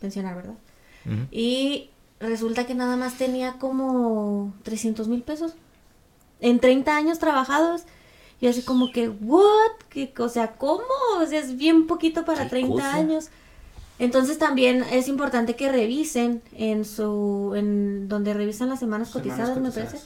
[0.00, 0.54] Pensionar, ¿verdad?
[1.30, 1.90] Y
[2.20, 5.54] resulta que nada más tenía como 300 mil pesos
[6.40, 7.82] en 30 años trabajados.
[8.40, 9.42] Y así como que, ¿what?
[9.90, 10.82] ¿Qué, o sea, ¿cómo?
[11.18, 12.94] O sea, es bien poquito para ¿Qué 30 cosa?
[12.94, 13.28] años.
[13.98, 19.60] Entonces también es importante que revisen en su, en donde revisan las semanas Semanas cotizadas,
[19.60, 19.98] me parece,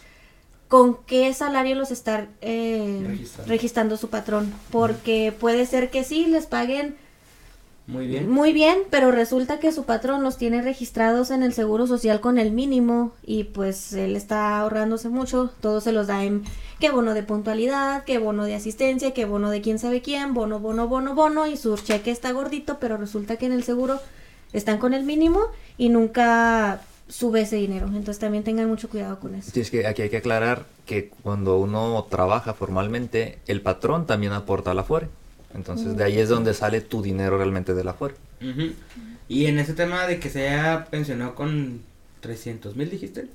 [0.66, 3.48] con qué salario los está eh, Registrando.
[3.52, 4.52] registrando su patrón.
[4.72, 6.96] Porque puede ser que sí, les paguen
[7.86, 8.30] Muy bien.
[8.30, 12.38] muy bien, pero resulta que su patrón los tiene registrados en el seguro social con
[12.38, 16.44] el mínimo y pues él está ahorrándose mucho, todo se los da en
[16.80, 20.60] qué bono de puntualidad, qué bono de asistencia, qué bono de quién sabe quién, bono,
[20.60, 24.00] bono, bono, bono y su cheque está gordito, pero resulta que en el seguro
[24.54, 25.40] están con el mínimo
[25.76, 29.50] y nunca sube ese dinero, entonces también tengan mucho cuidado con eso.
[29.52, 34.32] Sí, es que aquí hay que aclarar que cuando uno trabaja formalmente, el patrón también
[34.32, 35.08] aporta a la FORE.
[35.54, 37.96] Entonces, de ahí es donde sale tu dinero realmente de la.
[39.28, 41.80] Y en ese tema de que se haya pensionado con
[42.20, 43.28] 300 mil, dijiste.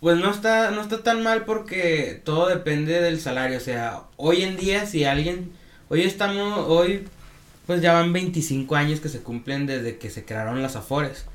[0.00, 3.56] Pues no está, no está tan mal porque todo depende del salario.
[3.56, 5.52] O sea, hoy en día si alguien,
[5.88, 7.04] hoy estamos, hoy
[7.66, 11.26] pues ya van 25 años que se cumplen desde que se crearon las Afores.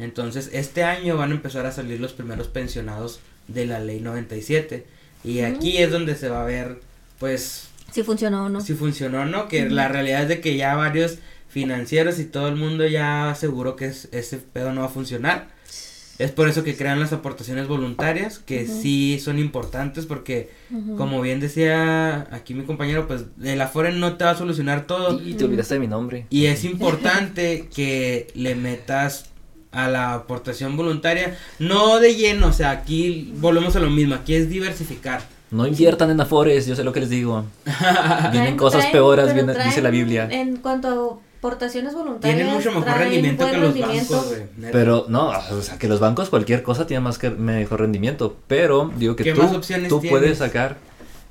[0.00, 4.84] Entonces este año van a empezar a salir los primeros pensionados de la ley 97.
[5.22, 6.80] Y aquí es donde se va a ver
[7.20, 8.60] pues Si funcionó o no.
[8.60, 11.18] si funcionó o no, que la realidad es de que ya varios
[11.48, 15.48] financieros y todo el mundo ya aseguró que es- ese pedo no va a funcionar.
[16.18, 18.82] Es por eso que crean las aportaciones voluntarias, que Ujú.
[18.82, 20.94] sí son importantes porque, Ujú.
[20.96, 25.18] como bien decía aquí mi compañero, pues el Afore no te va a solucionar todo.
[25.20, 26.26] Y te olvidaste de mi nombre.
[26.28, 29.30] Y es importante que le metas
[29.72, 34.34] a la aportación voluntaria, no de lleno, o sea, aquí volvemos a lo mismo, aquí
[34.34, 35.22] es diversificar.
[35.50, 37.44] No inviertan en Afores, yo sé lo que les digo.
[38.32, 40.28] Vienen Traen- cosas traen- peores, viene- dice la Biblia.
[40.30, 42.36] En cuanto a aportaciones voluntarias.
[42.36, 44.14] Tienen mucho mejor rendimiento que los rendimiento.
[44.14, 44.28] bancos,
[44.58, 44.72] güey.
[44.72, 48.36] Pero no, o sea, que los bancos cualquier cosa tiene más que mejor rendimiento.
[48.46, 50.76] Pero digo que ¿Qué tú, más opciones tú puedes sacar.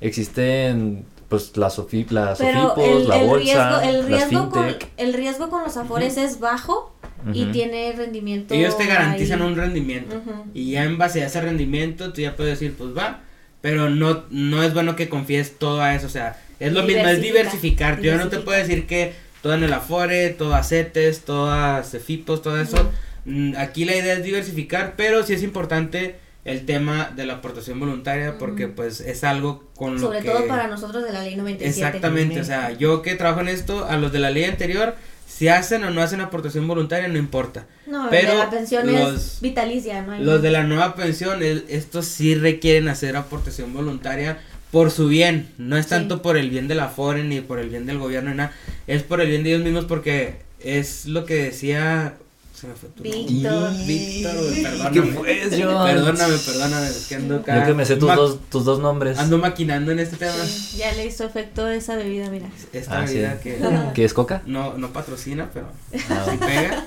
[0.00, 4.50] Existen pues las SOFIP, las Pero SOFIPOS, el, la el bolsa, riesgo, el las riesgo,
[4.50, 4.66] con,
[4.96, 6.92] el riesgo con los afores es bajo
[7.32, 8.52] y tiene rendimiento.
[8.52, 9.46] Ellos te garantizan ahí.
[9.46, 10.20] un rendimiento.
[10.54, 13.20] Y ya en base a ese rendimiento, tú ya puedes decir, pues va,
[13.60, 17.06] pero no, no es bueno que confíes todo a eso, o sea, es lo mismo,
[17.06, 18.00] es Diversificar.
[18.00, 21.82] Yo no te puedo decir que todo en el Afore, todo a CETES, todo a
[21.82, 22.90] Cefipos, todo eso.
[23.24, 27.78] Mm, Aquí la idea es diversificar, pero sí es importante el tema de la aportación
[27.78, 30.30] voluntaria porque pues es algo con lo Sobre que...
[30.30, 31.68] todo para nosotros de la ley 97.
[31.68, 34.94] Exactamente, o sea, yo que trabajo en esto, a los de la ley anterior,
[35.40, 37.64] si hacen o no hacen aportación voluntaria, no importa.
[37.86, 40.12] No, Pero la pensión los- es vitalicia, ¿no?
[40.12, 44.38] hay Los de la nueva pensión, el- estos sí requieren hacer aportación voluntaria
[44.70, 45.48] por su bien.
[45.56, 45.90] No es Sí.
[45.92, 48.52] tanto por el bien de la FORE ni por el bien del gobierno, nada.
[48.86, 52.16] Es por el bien de ellos mismos porque es lo que decía...
[52.60, 53.02] Se me fue tu.
[53.02, 53.72] Víctor.
[53.86, 54.90] Víctor, perdóname.
[54.92, 55.86] ¿Qué fue, John?
[55.86, 57.60] Perdóname, perdóname, es que ando acá.
[57.60, 59.18] Yo que me sé tus dos, tus dos nombres.
[59.18, 60.32] Ando maquinando en este tema.
[60.44, 62.50] Sí, ya le hizo efecto esa bebida, mira.
[62.72, 63.14] Esta Ah, sí.
[63.14, 63.58] vida que
[63.94, 64.42] ¿Qué es coca?
[64.44, 65.68] no, no patrocina, pero
[66.10, 66.86] Ah, sí pega.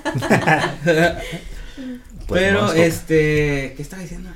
[2.28, 4.30] pues pero no, es este, ¿qué estaba diciendo?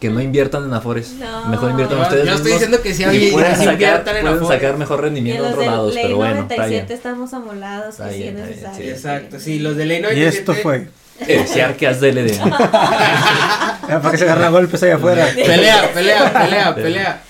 [0.00, 1.12] Que no inviertan en Afores.
[1.12, 1.46] No.
[1.46, 4.16] Mejor inviertan No, ustedes yo estoy diciendo que sí, y oye, pueden sí sacar, inviertan
[4.16, 6.34] en pueden sacar mejor Y rendimiento en en los otros de lados, ley pero bueno,
[6.42, 6.96] está 97 bien.
[6.98, 8.84] estamos amolados Está que sí es bien, está bien, necesario.
[8.84, 8.90] sí.
[8.90, 10.38] Exacto, sí, los de ley Y 97.
[10.38, 10.88] esto fue.
[11.20, 12.38] Heresiarcas DLD.
[12.42, 15.26] Ah, Para que se agarren a golpes allá afuera.
[15.34, 17.22] Pelea, pelea, pelea, pelea.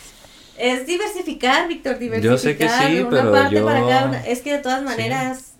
[0.56, 2.36] Es diversificar, Víctor, diversificar.
[2.36, 4.26] Yo sé que sí, una pero parte yo- para cada una.
[4.26, 5.52] Es que de todas maneras,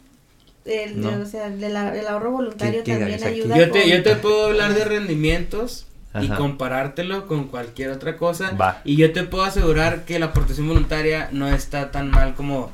[0.64, 1.20] el, No.
[1.22, 3.56] o sea, el, el ahorro voluntario ¿Qué- qué también ayuda.
[3.59, 5.86] Yo te, yo te puedo hablar de rendimientos
[6.20, 8.51] y comparártelo con cualquier otra cosa.
[8.53, 8.81] Va.
[8.85, 12.70] Y yo te puedo asegurar que la aportación voluntaria no está tan mal como,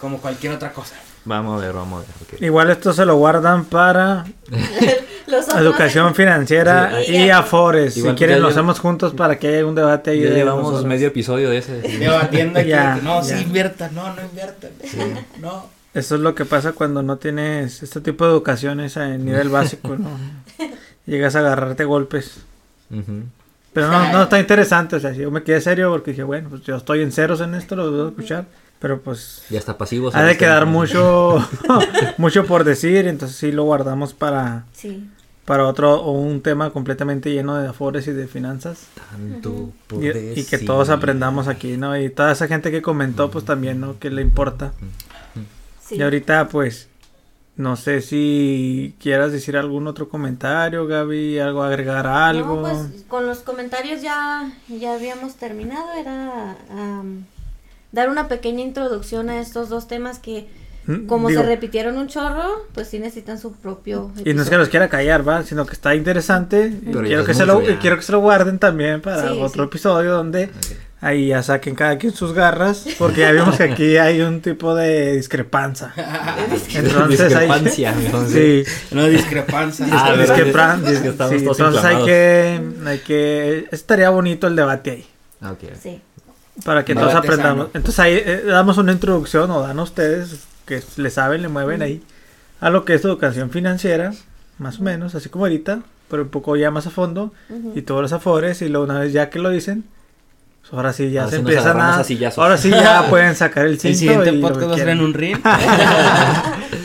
[0.00, 0.94] como cualquier otra cosa.
[1.24, 2.42] Vamos a ver, vamos a ver.
[2.42, 4.24] Igual esto se lo guardan para
[5.56, 7.14] educación financiera Sí.
[7.16, 7.94] y afores.
[7.94, 10.22] Si Igual quieren lo hacemos juntos para que haya un debate ahí.
[10.22, 10.86] Ya de llevamos nosotros.
[10.86, 11.80] medio episodio de ese.
[11.80, 13.36] Debatiendo aquí, Ya, no, ya.
[13.36, 14.70] sí inviertan, no, no inviertan.
[15.40, 15.66] No.
[15.94, 19.96] Eso es lo que pasa cuando no tienes este tipo de educaciones a nivel básico,
[19.96, 20.08] ¿no?
[21.06, 22.38] Llegas a agarrarte golpes.
[22.90, 23.24] Ujú.
[23.72, 26.62] Pero no, no está interesante, o sea, yo me quedé serio porque dije, bueno, pues
[26.62, 28.44] yo estoy en ceros en esto, lo voy a escuchar,
[28.78, 30.10] pero pues Ya está pasivo.
[30.12, 31.38] ha de quedar mucho,
[32.18, 35.08] mucho por decir, entonces sí lo guardamos para, Sí.
[35.46, 40.08] para otro, o un tema completamente lleno de afores y de finanzas, Tanto por y,
[40.08, 40.18] y que
[40.58, 40.66] decir.
[40.66, 41.98] todos aprendamos aquí, ¿no?
[41.98, 43.98] Y toda esa gente que comentó, pues también, ¿no?
[43.98, 44.72] Que le importa.
[45.88, 45.96] sí.
[45.96, 46.88] Y ahorita, pues,
[47.56, 52.56] no sé si quieras decir algún otro comentario, Gaby, algo, agregar algo.
[52.56, 55.92] No, pues con los comentarios ya, ya habíamos terminado.
[55.98, 57.24] Era am,
[57.92, 60.48] dar una pequeña introducción a estos dos temas que,
[60.84, 64.10] Mm, como digo, se repitieron un chorro, pues sí necesitan su propio.
[64.24, 64.58] Y no es que episodio.
[64.58, 65.44] los quiera callar, ¿va?
[65.44, 66.66] Sino que está interesante.
[66.66, 67.78] y Pero quiero, que se lo, ya.
[67.78, 69.68] quiero que se lo guarden también para Sí, otro sí.
[69.68, 70.50] episodio donde.
[71.02, 72.86] Ahí ya saquen cada quien sus garras.
[72.98, 75.92] Porque ya vimos que aquí hay un tipo de discrepancia.
[76.74, 78.64] Entonces hay Discrepancia, mejor decir.
[78.66, 79.86] Sí, No discrepancia.
[79.90, 80.36] Ah, ¿verdad?
[80.36, 84.90] discrepan- Es que estamos sí, todos entonces hay que, hay que, estaría bonito el debate
[84.92, 85.06] ahí.
[85.42, 85.58] Ah, ok.
[85.80, 86.00] Sí.
[86.64, 87.66] Para que todos aprendamos.
[87.66, 87.70] sano.
[87.74, 92.02] Entonces ahí eh, damos una introducción o dan ustedes que le saben, le mueven ahí
[92.60, 94.12] a lo que es educación financiera,
[94.58, 97.32] más o menos, así como ahorita, pero un poco ya más a fondo
[97.74, 99.84] y todos los afores y luego una vez ya que lo dicen,
[100.72, 101.94] ahora sí ya Ahora se sí empiezan a,
[102.36, 105.00] ahora sí ya pueden sacar el El cinto siguiente y podcast va a ser en
[105.00, 105.38] un ring.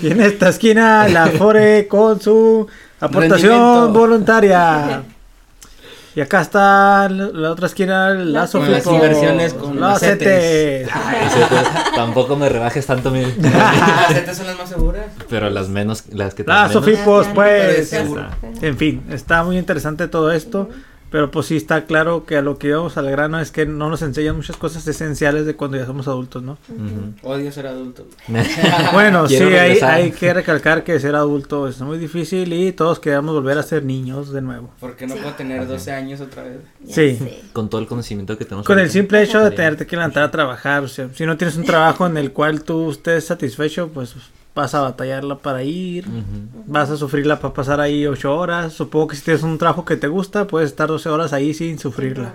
[0.03, 2.67] Y en esta esquina la afore con su
[2.99, 5.01] aportación voluntaria.
[6.15, 10.89] Y acá está la otra esquina, la Con las inversiones, con los los CETES.
[11.95, 13.21] Tampoco me rebajes tanto mi...
[13.37, 15.05] Las setas son las más seguras.
[15.29, 17.93] Pero las menos, las que Las menos- Sofipos, pues.
[18.61, 20.69] En fin, está muy interesante todo esto.
[21.09, 23.89] Pero pues sí está claro que a lo que íbamos al grano es que no
[23.89, 26.57] nos enseñan muchas cosas esenciales de cuando ya somos adultos, ¿no?
[26.69, 27.13] Ujú.
[27.33, 28.05] Odio ser adulto.
[28.93, 33.33] Bueno, sí, hay, hay que recalcar que ser adulto es muy difícil y todos queremos
[33.33, 34.69] volver a ser niños de nuevo.
[34.79, 35.21] Porque no Sí.
[35.21, 36.57] puedo tener 12 años otra vez.
[36.83, 37.15] Ya Sí.
[37.17, 37.41] sé.
[37.53, 38.65] Con todo el conocimiento que tenemos.
[38.65, 41.55] Con el simple hecho de tenerte que levantar a trabajar, o sea, si no tienes
[41.57, 44.13] un trabajo en el cual tú estés satisfecho, pues
[44.57, 46.05] vas a batallarla para ir,
[46.65, 48.73] vas a sufrirla para pasar ahí ocho horas.
[48.73, 51.69] Supongo que si tienes un trabajo que te gusta, puedes estar 12 horas ahí sin
[51.69, 52.33] Sin sufrirla.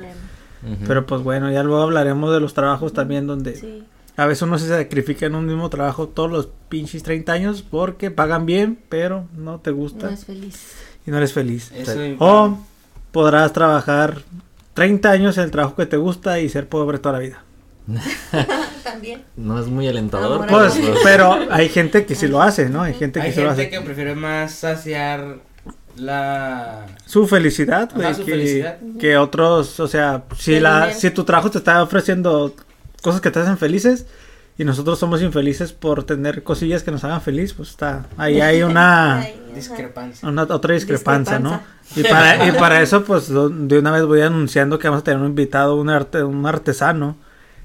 [0.87, 3.83] Pero pues bueno, ya luego hablaremos de los trabajos también donde Sí.
[4.17, 8.11] a veces uno se sacrifica en un mismo trabajo todos los pinches 30 años porque
[8.13, 10.73] pagan bien, pero no te gusta No es feliz.
[11.07, 11.73] y no eres feliz.
[11.75, 11.99] Eso.
[12.21, 12.59] O
[13.11, 14.23] podrás trabajar
[14.75, 17.43] 30 años en el trabajo que te gusta y ser pobre toda la vida.
[18.83, 19.23] También.
[19.37, 20.43] No es muy alentador.
[20.43, 20.97] Ahora Pues, Bueno.
[21.05, 22.83] pero hay gente que sí lo hace, ¿no?
[22.83, 23.71] Hay gente que Hay sí lo gente hace.
[23.71, 25.39] que prefiere más saciar
[25.97, 26.87] la...
[27.07, 28.79] Su felicidad, Ajá, güey, su que, felicidad.
[28.99, 32.55] que otros, o sea, si la si tu trabajo te está ofreciendo
[33.03, 34.07] cosas que te hacen felices,
[34.59, 38.63] y nosotros somos infelices por tener cosillas que nos hagan feliz, pues está, ahí hay
[38.63, 39.27] una.
[39.55, 40.29] Discrepancia.
[40.29, 41.61] una otra discrepancia, ¿no?
[41.95, 45.21] Y para, y para eso, pues de una vez voy anunciando que vamos a tener
[45.21, 47.17] un invitado, un, arte, un artesano,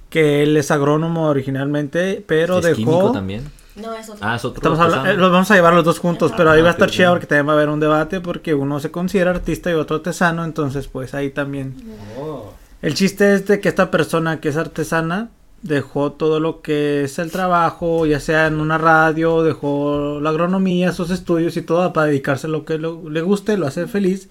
[0.10, 3.12] que él es agrónomo originalmente, pero ¿Es químico dejó...
[3.12, 3.44] también?
[3.76, 4.28] No, es otro.
[4.28, 4.58] Ah, es otro.
[4.58, 5.22] Estamos hablando, artesano.
[5.22, 7.28] los vamos a llevar los dos juntos, pero ahí va a estar ok, chido porque
[7.28, 10.88] también va a haber un debate porque uno se considera artista y otro artesano, entonces
[10.88, 11.76] pues ahí también.
[12.20, 12.54] Oh.
[12.82, 15.30] El chiste es de que esta persona que es artesana
[15.62, 20.92] dejó todo lo que es el trabajo, ya sea en una radio, dejó la agronomía,
[20.92, 24.30] sus estudios y todo para dedicarse a lo que lo- le guste, lo hace feliz.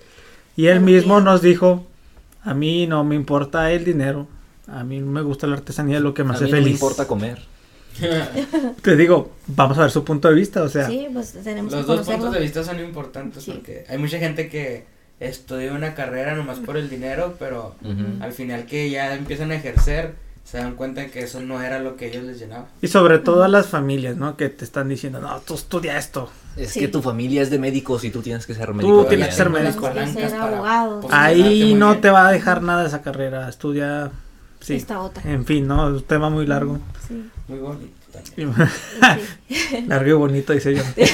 [0.56, 1.84] Y él mismo nos dijo,
[2.42, 4.26] a mí no me importa el dinero,
[4.66, 6.74] a mí me gusta la artesanía, lo que me A hace mí no me feliz.
[6.74, 7.38] importa comer.
[8.82, 11.80] Te digo, vamos a ver su punto de vista, o sea, Sí, pues tenemos Los
[11.82, 12.18] que dos conocerlo.
[12.18, 13.52] puntos de vista son importantes Sí.
[13.52, 14.84] porque hay mucha gente que
[15.18, 17.74] estudia una carrera nomás por el dinero, pero
[18.20, 20.14] al final que ya empiezan a ejercer,
[20.44, 22.66] se dan cuenta que eso no era lo que ellos les llenaba.
[22.82, 24.36] y sobre todo a las familias, ¿no?
[24.36, 26.30] Que te están diciendo, no, tú estudia esto.
[26.56, 26.80] Es Sí.
[26.80, 29.02] que tu familia es de médicos y tú tienes que ser médico.
[29.02, 29.90] Tú tienes que ser médico.
[31.10, 32.00] Ahí no bien.
[32.00, 34.10] te va a dejar nada esa carrera, estudia...
[34.66, 34.74] Sí.
[34.74, 35.22] Esta otra.
[35.30, 35.88] En fin, ¿no?
[35.88, 36.78] Es un tema muy largo.
[37.06, 37.28] Sí.
[37.48, 37.92] Muy bonito
[38.34, 38.46] sí.
[39.86, 40.82] largo y bonito, dice yo.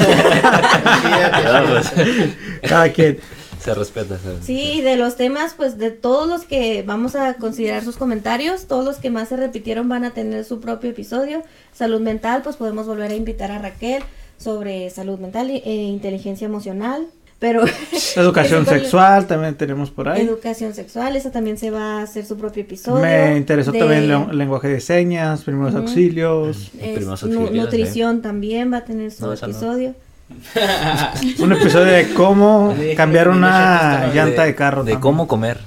[2.68, 3.18] Cada quien.
[3.60, 4.18] se respeta.
[4.18, 8.66] se- Sí, de los temas, pues de todos los que vamos a considerar sus comentarios,
[8.66, 11.42] todos los que más se repitieron van a tener su propio episodio.
[11.72, 14.02] Salud mental, pues podemos volver a invitar a Raquel
[14.38, 17.06] sobre salud mental e inteligencia emocional.
[17.42, 17.64] Pero
[18.16, 20.22] Educación sexual también tenemos por ahí.
[20.22, 23.02] educación sexual, esa también se va a hacer su propio episodio.
[23.02, 25.82] Me interesó De- también el lenguaje de señas, primeros Ujú.
[25.82, 26.70] auxilios.
[26.80, 29.52] es Primeros nu- auxilios, nutrición también va a tener su No, esa no.
[29.52, 29.94] episodio.
[31.40, 34.84] Un episodio de cómo cambiar una llanta de carro.
[34.84, 35.00] De también.
[35.00, 35.58] cómo comer.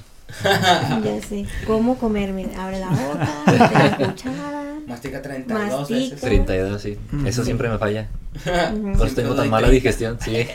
[0.42, 1.44] Ya sé.
[1.66, 2.32] ¿Cómo comer?
[2.32, 4.65] Mira, abre la boca, la cuchara.
[4.86, 5.98] Mastica 32 Mastica.
[6.00, 6.20] veces.
[6.20, 6.96] 32, sí.
[7.26, 8.08] Eso siempre me falla.
[8.44, 10.46] Eso tengo tan mala digestión, sí.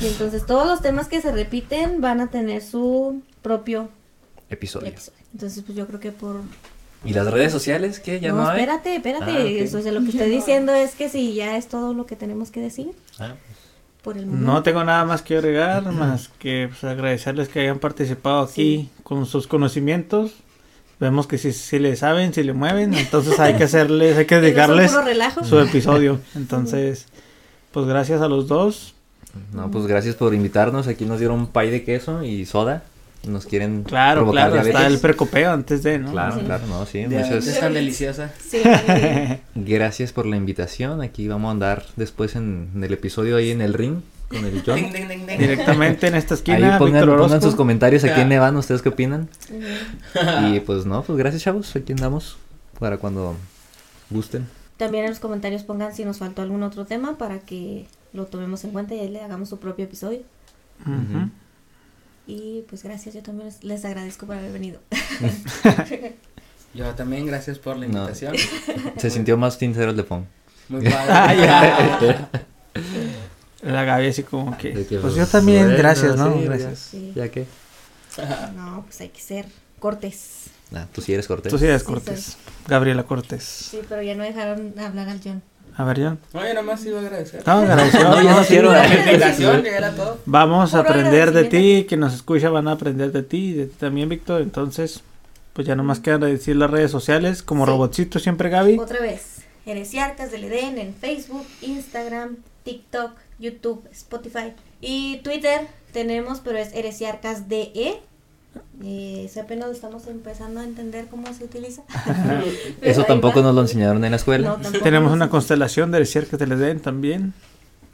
[0.00, 3.88] Y entonces todos los temas que se repiten van a tener su propio
[4.48, 4.88] Episodio.
[4.88, 5.18] episodio.
[5.32, 6.40] Entonces, pues yo creo que por...
[7.04, 8.20] ¿Y las redes sociales qué?
[8.20, 8.58] ¿Ya no, hay?
[8.60, 9.30] espérate, espérate.
[9.30, 9.46] Ah, ok.
[9.62, 12.14] Eso, o sea, lo que estoy diciendo es que si ya es todo lo que
[12.16, 13.34] tenemos que decir Ah,
[14.02, 14.46] por el momento.
[14.52, 19.24] No tengo nada más que agregar, más que pues, agradecerles que hayan participado aquí con
[19.26, 20.32] sus conocimientos.
[21.00, 24.34] Vemos que si, si le saben, si le mueven, entonces hay que hacerles, hay que
[24.36, 24.92] no dedicarles
[25.48, 26.20] su episodio.
[26.36, 27.06] Entonces,
[27.72, 28.94] pues gracias a los dos.
[29.52, 30.88] No, pues gracias por invitarnos.
[30.88, 32.82] Aquí nos dieron pay de queso y soda.
[33.26, 34.94] Nos quieren Claro, provocar claro, está diabetes.
[34.94, 36.10] el precopeo antes de, ¿no?
[36.10, 36.40] Claro, Sí.
[36.46, 37.06] claro, no, sí.
[37.06, 38.32] Muchas- es tan deliciosa.
[38.48, 38.62] Sí.
[39.54, 41.00] Gracias por la invitación.
[41.02, 44.00] Aquí vamos a andar después en, en el episodio ahí en el ring
[44.30, 44.76] con el John.
[44.76, 45.38] Ding, ding, ding, ding.
[45.38, 47.40] Directamente en esta Ahí esquina, pongan, Víctor pongan Orozco.
[47.42, 48.24] sus comentarios aquí en Ya.
[48.26, 49.28] Nevan, ustedes qué opinan.
[50.52, 52.38] Y pues no, pues gracias chavos, aquí andamos
[52.78, 53.36] para cuando
[54.08, 54.46] gusten.
[54.76, 58.64] También en los comentarios pongan si nos faltó algún otro tema para que lo tomemos
[58.64, 60.20] en cuenta y ahí le hagamos su propio episodio.
[62.26, 64.78] Y pues gracias, yo también les- agradezco por haber venido.
[66.72, 67.98] Yo también, gracias por la No.
[68.04, 68.34] invitación.
[68.96, 70.22] Se sintió más sincero el de Pong.
[70.68, 70.96] Muy padre.
[71.08, 72.30] Ah, ya.
[73.62, 76.32] La Gaby así como que, que, pues yo también, bueno, gracias, ¿no?
[76.34, 76.78] sí, gracias.
[76.90, 77.12] Sí.
[77.14, 77.46] ¿Ya qué?
[78.56, 79.46] No, pues hay que ser
[79.78, 80.44] cortés.
[80.74, 81.50] Ah, tú sí eres cortés.
[81.50, 82.36] Tú sí eres Sí, Cortés.
[82.68, 83.42] Gabriela Cortés.
[83.42, 85.42] Sí, pero ya no dejaron hablar al John.
[85.76, 86.18] A ver, John.
[86.32, 87.42] No, yo nomás iba a agradecer.
[87.46, 88.04] No, agradecido.
[88.10, 88.48] No, yo no sí.
[88.48, 88.72] quiero.
[88.74, 90.18] Era todo.
[90.26, 93.74] Vamos a aprender de ti, que nos escucha van a aprender de ti, de ti
[93.78, 94.42] también, Víctor.
[94.42, 95.00] Entonces,
[95.52, 97.70] pues ya nomás queda decir las redes sociales, como Sí.
[97.70, 98.78] robotcito siempre, Gaby.
[98.78, 106.58] Otra vez, Heresiarcas del Edén en Facebook, Instagram, TikTok, YouTube, Spotify y Twitter tenemos, pero
[106.58, 108.00] es Heresiarcas DE.
[108.82, 111.82] Eh, apenas lo estamos empezando a entender cómo se utiliza.
[112.82, 113.46] Eso tampoco va.
[113.46, 114.56] nos lo enseñaron en la escuela.
[114.56, 117.34] No, Tenemos una constelación de cerca de Edén también.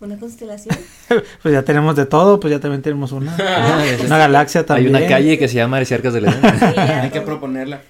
[0.00, 0.76] Una constelación.
[1.42, 3.34] Pues ya tenemos de todo, pues ya también tenemos una.
[3.40, 4.94] Ah, Una galaxia Hay también.
[4.96, 6.42] una calle que se llama Areciarcas del Edén.
[6.58, 7.80] Sí, Hay que proponerla.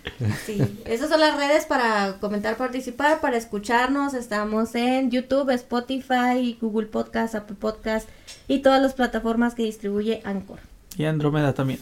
[0.44, 4.14] Sí, esas son las redes para comentar, participar, para escucharnos.
[4.14, 8.08] Estamos en YouTube, Spotify, Google Podcast, Apple Podcast
[8.46, 10.58] y todas las plataformas que distribuye Anchor
[10.96, 11.80] Y Andrómeda también.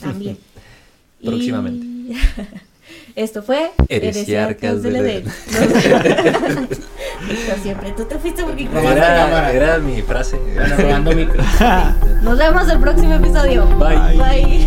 [0.00, 0.38] también.
[1.20, 2.16] Y- Próximamente.
[3.14, 5.24] Esto fue Heresiarcas del Edén.
[7.28, 7.92] Listo, siempre.
[7.92, 8.64] Tú te fuiste porque.
[8.74, 10.36] Era, era mi frase.
[10.54, 11.42] Bueno, robando micro.
[12.22, 13.66] Nos vemos el próximo episodio.
[13.78, 14.16] Bye.
[14.16, 14.66] Bye.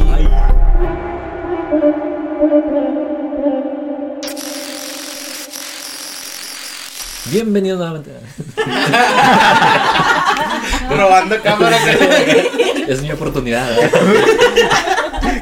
[7.31, 8.11] Bienvenido nuevamente.
[10.89, 11.77] robando cámara.
[11.83, 13.67] que- Es mi oportunidad.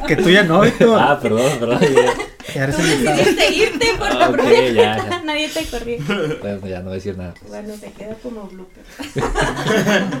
[0.06, 0.98] Que tú ya no, Víctor.
[1.00, 1.80] Ah, perdón, perdón.
[2.54, 5.22] Ya eres decidiste irte por Ah, la ok, propia ya, ya.
[5.24, 5.98] nadie te corrió.
[6.40, 7.34] Bueno, ya no voy a decir nada.
[7.48, 8.84] Bueno, se queda como blooper.